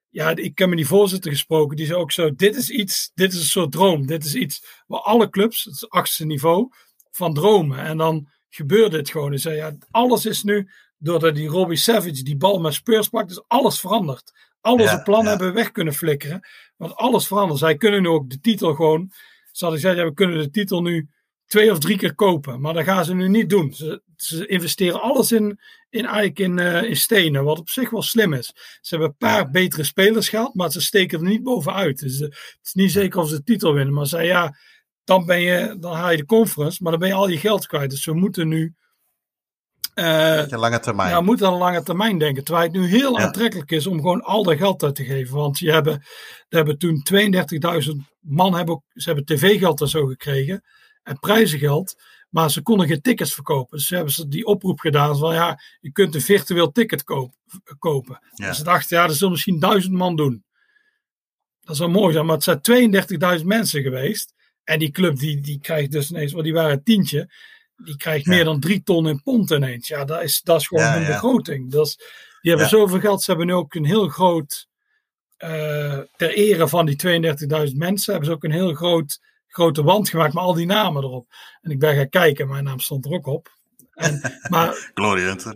Ja, 0.10 0.36
ik 0.36 0.58
heb 0.58 0.68
met 0.68 0.78
die 0.78 0.88
voorzitter 0.88 1.32
gesproken, 1.32 1.78
die 1.78 1.86
zei 1.86 2.00
ook 2.00 2.12
zo: 2.12 2.36
dit 2.36 2.56
is 2.56 2.70
iets, 2.70 3.12
dit 3.14 3.34
is 3.34 3.40
een 3.40 3.46
soort 3.46 3.72
droom. 3.72 4.06
Dit 4.06 4.26
is 4.26 4.36
iets 4.36 4.84
waar 4.88 5.02
alle 5.02 5.30
clubs, 5.30 5.64
het 5.64 5.90
achtste 5.90 6.26
niveau, 6.26 6.70
van 7.12 7.34
dromen. 7.34 7.80
En 7.80 7.98
dan 7.98 8.28
gebeurde 8.50 8.98
het 8.98 9.10
gewoon. 9.10 9.30
Hij 9.30 9.38
zei: 9.38 9.56
ja, 9.56 9.76
alles 9.92 10.26
is 10.26 10.44
nu, 10.44 10.70
doordat 10.98 11.36
die 11.36 11.48
Robbie 11.48 11.78
Savage 11.78 12.24
die 12.24 12.38
bal 12.38 12.60
met 12.60 12.74
Spurs 12.74 13.08
pakt, 13.08 13.32
is 13.32 13.44
alles 13.48 13.80
veranderd 13.80 14.32
al 14.62 14.74
onze 14.74 14.84
ja, 14.84 15.02
plannen 15.02 15.26
ja. 15.26 15.30
hebben 15.30 15.48
we 15.48 15.54
weg 15.54 15.72
kunnen 15.72 15.94
flikkeren. 15.94 16.48
Want 16.82 16.96
alles 16.96 17.28
verandert. 17.28 17.60
Zij 17.60 17.78
kunnen 17.78 18.02
nu 18.02 18.08
ook 18.08 18.30
de 18.30 18.40
titel 18.40 18.74
gewoon. 18.74 19.12
Ze 19.52 19.64
hadden 19.66 19.82
gezegd, 19.82 20.00
ja, 20.00 20.06
we 20.06 20.14
kunnen 20.14 20.38
de 20.38 20.50
titel 20.50 20.82
nu 20.82 21.10
twee 21.46 21.72
of 21.72 21.80
drie 21.80 21.98
keer 21.98 22.16
kopen. 22.16 22.62
Maar 22.62 22.74
dat 22.74 22.84
gaan 22.84 23.06
ze 23.06 23.14
nu 23.14 23.28
niet 23.28 23.50
doen. 23.50 23.74
Ze, 23.74 24.02
ze 24.16 24.48
investeren 24.48 25.02
alles 25.02 25.32
in, 25.32 25.60
in, 25.90 26.06
eigenlijk 26.06 26.40
in, 26.40 26.58
uh, 26.58 26.84
in 26.84 26.96
stenen. 26.96 27.44
Wat 27.44 27.60
op 27.60 27.70
zich 27.70 27.90
wel 27.90 28.02
slim 28.02 28.34
is. 28.34 28.46
Ze 28.82 28.96
hebben 28.96 29.08
een 29.08 29.18
paar 29.18 29.50
betere 29.50 29.84
spelers 29.84 30.30
gehad. 30.30 30.54
Maar 30.54 30.72
ze 30.72 30.82
steken 30.82 31.20
er 31.20 31.26
niet 31.26 31.44
bovenuit. 31.44 32.00
Dus 32.00 32.20
uh, 32.20 32.28
het 32.28 32.60
is 32.64 32.74
niet 32.74 32.92
zeker 32.92 33.20
of 33.20 33.30
ze 33.30 33.36
de 33.36 33.44
titel 33.44 33.74
winnen. 33.74 33.94
Maar 33.94 34.08
zei 34.08 34.28
ja, 34.28 34.58
dan, 35.04 35.26
ben 35.26 35.42
je, 35.42 35.76
dan 35.80 35.94
haal 35.94 36.12
je 36.12 36.18
de 36.18 36.26
conference. 36.26 36.84
Maar 36.84 36.92
dan 36.92 37.02
ben 37.02 37.10
je 37.10 37.16
al 37.16 37.30
je 37.30 37.38
geld 37.38 37.68
kwijt. 37.68 37.90
Dus 37.90 38.06
we 38.06 38.14
moeten 38.14 38.48
nu 38.48 38.76
uh, 39.96 40.44
lange 40.50 40.80
termijn. 40.80 41.10
Ja, 41.10 41.22
moet 41.22 41.44
aan 41.44 41.54
lange 41.54 41.84
termijn 41.84 42.18
denken. 42.18 42.44
Terwijl 42.44 42.66
het 42.66 42.76
nu 42.76 42.88
heel 42.88 43.18
ja. 43.18 43.26
aantrekkelijk 43.26 43.72
is 43.72 43.88
om 43.88 43.96
gewoon 43.96 44.22
al 44.22 44.44
dat 44.44 44.58
geld 44.58 44.84
uit 44.84 44.96
te 44.96 45.06
geven. 45.06 45.36
Want 45.36 45.60
je 45.60 45.72
hebben, 45.72 46.04
hebben 46.50 46.78
toen 46.78 47.04
32.000 47.14 47.92
man 48.20 48.54
hebben 48.54 48.76
ook, 48.76 48.84
ze 48.94 49.06
hebben 49.06 49.26
tv-geld 49.26 49.82
en 49.82 49.88
zo 49.88 50.06
gekregen. 50.06 50.64
En 51.04 51.20
prijzengeld. 51.20 51.96
Maar 52.30 52.52
ze 52.52 52.62
konden 52.62 52.88
geen 52.88 53.02
tickets 53.02 53.34
verkopen. 53.34 53.78
Dus 53.78 53.88
ze 53.88 53.96
hebben 53.96 54.14
ze 54.14 54.28
die 54.28 54.46
oproep 54.46 54.80
gedaan 54.80 55.18
van 55.18 55.34
ja, 55.34 55.60
je 55.80 55.92
kunt 55.92 56.16
een 56.16 56.22
virtueel 56.22 56.72
ticket 56.72 57.04
koop, 57.04 57.34
kopen. 57.80 58.20
Ja. 58.34 58.48
Dus 58.48 58.58
ze 58.58 58.64
dachten 58.64 58.98
ja, 58.98 59.08
dat 59.08 59.16
zullen 59.16 59.32
misschien 59.32 59.60
duizend 59.60 59.94
man 59.94 60.16
doen. 60.16 60.44
Dat 61.62 61.76
zou 61.76 61.90
mooi 61.90 62.14
zijn, 62.14 62.26
maar 62.26 62.40
het 62.42 62.64
zijn 62.64 63.40
32.000 63.40 63.46
mensen 63.46 63.82
geweest. 63.82 64.34
En 64.64 64.80
die 64.80 64.92
club 64.92 65.18
die, 65.18 65.42
die 65.42 65.60
krijgt 65.60 65.92
dus 65.92 66.10
ineens, 66.12 66.32
want 66.32 66.44
die 66.44 66.54
waren 66.54 66.72
een 66.72 66.84
tientje 66.84 67.30
die 67.84 67.98
krijgt 67.98 68.26
ja. 68.26 68.32
meer 68.32 68.44
dan 68.44 68.60
drie 68.60 68.84
ton 68.84 69.08
in 69.08 69.22
pond 69.22 69.52
ineens. 69.52 69.88
Ja, 69.88 70.06
dat 70.06 70.24
is, 70.24 70.42
dat 70.42 70.60
is 70.60 70.68
gewoon 70.68 70.84
ja, 70.84 70.96
een 70.96 71.02
ja. 71.02 71.08
begroting. 71.08 71.72
Dat 71.72 71.86
is, 71.86 71.96
die 72.42 72.52
hebben 72.52 72.70
zoveel 72.70 73.00
geld. 73.00 73.22
Ze 73.22 73.30
hebben 73.30 73.48
nu 73.48 73.54
ook 73.54 73.74
een 73.74 73.86
heel 73.86 74.08
groot, 74.08 74.68
uh, 75.44 76.00
ter 76.16 76.34
ere 76.34 76.68
van 76.68 76.86
die 76.86 77.22
32.000 77.70 77.76
mensen, 77.76 78.12
hebben 78.12 78.30
ze 78.30 78.36
ook 78.36 78.44
een 78.44 78.52
heel 78.52 78.74
groot, 78.74 79.20
grote 79.48 79.84
wand 79.84 80.10
gemaakt 80.10 80.34
met 80.34 80.44
al 80.44 80.54
die 80.54 80.66
namen 80.66 81.04
erop. 81.04 81.28
En 81.62 81.72
ik 81.72 81.80
ben 81.80 81.96
gaan 81.96 82.10
kijken, 82.10 82.48
mijn 82.48 82.64
naam 82.64 82.80
stond 82.80 83.06
er 83.06 83.12
ook 83.12 83.26
op. 83.26 83.60
En, 83.92 84.22
maar 84.50 84.92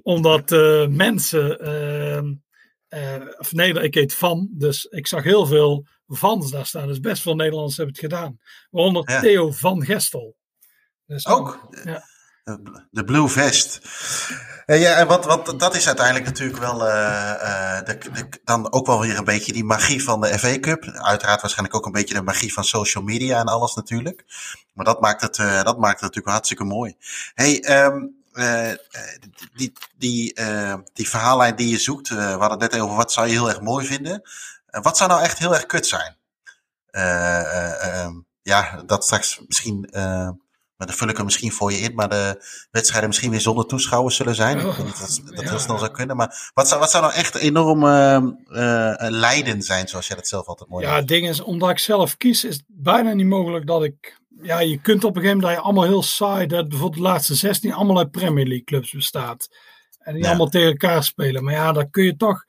omdat 0.01 0.51
uh, 0.51 0.88
mensen, 0.88 1.67
uh, 2.89 3.21
of 3.38 3.51
nee, 3.51 3.82
ik 3.82 3.93
heet 3.93 4.13
Van, 4.13 4.49
dus 4.51 4.86
ik 4.86 5.07
zag 5.07 5.23
heel 5.23 5.45
veel 5.45 5.88
Vans 6.07 6.51
daar 6.51 6.65
staan. 6.65 6.88
Dus 6.88 6.99
best 6.99 7.21
veel 7.21 7.36
Nederlanders 7.36 7.78
hebben 7.78 7.95
het 7.95 8.03
gedaan. 8.03 8.39
Waaronder 8.69 9.03
Theo 9.21 9.51
van 9.51 9.86
Gestel. 9.86 10.36
Dus, 11.05 11.28
ook? 11.28 11.67
Ja. 11.84 12.03
De 12.91 13.03
Blue 13.03 13.27
Vest. 13.27 13.79
Uh, 14.65 14.81
ja, 14.81 14.95
en 14.95 15.07
wat, 15.07 15.25
wat, 15.25 15.59
dat 15.59 15.75
is 15.75 15.87
uiteindelijk 15.87 16.25
natuurlijk 16.25 16.59
wel 16.59 16.87
uh, 16.87 17.33
uh, 17.41 17.83
de, 17.83 17.97
de, 17.97 18.29
dan 18.43 18.71
ook 18.71 18.85
wel 18.85 18.99
weer 19.01 19.17
een 19.17 19.23
beetje 19.23 19.53
die 19.53 19.63
magie 19.63 20.03
van 20.03 20.21
de 20.21 20.39
FA 20.39 20.59
Cup. 20.59 20.83
Uiteraard 20.85 21.41
waarschijnlijk 21.41 21.75
ook 21.75 21.85
een 21.85 21.91
beetje 21.91 22.13
de 22.13 22.21
magie 22.21 22.53
van 22.53 22.63
social 22.63 23.03
media 23.03 23.39
en 23.39 23.45
alles 23.45 23.73
natuurlijk. 23.73 24.25
Maar 24.73 24.85
dat 24.85 25.01
maakt 25.01 25.21
het, 25.21 25.35
dat 25.35 25.77
maakt 25.77 25.93
het 25.93 26.01
natuurlijk 26.01 26.27
hartstikke 26.27 26.63
mooi. 26.63 26.95
Hey, 27.33 27.83
um, 27.85 28.23
die, 29.55 29.73
die, 29.97 30.33
die 30.93 31.09
verhaallijn 31.09 31.55
die 31.55 31.69
je 31.69 31.79
zoekt, 31.79 32.09
we 32.09 32.15
hadden 32.15 32.61
het 32.61 32.71
net 32.71 32.81
over 32.81 32.95
wat 32.95 33.11
zou 33.11 33.27
je 33.27 33.33
heel 33.33 33.49
erg 33.49 33.61
mooi 33.61 33.85
vinden. 33.85 34.21
wat 34.65 34.97
zou 34.97 35.09
nou 35.09 35.21
echt 35.23 35.37
heel 35.37 35.53
erg 35.53 35.65
kut 35.65 35.87
zijn? 35.87 36.15
ja, 38.41 38.83
dat 38.85 39.03
straks 39.03 39.41
misschien 39.47 39.89
maar 40.78 40.88
dan 40.88 40.95
vul 40.95 41.07
ik 41.07 41.17
er 41.17 41.23
misschien 41.23 41.51
voor 41.51 41.71
je 41.71 41.78
in, 41.78 41.95
maar 41.95 42.09
de 42.09 42.45
wedstrijden 42.71 43.09
misschien 43.09 43.32
weer 43.32 43.41
zonder 43.41 43.65
toeschouwers 43.65 44.15
zullen 44.15 44.36
zijn. 44.36 44.59
Oh, 44.59 44.67
ik 44.67 44.76
denk 44.76 44.97
dat 44.97 44.99
dat, 44.99 45.36
dat 45.36 45.43
ja, 45.43 45.49
heel 45.49 45.59
snel 45.59 45.78
zou 45.78 45.91
kunnen. 45.91 46.15
Maar 46.15 46.51
wat 46.53 46.67
zou, 46.67 46.80
wat 46.80 46.91
zou 46.91 47.03
nou 47.03 47.15
echt 47.15 47.36
enorm 47.36 47.84
uh, 47.84 48.17
uh, 48.49 48.95
lijden 48.97 49.61
zijn, 49.61 49.88
zoals 49.88 50.07
jij 50.07 50.15
dat 50.15 50.28
zelf 50.28 50.45
altijd 50.45 50.69
mooi 50.69 50.86
Ja, 50.86 50.95
het 50.95 51.07
ding 51.07 51.28
is, 51.28 51.41
omdat 51.41 51.69
ik 51.69 51.80
zelf 51.80 52.17
kies, 52.17 52.43
is 52.43 52.55
het 52.55 52.65
bijna 52.67 53.13
niet 53.13 53.26
mogelijk 53.26 53.67
dat 53.67 53.84
ik... 53.84 54.23
Ja, 54.41 54.59
je 54.59 54.82
kunt 54.82 55.03
op 55.03 55.15
een 55.15 55.21
gegeven 55.21 55.38
moment 55.38 55.41
dat 55.41 55.51
je 55.51 55.67
allemaal 55.67 55.91
heel 55.91 56.03
saai, 56.03 56.47
dat 56.47 56.69
bijvoorbeeld 56.69 57.03
de 57.03 57.09
laatste 57.09 57.36
16 57.36 57.73
allemaal 57.73 57.97
uit 57.97 58.11
Premier 58.11 58.45
League 58.45 58.65
clubs 58.65 58.91
bestaat. 58.91 59.47
En 59.99 60.13
die 60.13 60.23
ja. 60.23 60.30
allemaal 60.30 60.49
tegen 60.49 60.67
elkaar 60.67 61.03
spelen. 61.03 61.43
Maar 61.43 61.53
ja, 61.53 61.71
daar 61.71 61.89
kun 61.89 62.03
je 62.03 62.15
toch... 62.15 62.45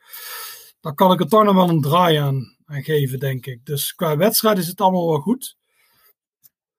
Dan 0.81 0.95
kan 0.95 1.13
ik 1.13 1.21
er 1.21 1.29
toch 1.29 1.45
nog 1.45 1.55
wel 1.55 1.69
een 1.69 1.81
draai 1.81 2.17
aan, 2.17 2.57
aan 2.67 2.83
geven, 2.83 3.19
denk 3.19 3.47
ik. 3.47 3.65
Dus 3.65 3.95
qua 3.95 4.17
wedstrijd 4.17 4.59
is 4.59 4.67
het 4.67 4.81
allemaal 4.81 5.09
wel 5.09 5.21
goed. 5.21 5.57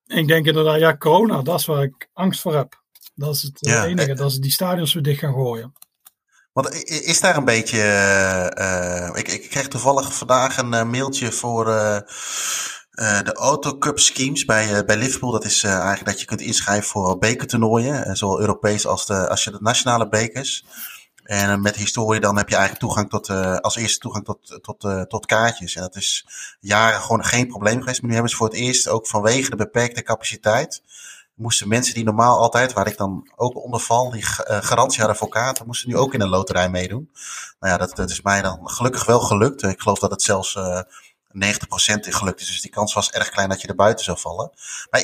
Ik 0.08 0.28
denk 0.28 0.46
inderdaad, 0.46 0.80
ja, 0.80 0.98
corona, 0.98 1.42
dat 1.42 1.60
is 1.60 1.66
waar 1.66 1.84
ik 1.84 2.10
angst 2.14 2.42
voor 2.42 2.56
heb. 2.56 2.82
Dat 3.16 3.36
is 3.36 3.42
het 3.42 3.58
ja, 3.60 3.86
enige, 3.86 4.14
dat 4.14 4.32
ze 4.32 4.40
die 4.40 4.52
stadions 4.52 4.94
weer 4.94 5.04
dicht 5.04 5.20
gaan 5.20 5.34
gooien. 5.34 5.74
Want 6.54 6.84
is 6.86 7.20
daar 7.20 7.38
een 7.38 7.46
beetje. 7.46 7.78
Uh, 8.58 9.20
ik, 9.20 9.28
ik 9.28 9.50
kreeg 9.50 9.68
toevallig 9.68 10.14
vandaag 10.14 10.58
een 10.58 10.74
uh, 10.74 10.84
mailtje 10.84 11.32
voor 11.32 11.68
uh, 11.68 12.00
de 13.22 13.34
Autocup 13.34 14.00
schemes 14.00 14.46
bij, 14.46 14.86
bij 14.86 14.98
Liverpool. 14.98 15.32
Dat 15.32 15.46
is 15.46 15.64
eigenlijk 15.64 16.06
dat 16.06 16.20
je 16.20 16.26
kunt 16.26 16.42
inschrijven 16.42 16.90
voor 16.90 17.18
bekertoernooien, 17.18 18.18
zowel 18.18 18.40
Europees 18.40 18.88
als, 18.88 19.06
de, 19.06 19.30
als 19.30 19.44
je 19.44 19.52
de 19.52 19.58
nationale 19.62 20.10
bekers. 20.10 20.66
En 21.28 21.62
met 21.62 21.76
historie 21.76 22.20
dan 22.20 22.38
heb 22.38 22.50
je 22.50 22.56
eigenlijk 22.56 22.86
toegang 22.86 23.10
tot, 23.10 23.30
uh, 23.30 23.56
als 23.56 23.76
eerste 23.76 24.00
toegang 24.00 24.26
tot, 24.26 24.60
tot, 24.62 24.84
uh, 24.84 25.02
tot 25.02 25.26
kaartjes. 25.26 25.76
En 25.76 25.82
dat 25.82 25.96
is 25.96 26.28
jaren 26.60 27.02
gewoon 27.02 27.26
geen 27.26 27.48
probleem 27.48 27.80
geweest. 27.80 28.00
Maar 28.00 28.08
nu 28.08 28.14
hebben 28.14 28.32
ze 28.32 28.38
voor 28.38 28.48
het 28.48 28.56
eerst, 28.56 28.88
ook 28.88 29.08
vanwege 29.08 29.50
de 29.50 29.56
beperkte 29.56 30.04
capaciteit, 30.04 30.84
moesten 31.36 31.68
mensen 31.68 31.94
die 31.94 32.04
normaal 32.04 32.40
altijd, 32.40 32.74
waar 32.74 32.88
ik 32.88 32.98
dan 32.98 33.30
ook 33.36 33.64
onder 33.64 33.80
val, 33.80 34.12
die 34.12 34.26
garantie 34.26 35.00
hadden 35.00 35.18
voor 35.18 35.30
kaarten, 35.30 35.66
moesten 35.66 35.90
nu 35.90 35.98
ook 35.98 36.14
in 36.14 36.22
een 36.22 36.30
loterij 36.30 36.70
meedoen. 36.70 37.12
Nou 37.60 37.74
ja, 37.74 37.80
dat, 37.80 37.96
dat 37.96 38.10
is 38.10 38.22
mij 38.22 38.42
dan 38.42 38.70
gelukkig 38.70 39.06
wel 39.06 39.20
gelukt. 39.20 39.64
Ik 39.64 39.82
geloof 39.82 40.00
dat 40.00 40.12
het 40.12 40.22
zelfs 40.22 40.58
uh, 41.42 41.54
90% 41.54 41.54
gelukt 42.00 42.42
is. 42.42 42.48
Dus 42.48 42.62
die 42.62 42.72
kans 42.72 42.94
was 42.94 43.12
erg 43.12 43.30
klein 43.30 43.50
dat 43.50 43.62
je 43.62 43.68
er 43.68 43.76
buiten 43.76 44.06
zou 44.06 44.20
vallen. 44.20 44.52
Maar 44.90 45.02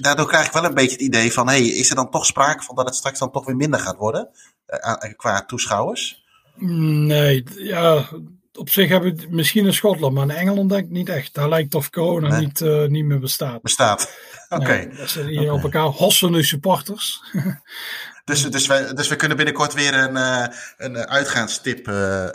daardoor 0.00 0.26
krijg 0.26 0.46
ik 0.46 0.52
wel 0.52 0.64
een 0.64 0.74
beetje 0.74 0.96
het 0.96 1.00
idee 1.00 1.32
van, 1.32 1.48
hey, 1.48 1.62
is 1.62 1.90
er 1.90 1.96
dan 1.96 2.10
toch 2.10 2.26
sprake 2.26 2.62
van 2.62 2.74
dat 2.74 2.86
het 2.86 2.94
straks 2.94 3.18
dan 3.18 3.30
toch 3.30 3.46
weer 3.46 3.56
minder 3.56 3.80
gaat 3.80 3.96
worden? 3.96 4.28
qua 5.16 5.44
toeschouwers? 5.44 6.24
Nee, 6.58 7.44
ja, 7.56 8.08
op 8.56 8.70
zich 8.70 8.88
heb 8.88 9.04
ik 9.04 9.30
misschien 9.30 9.66
in 9.66 9.72
Schotland, 9.72 10.14
maar 10.14 10.22
in 10.22 10.30
Engeland 10.30 10.70
denk 10.70 10.84
ik 10.84 10.90
niet 10.90 11.08
echt. 11.08 11.34
Daar 11.34 11.48
lijkt 11.48 11.74
of 11.74 11.90
corona 11.90 12.28
nee. 12.28 12.40
niet, 12.40 12.60
uh, 12.60 12.86
niet 12.86 13.04
meer 13.04 13.18
bestaat. 13.18 13.62
Bestaat, 13.62 14.10
oké. 14.48 14.62
Okay. 14.62 14.84
Nee, 14.84 14.96
dat 14.96 15.10
zijn 15.10 15.26
hier 15.26 15.40
okay. 15.40 15.54
op 15.56 15.62
elkaar 15.62 15.86
hossende 15.86 16.42
supporters. 16.42 17.22
Dus, 18.26 18.42
dus, 18.50 18.66
wij, 18.66 18.94
dus 18.94 19.08
we 19.08 19.16
kunnen 19.16 19.36
binnenkort 19.36 19.74
weer 19.74 19.94
een, 19.94 20.14
uh, 20.16 20.46
een 20.76 20.96
uitgaanstip 20.96 21.88
uh, 21.88 22.28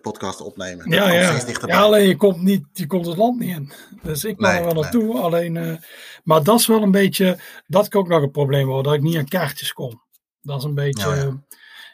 podcast 0.00 0.40
opnemen. 0.40 0.90
Ja, 0.90 1.10
ja. 1.10 1.40
ja, 1.66 1.80
alleen 1.80 2.08
je 2.08 2.16
komt, 2.16 2.42
niet, 2.42 2.64
je 2.72 2.86
komt 2.86 3.06
het 3.06 3.16
land 3.16 3.38
niet 3.38 3.56
in. 3.56 3.72
Dus 4.02 4.24
ik 4.24 4.36
kan 4.36 4.50
nee, 4.50 4.58
er 4.58 4.64
wel 4.64 4.82
naartoe. 4.82 5.12
Nee. 5.12 5.22
Alleen, 5.22 5.80
maar 6.24 6.42
dat 6.42 6.58
is 6.58 6.66
wel 6.66 6.82
een 6.82 6.90
beetje, 6.90 7.38
dat 7.66 7.88
kan 7.88 8.00
ook 8.00 8.08
nog 8.08 8.22
een 8.22 8.30
probleem 8.30 8.66
worden, 8.66 8.84
dat 8.84 8.94
ik 8.94 9.00
niet 9.00 9.16
aan 9.16 9.28
kaartjes 9.28 9.72
kom. 9.72 10.02
Dat 10.40 10.58
is 10.58 10.64
een 10.64 10.74
beetje, 10.74 11.08
ja, 11.08 11.14
ja. 11.14 11.42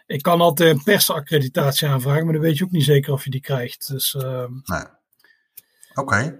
Ik 0.06 0.22
kan 0.22 0.40
altijd 0.40 0.74
een 0.74 0.82
persaccreditatie 0.82 1.88
aanvragen, 1.88 2.24
maar 2.24 2.32
dan 2.32 2.42
weet 2.42 2.58
je 2.58 2.64
ook 2.64 2.70
niet 2.70 2.84
zeker 2.84 3.12
of 3.12 3.24
je 3.24 3.30
die 3.30 3.40
krijgt. 3.40 3.88
Dus, 3.88 4.14
uh, 4.14 4.44
nee. 4.64 4.84
Oké. 5.94 6.38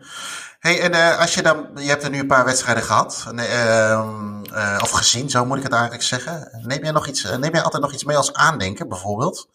Hey, 0.59 0.81
en 0.81 0.93
uh, 0.93 1.19
als 1.19 1.35
je 1.35 1.43
dan, 1.43 1.71
je 1.75 1.89
hebt 1.89 2.03
er 2.03 2.11
nu 2.11 2.19
een 2.19 2.27
paar 2.27 2.45
wedstrijden 2.45 2.83
gehad, 2.83 3.27
uh, 3.35 4.79
of 4.83 4.91
gezien, 4.91 5.31
zo 5.31 5.45
moet 5.45 5.57
ik 5.57 5.63
het 5.63 5.73
eigenlijk 5.73 6.03
zeggen. 6.03 6.61
Neem 6.67 6.83
jij 6.83 6.93
nog 6.93 7.09
iets, 7.09 7.23
neem 7.23 7.53
jij 7.53 7.63
altijd 7.63 7.83
nog 7.83 7.93
iets 7.93 8.05
mee 8.05 8.17
als 8.17 8.33
aandenken, 8.33 8.89
bijvoorbeeld? 8.89 9.49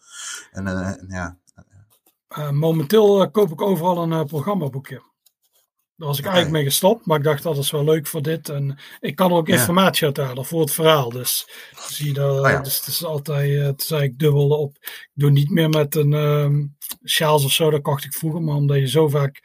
En, 0.50 0.64
ja. 1.08 1.36
momenteel 2.50 3.30
koop 3.30 3.52
ik 3.52 3.62
overal 3.62 4.12
een 4.12 4.26
programmaboekje. 4.26 5.02
Daar 5.98 6.08
was 6.08 6.18
ik 6.18 6.24
eigenlijk 6.24 6.54
mee 6.54 6.64
gestopt, 6.64 7.06
maar 7.06 7.18
ik 7.18 7.24
dacht 7.24 7.42
dat 7.42 7.56
is 7.56 7.70
wel 7.70 7.84
leuk 7.84 8.06
voor 8.06 8.22
dit. 8.22 8.48
En 8.48 8.78
ik 9.00 9.16
kan 9.16 9.32
ook 9.32 9.48
informatie 9.48 10.04
uithalen 10.04 10.44
voor 10.44 10.60
het 10.60 10.70
verhaal. 10.70 11.10
Dus 11.10 11.48
zie 11.88 12.12
dat, 12.12 12.44
oh 12.44 12.62
dus 12.62 12.78
het 12.78 12.86
is 12.86 13.04
altijd, 13.04 13.64
het 13.64 13.82
is 13.82 13.90
eigenlijk 13.90 14.20
dubbel 14.20 14.48
op. 14.48 14.76
Ik 14.80 15.10
doe 15.14 15.30
niet 15.30 15.50
meer 15.50 15.68
met 15.68 15.94
een 15.94 16.12
um, 16.12 16.76
sjaals 17.04 17.44
of 17.44 17.52
zo, 17.52 17.70
dat 17.70 17.82
kocht 17.82 18.04
ik 18.04 18.14
vroeger. 18.14 18.42
Maar 18.42 18.54
omdat 18.54 18.76
je 18.76 18.88
zo 18.88 19.08
vaak, 19.08 19.40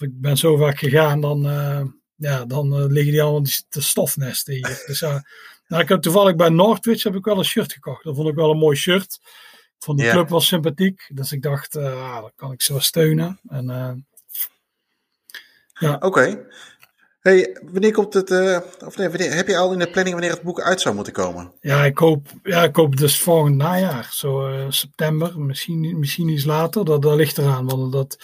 of 0.00 0.06
ik 0.06 0.20
ben 0.20 0.36
zo 0.36 0.56
vaak 0.56 0.78
gegaan, 0.78 1.20
dan, 1.20 1.46
uh, 1.46 1.82
ja, 2.14 2.44
dan 2.44 2.80
uh, 2.80 2.86
liggen 2.86 3.12
die 3.12 3.22
allemaal 3.22 3.42
te 3.68 3.82
stofnesten 3.82 4.54
hier. 4.54 4.82
Dus 4.86 5.00
nou, 5.68 5.82
ik 5.82 5.88
heb 5.88 6.00
toevallig 6.00 6.36
bij 6.36 6.48
Northwich 6.48 7.02
heb 7.02 7.14
ik 7.14 7.24
wel 7.24 7.38
een 7.38 7.44
shirt 7.44 7.72
gekocht. 7.72 8.04
Dat 8.04 8.16
vond 8.16 8.28
ik 8.28 8.34
wel 8.34 8.50
een 8.50 8.58
mooi 8.58 8.76
shirt. 8.76 9.20
Van 9.78 9.96
de 9.96 10.10
club 10.10 10.28
was 10.28 10.46
sympathiek. 10.46 11.10
Dus 11.14 11.32
ik 11.32 11.42
dacht, 11.42 11.76
uh, 11.76 12.20
dat 12.20 12.32
kan 12.36 12.52
ik 12.52 12.62
zo 12.62 12.78
steunen. 12.78 13.40
En 13.48 14.06
ja. 15.72 15.96
Oké. 16.00 16.46
Hey, 17.20 17.60
wanneer 17.72 17.92
komt 17.92 18.14
het, 18.14 18.30
uh, 18.30 18.58
of 18.84 18.96
nee, 18.96 19.08
wanneer, 19.08 19.34
heb 19.34 19.48
je 19.48 19.56
al 19.56 19.72
in 19.72 19.78
de 19.78 19.90
planning 19.90 20.14
wanneer 20.16 20.34
het 20.34 20.42
boek 20.42 20.60
uit 20.60 20.80
zou 20.80 20.94
moeten 20.94 21.12
komen? 21.12 21.52
Ja, 21.60 21.84
ik 21.84 21.98
hoop, 21.98 22.28
ja, 22.42 22.62
ik 22.62 22.76
hoop 22.76 22.96
dus 22.96 23.18
volgend 23.18 23.56
najaar, 23.56 24.08
zo 24.12 24.48
uh, 24.48 24.64
september, 24.68 25.40
misschien, 25.40 25.98
misschien 25.98 26.28
iets 26.28 26.44
later, 26.44 26.84
dat, 26.84 27.02
dat 27.02 27.16
ligt 27.16 27.38
eraan. 27.38 27.66
Want 27.66 27.92
dat, 27.92 28.18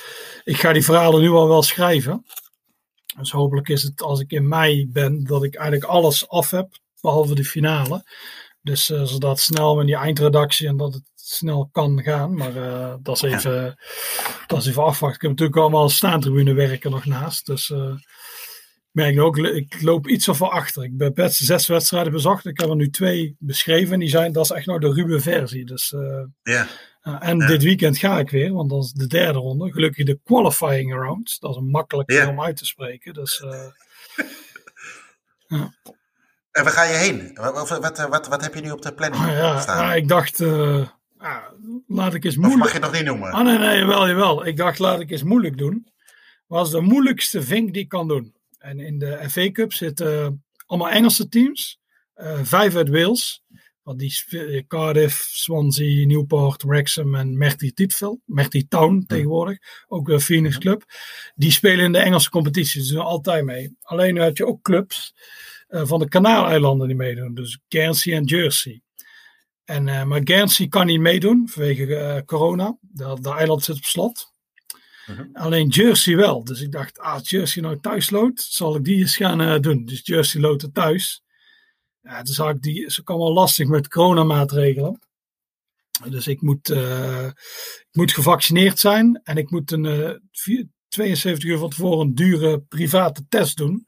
ik 0.44 0.56
ga 0.56 0.72
die 0.72 0.84
verhalen 0.84 1.20
nu 1.20 1.30
al 1.30 1.48
wel 1.48 1.62
schrijven. 1.62 2.26
Dus 3.18 3.30
hopelijk 3.30 3.68
is 3.68 3.82
het 3.82 4.02
als 4.02 4.20
ik 4.20 4.30
in 4.30 4.48
mei 4.48 4.88
ben, 4.88 5.24
dat 5.24 5.44
ik 5.44 5.54
eigenlijk 5.54 5.90
alles 5.90 6.28
af 6.28 6.50
heb, 6.50 6.68
behalve 7.00 7.34
de 7.34 7.44
finale. 7.44 8.04
Dus 8.62 8.90
uh, 8.90 9.02
zodat 9.02 9.40
snel 9.40 9.76
met 9.76 9.86
die 9.86 9.96
eindredactie 9.96 10.68
en 10.68 10.76
dat 10.76 10.94
het 10.94 11.04
snel 11.14 11.68
kan 11.72 12.02
gaan. 12.02 12.34
Maar 12.34 12.56
uh, 12.56 12.94
dat, 13.02 13.16
is 13.16 13.22
even, 13.22 13.78
dat 14.46 14.58
is 14.58 14.66
even 14.66 14.82
afwachten. 14.82 15.16
Ik 15.16 15.20
heb 15.20 15.30
natuurlijk 15.30 15.58
allemaal 15.58 15.88
staantribune 15.88 16.54
werken 16.54 16.90
nog 16.90 17.04
naast. 17.04 17.46
Dus 17.46 17.68
uh, 17.68 17.94
merk 18.96 19.20
ook, 19.20 19.36
ik 19.36 19.82
loop 19.82 20.08
iets 20.08 20.28
of 20.28 20.42
achter. 20.42 20.84
Ik 20.84 20.92
heb 20.98 21.14
best 21.14 21.36
zes 21.36 21.66
wedstrijden 21.66 22.12
bezocht. 22.12 22.46
Ik 22.46 22.60
heb 22.60 22.68
er 22.68 22.76
nu 22.76 22.90
twee 22.90 23.36
beschreven. 23.38 23.98
Die 23.98 24.08
zijn, 24.08 24.32
dat 24.32 24.44
is 24.44 24.50
echt 24.50 24.66
nog 24.66 24.80
de 24.80 24.92
ruwe 24.92 25.20
versie. 25.20 25.64
Dus, 25.64 25.92
uh, 25.92 26.24
ja. 26.42 26.68
en 27.20 27.38
dit 27.38 27.62
weekend 27.62 27.98
ga 27.98 28.18
ik 28.18 28.30
weer, 28.30 28.52
want 28.52 28.70
dat 28.70 28.84
is 28.84 28.92
de 28.92 29.06
derde 29.06 29.38
ronde. 29.38 29.72
Gelukkig 29.72 30.06
de 30.06 30.20
qualifying 30.24 30.92
round. 30.92 31.40
Dat 31.40 31.50
is 31.50 31.56
een 31.56 31.70
makkelijk 31.70 32.26
om 32.28 32.42
uit 32.42 32.56
te 32.56 32.66
spreken. 32.66 33.14
Dus, 33.14 33.38
ja. 35.46 35.74
En 36.50 36.64
waar 36.64 36.72
ga 36.72 36.82
je 36.82 36.96
heen? 36.96 37.30
Wat, 37.34 37.68
wat, 37.68 38.08
wat, 38.08 38.28
wat 38.28 38.42
heb 38.42 38.54
je 38.54 38.60
nu 38.60 38.70
op 38.70 38.82
de 38.82 38.94
planning 38.94 39.24
ah, 39.24 39.32
ja, 39.32 39.60
staan? 39.60 39.92
ik 39.92 40.08
dacht, 40.08 40.38
laat 41.86 42.14
ik 42.14 42.24
eens 42.24 42.36
moeilijk... 42.36 42.62
mag 42.62 42.72
je 42.72 42.78
het 42.78 42.86
nog 42.86 42.92
niet 42.92 43.04
noemen? 43.04 43.30
Ah, 43.30 43.44
nee, 43.44 43.58
nee, 43.58 43.78
jawel, 43.78 44.08
jawel. 44.08 44.46
Ik 44.46 44.56
dacht, 44.56 44.78
laat 44.78 45.00
ik 45.00 45.10
eens 45.10 45.22
moeilijk 45.22 45.58
doen. 45.58 45.88
Was 46.46 46.70
de 46.70 46.80
moeilijkste 46.80 47.42
vink 47.42 47.72
die 47.72 47.82
ik 47.82 47.88
kan 47.88 48.08
doen. 48.08 48.35
En 48.66 48.80
in 48.80 48.98
de 48.98 49.30
FA 49.30 49.50
Cup 49.50 49.72
zitten 49.72 50.44
allemaal 50.66 50.90
Engelse 50.90 51.28
teams. 51.28 51.78
Uh, 52.16 52.38
vijf 52.42 52.74
uit 52.74 52.88
Wales. 52.88 53.44
Want 53.82 53.98
die 53.98 54.64
Cardiff, 54.66 55.14
Swansea, 55.14 56.06
Newport, 56.06 56.62
Wrexham 56.62 57.14
en 57.14 57.38
Merthy 57.38 57.72
Titvel. 57.72 58.20
Merthy 58.24 58.66
Town 58.68 59.04
tegenwoordig. 59.06 59.58
Ook 59.88 60.06
de 60.06 60.20
Phoenix 60.20 60.58
Club. 60.58 60.84
Die 61.34 61.50
spelen 61.50 61.84
in 61.84 61.92
de 61.92 61.98
Engelse 61.98 62.30
competitie. 62.30 62.80
Dus 62.80 62.90
doen 62.90 63.04
altijd 63.04 63.44
mee. 63.44 63.76
Alleen 63.82 64.16
heb 64.16 64.36
je 64.36 64.46
ook 64.46 64.62
clubs 64.62 65.14
uh, 65.68 65.86
van 65.86 65.98
de 65.98 66.08
Kanaaleilanden 66.08 66.86
die 66.86 66.96
meedoen. 66.96 67.34
Dus 67.34 67.58
Guernsey 67.68 68.14
en 68.14 68.24
Jersey. 68.24 68.82
En, 69.64 69.86
uh, 69.86 70.04
maar 70.04 70.20
Guernsey 70.24 70.68
kan 70.68 70.86
niet 70.86 71.00
meedoen 71.00 71.48
vanwege 71.48 71.86
uh, 71.86 72.18
corona. 72.24 72.78
De, 72.80 73.34
eiland 73.36 73.64
zit 73.64 73.76
op 73.76 73.84
slot. 73.84 74.32
Uh 75.10 75.16
-huh. 75.16 75.26
Alleen 75.32 75.68
Jersey 75.68 76.16
wel. 76.16 76.44
Dus 76.44 76.60
ik 76.60 76.72
dacht, 76.72 76.98
ah, 76.98 77.20
Jersey 77.22 77.62
nou 77.62 77.80
thuis 77.80 78.10
loopt, 78.10 78.42
zal 78.42 78.76
ik 78.76 78.84
die 78.84 78.98
eens 78.98 79.16
gaan 79.16 79.40
uh, 79.40 79.60
doen. 79.60 79.84
Dus 79.84 80.00
Jersey 80.04 80.40
loopt 80.40 80.62
er 80.62 80.72
thuis. 80.72 81.22
Ja, 82.00 82.22
dus 82.22 82.36
had 82.36 82.54
ik 82.54 82.62
die, 82.62 82.86
is 82.86 83.00
ook 83.00 83.10
allemaal 83.10 83.32
lastig 83.32 83.68
met 83.68 83.88
coronamaatregelen. 83.88 85.00
Dus 86.08 86.26
ik 86.26 86.42
moet, 86.42 86.68
ik 86.68 87.92
moet 87.92 88.12
gevaccineerd 88.12 88.78
zijn 88.78 89.20
en 89.24 89.36
ik 89.36 89.50
moet 89.50 89.70
een 89.70 90.20
72 90.88 91.48
uur 91.48 91.58
van 91.58 91.70
tevoren 91.70 92.06
een 92.06 92.14
dure 92.14 92.60
private 92.60 93.26
test 93.28 93.56
doen 93.56 93.86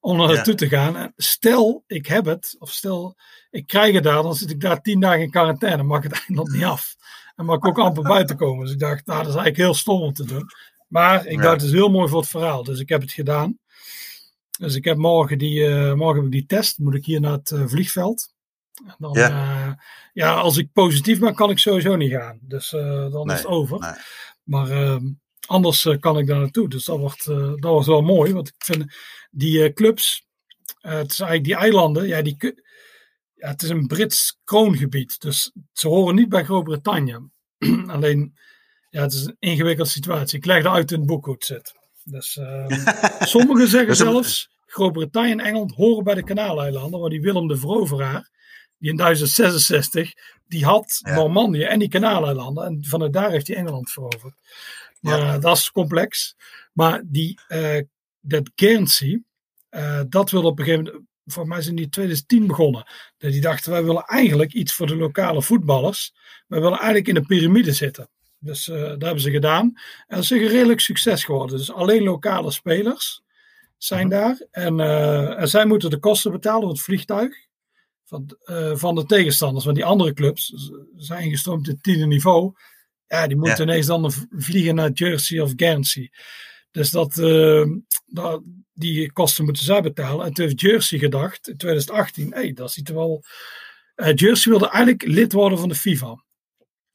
om 0.00 0.16
naar 0.16 0.26
naartoe 0.26 0.52
ja. 0.52 0.58
te 0.58 0.68
gaan. 0.68 0.96
En 0.96 1.12
stel, 1.16 1.84
ik 1.86 2.06
heb 2.06 2.24
het, 2.24 2.56
of 2.58 2.70
stel, 2.70 3.16
ik 3.50 3.66
krijg 3.66 3.94
het 3.94 4.04
daar, 4.04 4.22
dan 4.22 4.34
zit 4.34 4.50
ik 4.50 4.60
daar 4.60 4.80
tien 4.80 5.00
dagen 5.00 5.20
in 5.20 5.30
quarantaine, 5.30 5.82
mag 5.82 6.02
het 6.02 6.12
eindelijk 6.26 6.54
niet 6.54 6.64
af. 6.64 6.94
En 7.36 7.44
mag 7.44 7.56
ik 7.56 7.66
ook 7.66 7.78
amper 7.78 8.02
buiten 8.16 8.36
komen. 8.36 8.64
Dus 8.64 8.72
ik 8.72 8.78
dacht, 8.78 9.06
nou, 9.06 9.18
dat 9.18 9.28
is 9.28 9.34
eigenlijk 9.34 9.56
heel 9.56 9.74
stom 9.74 10.02
om 10.02 10.12
te 10.12 10.24
doen. 10.24 10.50
Maar 10.88 11.26
ik 11.26 11.36
ja. 11.36 11.42
dacht, 11.42 11.60
het 11.60 11.70
is 11.70 11.72
heel 11.72 11.90
mooi 11.90 12.08
voor 12.08 12.20
het 12.20 12.30
verhaal. 12.30 12.64
Dus 12.64 12.80
ik 12.80 12.88
heb 12.88 13.00
het 13.00 13.12
gedaan. 13.12 13.58
Dus 14.58 14.74
ik 14.74 14.84
heb 14.84 14.96
morgen 14.96 15.38
die, 15.38 15.60
uh, 15.60 15.92
morgen 15.92 16.16
heb 16.16 16.24
ik 16.24 16.30
die 16.30 16.46
test. 16.46 16.78
Moet 16.78 16.94
ik 16.94 17.04
hier 17.04 17.20
naar 17.20 17.32
het 17.32 17.50
uh, 17.50 17.66
vliegveld. 17.66 18.34
En 18.86 18.94
dan, 18.98 19.12
ja. 19.12 19.30
Uh, 19.66 19.72
ja, 20.12 20.34
als 20.34 20.56
ik 20.56 20.72
positief 20.72 21.18
ben, 21.18 21.34
kan 21.34 21.50
ik 21.50 21.58
sowieso 21.58 21.96
niet 21.96 22.12
gaan. 22.12 22.38
Dus 22.40 22.70
dan 22.70 23.26
nee, 23.26 23.36
is 23.36 23.42
het 23.42 23.50
over. 23.50 23.78
Nee. 23.78 23.92
Maar 24.42 24.70
ehm, 24.70 25.04
anders 25.46 25.88
kan 26.00 26.18
ik 26.18 26.26
daar 26.26 26.38
naartoe. 26.38 26.68
Dus 26.68 26.84
dat 26.84 26.98
wordt, 26.98 27.24
dat 27.26 27.60
wordt 27.60 27.86
wel 27.86 28.02
mooi. 28.02 28.32
Want 28.32 28.48
ik 28.48 28.54
vind 28.58 28.94
die 29.30 29.72
clubs, 29.72 30.26
het 30.80 31.12
is 31.12 31.20
eigenlijk 31.20 31.44
die 31.44 31.56
eilanden, 31.56 32.06
ja, 32.06 32.22
die, 32.22 32.36
ja, 33.46 33.52
het 33.52 33.62
is 33.62 33.68
een 33.68 33.86
Brits 33.86 34.38
kroongebied. 34.44 35.20
Dus 35.20 35.52
ze 35.72 35.88
horen 35.88 36.14
niet 36.14 36.28
bij 36.28 36.44
Groot-Brittannië. 36.44 37.18
Alleen, 37.86 38.34
ja, 38.90 39.02
het 39.02 39.12
is 39.12 39.24
een 39.24 39.36
ingewikkelde 39.38 39.90
situatie. 39.90 40.38
Ik 40.38 40.44
leg 40.44 40.56
het 40.56 40.66
uit 40.66 40.90
in 40.90 40.98
het 40.98 41.06
boek 41.06 41.24
hoe 41.24 41.34
het 41.34 41.44
zit. 41.44 41.74
Dus 42.04 42.36
uh, 42.36 42.66
sommigen 43.20 43.68
zeggen 43.68 43.88
dus 43.88 43.98
zelfs, 43.98 44.50
Groot-Brittannië 44.66 45.30
en 45.30 45.40
Engeland 45.40 45.74
horen 45.74 46.04
bij 46.04 46.14
de 46.14 46.24
Kanaaleilanden, 46.24 47.00
waar 47.00 47.10
die 47.10 47.20
Willem 47.20 47.48
de 47.48 47.56
Veroveraar, 47.56 48.30
die 48.78 48.90
in 48.90 48.96
1066, 48.96 50.12
die 50.46 50.64
had 50.64 51.00
ja. 51.02 51.14
Normandië 51.14 51.62
en 51.62 51.78
die 51.78 51.88
Kanaaleilanden. 51.88 52.64
En 52.64 52.84
vanuit 52.84 53.12
daar 53.12 53.30
heeft 53.30 53.46
hij 53.46 53.56
Engeland 53.56 53.90
veroverd. 53.90 54.34
Maar 55.00 55.18
ja. 55.18 55.34
uh, 55.34 55.40
dat 55.40 55.56
is 55.56 55.70
complex. 55.70 56.36
Maar 56.72 57.02
die, 57.04 57.40
uh, 57.48 57.80
dat 58.20 58.50
Guernsey, 58.54 59.22
uh, 59.70 60.00
dat 60.08 60.30
wil 60.30 60.42
op 60.44 60.58
een 60.58 60.64
gegeven 60.64 60.84
moment 60.84 61.04
voor 61.26 61.46
mij 61.46 61.62
zijn 61.62 61.74
die 61.74 61.84
in 61.84 61.90
2010 61.90 62.46
begonnen. 62.46 62.86
Dat 63.18 63.32
die 63.32 63.40
dachten, 63.40 63.72
wij 63.72 63.84
willen 63.84 64.04
eigenlijk 64.04 64.52
iets 64.52 64.72
voor 64.72 64.86
de 64.86 64.96
lokale 64.96 65.42
voetballers. 65.42 66.14
Wij 66.46 66.60
willen 66.60 66.78
eigenlijk 66.78 67.08
in 67.08 67.14
de 67.14 67.26
piramide 67.26 67.72
zitten. 67.72 68.08
Dus 68.38 68.68
uh, 68.68 68.80
dat 68.80 69.02
hebben 69.02 69.20
ze 69.20 69.30
gedaan. 69.30 69.64
En 70.06 70.16
dat 70.16 70.18
is 70.18 70.30
een 70.30 70.46
redelijk 70.46 70.80
succes 70.80 71.24
geworden. 71.24 71.56
Dus 71.56 71.72
alleen 71.72 72.02
lokale 72.02 72.50
spelers 72.50 73.22
zijn 73.76 74.08
daar. 74.08 74.46
En, 74.50 74.78
uh, 74.78 75.40
en 75.40 75.48
zij 75.48 75.66
moeten 75.66 75.90
de 75.90 75.98
kosten 75.98 76.32
betalen 76.32 76.60
van 76.60 76.70
het 76.70 76.80
vliegtuig. 76.80 77.44
Van, 78.04 78.36
uh, 78.44 78.76
van 78.76 78.94
de 78.94 79.04
tegenstanders. 79.04 79.64
Want 79.64 79.76
die 79.76 79.84
andere 79.84 80.12
clubs 80.12 80.52
zijn 80.96 81.24
ingestroomd 81.24 81.66
in 81.66 81.72
het 81.72 81.82
tiende 81.82 82.06
niveau. 82.06 82.52
Ja, 83.06 83.26
die 83.26 83.36
moeten 83.36 83.66
ja. 83.66 83.72
ineens 83.72 83.86
dan 83.86 84.12
vliegen 84.30 84.74
naar 84.74 84.90
Jersey 84.90 85.40
of 85.40 85.52
Guernsey. 85.56 86.10
Dus 86.76 86.90
dat, 86.90 87.14
dat, 88.06 88.42
die 88.74 89.12
kosten 89.12 89.44
moeten 89.44 89.64
zij 89.64 89.82
betalen. 89.82 90.26
En 90.26 90.32
toen 90.32 90.44
heeft 90.44 90.60
Jersey 90.60 90.98
gedacht 90.98 91.48
in 91.48 91.56
2018, 91.56 92.32
hé, 92.32 92.40
hey, 92.40 92.52
dat 92.52 92.72
ziet 92.72 92.88
er 92.88 92.94
wel... 92.94 93.24
Uh, 93.96 94.14
Jersey 94.14 94.50
wilde 94.52 94.68
eigenlijk 94.68 95.06
lid 95.06 95.32
worden 95.32 95.58
van 95.58 95.68
de 95.68 95.74
FIFA. 95.74 96.24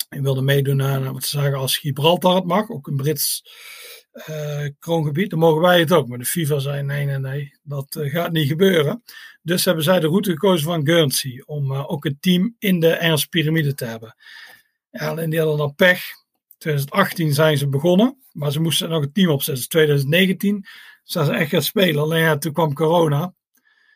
En 0.09 0.23
wilde 0.23 0.41
meedoen 0.41 0.81
aan, 0.81 1.13
wat 1.13 1.23
ze 1.23 1.39
zeggen, 1.39 1.59
als 1.59 1.77
Gibraltar 1.77 2.35
het 2.35 2.45
mag, 2.45 2.69
ook 2.69 2.87
een 2.87 2.95
Brits 2.95 3.43
uh, 4.29 4.67
kroongebied, 4.79 5.29
dan 5.29 5.39
mogen 5.39 5.61
wij 5.61 5.79
het 5.79 5.91
ook. 5.91 6.07
Maar 6.07 6.17
de 6.17 6.25
FIFA 6.25 6.59
zei, 6.59 6.83
nee, 6.83 7.05
nee, 7.05 7.17
nee, 7.17 7.59
dat 7.63 7.97
gaat 7.99 8.31
niet 8.31 8.47
gebeuren. 8.47 9.03
Dus 9.41 9.65
hebben 9.65 9.83
zij 9.83 9.99
de 9.99 10.07
route 10.07 10.31
gekozen 10.31 10.65
van 10.65 10.85
Guernsey, 10.85 11.43
om 11.45 11.73
ook 11.73 12.05
een 12.05 12.17
team 12.19 12.55
in 12.59 12.79
de 12.79 12.91
Engelse 12.91 13.27
piramide 13.27 13.73
te 13.73 13.85
hebben. 13.85 14.15
Ja, 14.89 15.07
alleen 15.07 15.29
die 15.29 15.39
hadden 15.39 15.57
dan 15.57 15.75
pech. 15.75 16.03
2018 16.61 17.33
zijn 17.33 17.57
ze 17.57 17.67
begonnen, 17.67 18.23
maar 18.31 18.51
ze 18.51 18.61
moesten 18.61 18.89
nog 18.89 19.03
een 19.03 19.11
team 19.11 19.29
opzetten. 19.29 19.69
2019 19.69 20.65
zijn 21.03 21.25
ze 21.25 21.31
echt 21.31 21.49
gaan 21.49 21.61
spelen. 21.61 22.01
Alleen 22.01 22.21
ja, 22.21 22.37
toen 22.37 22.53
kwam 22.53 22.73
corona. 22.73 23.33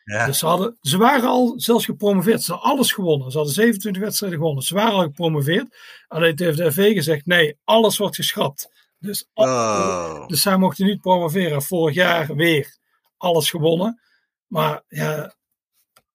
Ja. 0.04 0.26
Dus 0.26 0.38
ze, 0.38 0.46
hadden, 0.46 0.78
ze 0.80 0.96
waren 0.96 1.28
al 1.28 1.54
zelfs 1.56 1.84
gepromoveerd. 1.84 2.42
Ze 2.42 2.52
hadden 2.52 2.70
alles 2.70 2.92
gewonnen. 2.92 3.30
Ze 3.30 3.36
hadden 3.36 3.54
27 3.54 4.02
wedstrijden 4.02 4.38
gewonnen. 4.38 4.62
Ze 4.62 4.74
waren 4.74 4.92
al 4.92 5.02
gepromoveerd. 5.02 5.76
Alleen 6.08 6.32
heeft 6.36 6.56
de 6.56 6.72
FV 6.72 6.94
gezegd: 6.94 7.26
nee, 7.26 7.58
alles 7.64 7.98
wordt 7.98 8.16
geschrapt. 8.16 8.68
Dus, 8.98 9.30
oh. 9.34 10.26
dus 10.26 10.42
zij 10.42 10.56
mochten 10.56 10.86
niet 10.86 11.00
promoveren. 11.00 11.62
Vorig 11.62 11.94
jaar 11.94 12.34
weer 12.34 12.76
alles 13.16 13.50
gewonnen. 13.50 14.00
Maar 14.46 14.82
ja, 14.88 15.34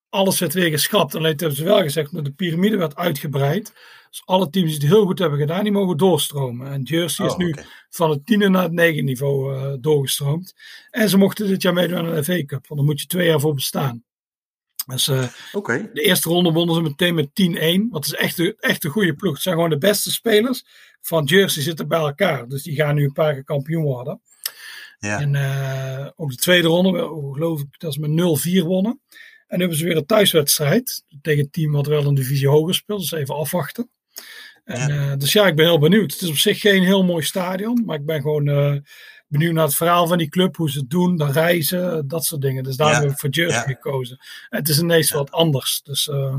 alles 0.10 0.40
werd 0.40 0.54
weer 0.54 0.70
geschrapt. 0.70 1.16
Alleen 1.16 1.38
hebben 1.38 1.58
ze 1.58 1.64
wel 1.64 1.82
gezegd 1.82 2.24
de 2.24 2.32
piramide 2.32 2.78
werd 2.78 2.96
uitgebreid. 2.96 3.74
Dus 4.12 4.22
alle 4.26 4.50
teams 4.50 4.72
die 4.72 4.80
het 4.80 4.90
heel 4.90 5.06
goed 5.06 5.20
hebben 5.20 5.40
gedaan, 5.40 5.64
die 5.64 5.72
mogen 5.72 5.98
doorstromen. 5.98 6.72
En 6.72 6.82
Jersey 6.84 7.26
is 7.26 7.32
Oh, 7.32 7.38
nu 7.38 7.56
van 7.90 8.10
het 8.10 8.26
tiende 8.26 8.50
naar 8.50 8.64
het 8.64 8.72
negen 8.72 9.06
niveau 9.06 9.56
eh, 9.56 9.74
doorgestroomd. 9.80 10.56
En 10.90 11.10
ze 11.10 11.18
mochten 11.18 11.48
dit 11.48 11.62
jaar 11.62 11.74
meedoen 11.74 11.98
aan 11.98 12.16
de 12.16 12.24
FA 12.24 12.46
Cup, 12.46 12.68
want 12.68 12.80
daar 12.80 12.84
moet 12.84 13.02
je 13.02 13.08
twee 13.08 13.28
jaar 13.28 13.40
voor 13.40 13.54
bestaan. 13.54 14.04
Dus 14.86 15.08
eh, 15.08 15.28
de 15.94 16.02
eerste 16.02 16.30
ronde 16.30 16.52
wonnen 16.52 16.76
ze 16.76 16.82
meteen 16.82 17.16
met 17.16 17.30
10-1. 17.88 17.90
Wat 17.90 18.06
is 18.06 18.14
echt 18.14 18.38
een, 18.38 18.56
echt 18.60 18.84
een 18.84 18.92
goede 18.92 19.14
ploeg. 19.14 19.34
Het 19.34 19.42
zijn 19.42 19.56
gewoon 19.56 19.70
de 19.70 19.78
beste 19.78 20.12
spelers 20.12 20.66
van 21.02 21.24
Jersey 21.24 21.64
zitten 21.64 21.88
bij 21.88 22.00
elkaar. 22.00 22.48
Dus 22.48 22.64
die 22.64 22.76
gaan 22.76 22.96
nu 22.96 23.04
een 23.04 23.14
paar 23.14 23.34
keer 23.34 23.44
kampioen 23.44 23.84
worden. 23.84 24.22
Ja. 25.00 25.20
En 25.20 25.36
eh, 25.36 26.08
ook 26.16 26.30
de 26.30 26.36
tweede 26.36 26.68
ronde, 26.68 26.92
wel, 26.92 27.32
geloof 27.32 27.62
ik, 27.62 27.80
dat 27.80 27.92
is 27.92 27.98
met 27.98 28.10
0-4 28.10 28.66
wonnen. 28.66 29.02
En 29.48 29.58
nu 29.58 29.60
hebben 29.60 29.78
ze 29.78 29.86
weer 29.86 29.98
een 29.98 30.06
thuiswedstrijd 30.06 31.04
tegen 31.22 31.44
een 31.44 31.50
team 31.50 31.72
wat 31.72 31.88
wel 31.88 32.06
een 32.06 32.16
divisie 32.16 32.48
hoger 32.48 32.74
speelt. 32.76 33.00
Dus 33.00 33.12
even 33.12 33.36
afwachten. 33.36 33.90
En, 34.64 34.90
eh, 34.92 35.18
dus 35.18 35.34
ja, 35.34 35.48
ik 35.48 35.56
ben 35.56 35.66
heel 35.66 35.80
benieuwd. 35.80 36.12
Het 36.12 36.22
is 36.22 36.30
op 36.30 36.38
zich 36.38 36.60
geen 36.60 36.84
heel 36.84 37.04
mooi 37.04 37.24
stadion, 37.24 37.84
maar 37.86 37.96
ik 37.98 38.06
ben 38.06 38.22
gewoon 38.22 38.48
eh, 38.48 38.74
benieuwd 39.28 39.54
naar 39.54 39.66
het 39.66 39.76
verhaal 39.76 40.08
van 40.08 40.18
die 40.18 40.30
club, 40.30 40.56
hoe 40.56 40.72
ze 40.72 40.80
het 40.80 40.90
doen, 40.90 41.18
de 41.18 41.32
reizen, 41.32 42.08
dat 42.08 42.26
soort 42.26 42.42
dingen. 42.42 42.64
Dus 42.64 42.76
daarom 42.76 42.96
Ja, 42.96 43.02
heb 43.04 43.12
ik 43.12 43.20
voor 43.20 43.30
Jersey 43.30 43.60
ja. 43.60 43.66
gekozen. 43.66 44.18
En 44.50 44.58
het 44.60 44.70
is 44.70 44.80
ineens 44.80 45.12
wat 45.12 45.32
anders. 45.32 45.82
Dus 45.84 46.10
eh, 46.10 46.36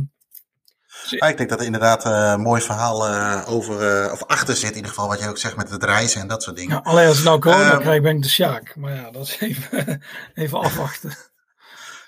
Ja, 1.10 1.26
ik 1.28 1.36
denk 1.36 1.48
dat 1.48 1.60
er 1.60 1.66
inderdaad 1.66 2.04
eh, 2.04 2.30
een 2.34 2.40
mooi 2.40 2.60
verhaal 2.60 3.06
eh, 3.08 3.42
over, 3.52 4.02
eh, 4.04 4.12
of 4.12 4.24
achter 4.24 4.56
zit, 4.56 4.70
in 4.70 4.76
ieder 4.76 4.90
geval, 4.90 5.08
wat 5.08 5.20
je 5.20 5.28
ook 5.28 5.38
zegt 5.38 5.56
met 5.56 5.70
het 5.70 5.84
reizen 5.84 6.20
en 6.20 6.28
dat 6.28 6.42
soort 6.42 6.56
dingen. 6.56 6.76
ja, 6.76 6.80
alleen 6.90 7.06
als 7.08 7.18
ik 7.18 7.24
nou 7.24 7.38
corona 7.40 7.70
Ehm, 7.72 7.80
krijg, 7.80 8.02
ben 8.02 8.16
ik 8.16 8.22
de 8.22 8.28
Sjaak. 8.28 8.76
Maar 8.76 8.94
ja, 8.94 9.10
dat 9.10 9.26
is 9.26 9.36
even, 9.40 10.02
even 10.34 10.58
afwachten. 10.60 11.12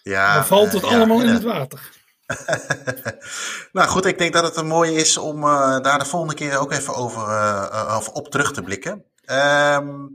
Ja, 0.02 0.34
Dan 0.34 0.46
valt 0.46 0.72
het 0.72 0.82
eh, 0.82 0.90
allemaal 0.90 1.20
in 1.20 1.26
eh, 1.26 1.32
het 1.32 1.42
water. 1.42 1.90
nou 3.72 3.89
goed, 3.89 4.05
ik 4.05 4.18
denk 4.18 4.33
dat 4.33 4.45
het 4.45 4.57
een 4.57 4.66
mooie 4.66 4.93
is 4.93 5.16
om 5.16 5.43
eh, 5.43 5.81
daar 5.81 5.99
de 5.99 6.05
volgende 6.05 6.35
keer 6.35 6.59
ook 6.59 6.72
even 6.72 6.95
over, 6.95 7.29
eh, 7.29 7.66
eh, 7.72 7.97
of 7.97 8.09
op 8.09 8.31
terug 8.31 8.53
te 8.53 8.62
blikken. 8.62 9.05
Ehm, 9.25 10.07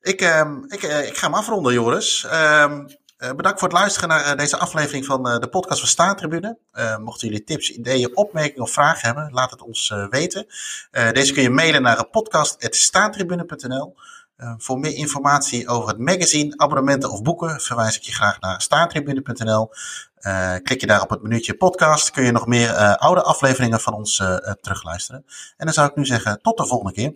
ik, 0.00 0.20
ehm, 0.20 0.56
ik, 0.66 0.82
ik 0.82 1.16
ga 1.16 1.26
hem 1.26 1.34
afronden, 1.34 1.72
Joris. 1.72 2.24
Ehm, 2.24 2.86
eh, 3.16 3.32
bedankt 3.32 3.58
voor 3.58 3.68
het 3.68 3.78
luisteren 3.78 4.08
naar 4.08 4.36
deze 4.36 4.56
aflevering 4.56 5.04
van 5.04 5.22
de 5.22 5.48
podcast 5.50 5.80
van 5.80 5.88
Staantribune. 5.88 6.58
Mochten 7.00 7.28
jullie 7.28 7.44
tips, 7.44 7.70
ideeën, 7.70 8.16
opmerkingen 8.16 8.62
of 8.62 8.70
vragen 8.70 9.06
hebben, 9.06 9.32
laat 9.32 9.50
het 9.50 9.62
ons 9.62 9.94
weten. 10.10 10.46
Deze 11.12 11.32
kun 11.32 11.42
je 11.42 11.50
mailen 11.50 11.82
naar 11.82 12.04
podcast.staantribune.nl. 12.04 13.96
Eh, 14.40 14.54
voor 14.58 14.78
meer 14.78 14.94
informatie 14.94 15.68
over 15.68 15.88
het 15.88 15.98
magazine, 15.98 16.56
abonnementen 16.56 17.10
of 17.10 17.22
boeken 17.22 17.60
verwijs 17.60 17.96
ik 17.96 18.02
je 18.02 18.12
graag 18.12 18.40
naar 18.40 18.60
staantribune.nl. 18.60 19.70
Eh, 20.20 20.54
klik 20.62 20.80
je 20.80 20.86
daar 20.86 21.02
op 21.02 21.10
het 21.10 21.22
minuutje 21.22 21.54
podcast, 21.54 22.10
kun 22.10 22.24
je 22.24 22.32
nog 22.32 22.46
meer 22.46 22.74
eh, 22.74 22.94
oude 22.94 23.22
afleveringen 23.22 23.80
van 23.80 23.94
ons 23.94 24.18
eh, 24.18 24.36
terugluisteren. 24.60 25.24
En 25.56 25.64
dan 25.64 25.74
zou 25.74 25.88
ik 25.88 25.96
nu 25.96 26.06
zeggen, 26.06 26.40
tot 26.42 26.56
de 26.56 26.66
volgende 26.66 26.92
keer. 26.92 27.14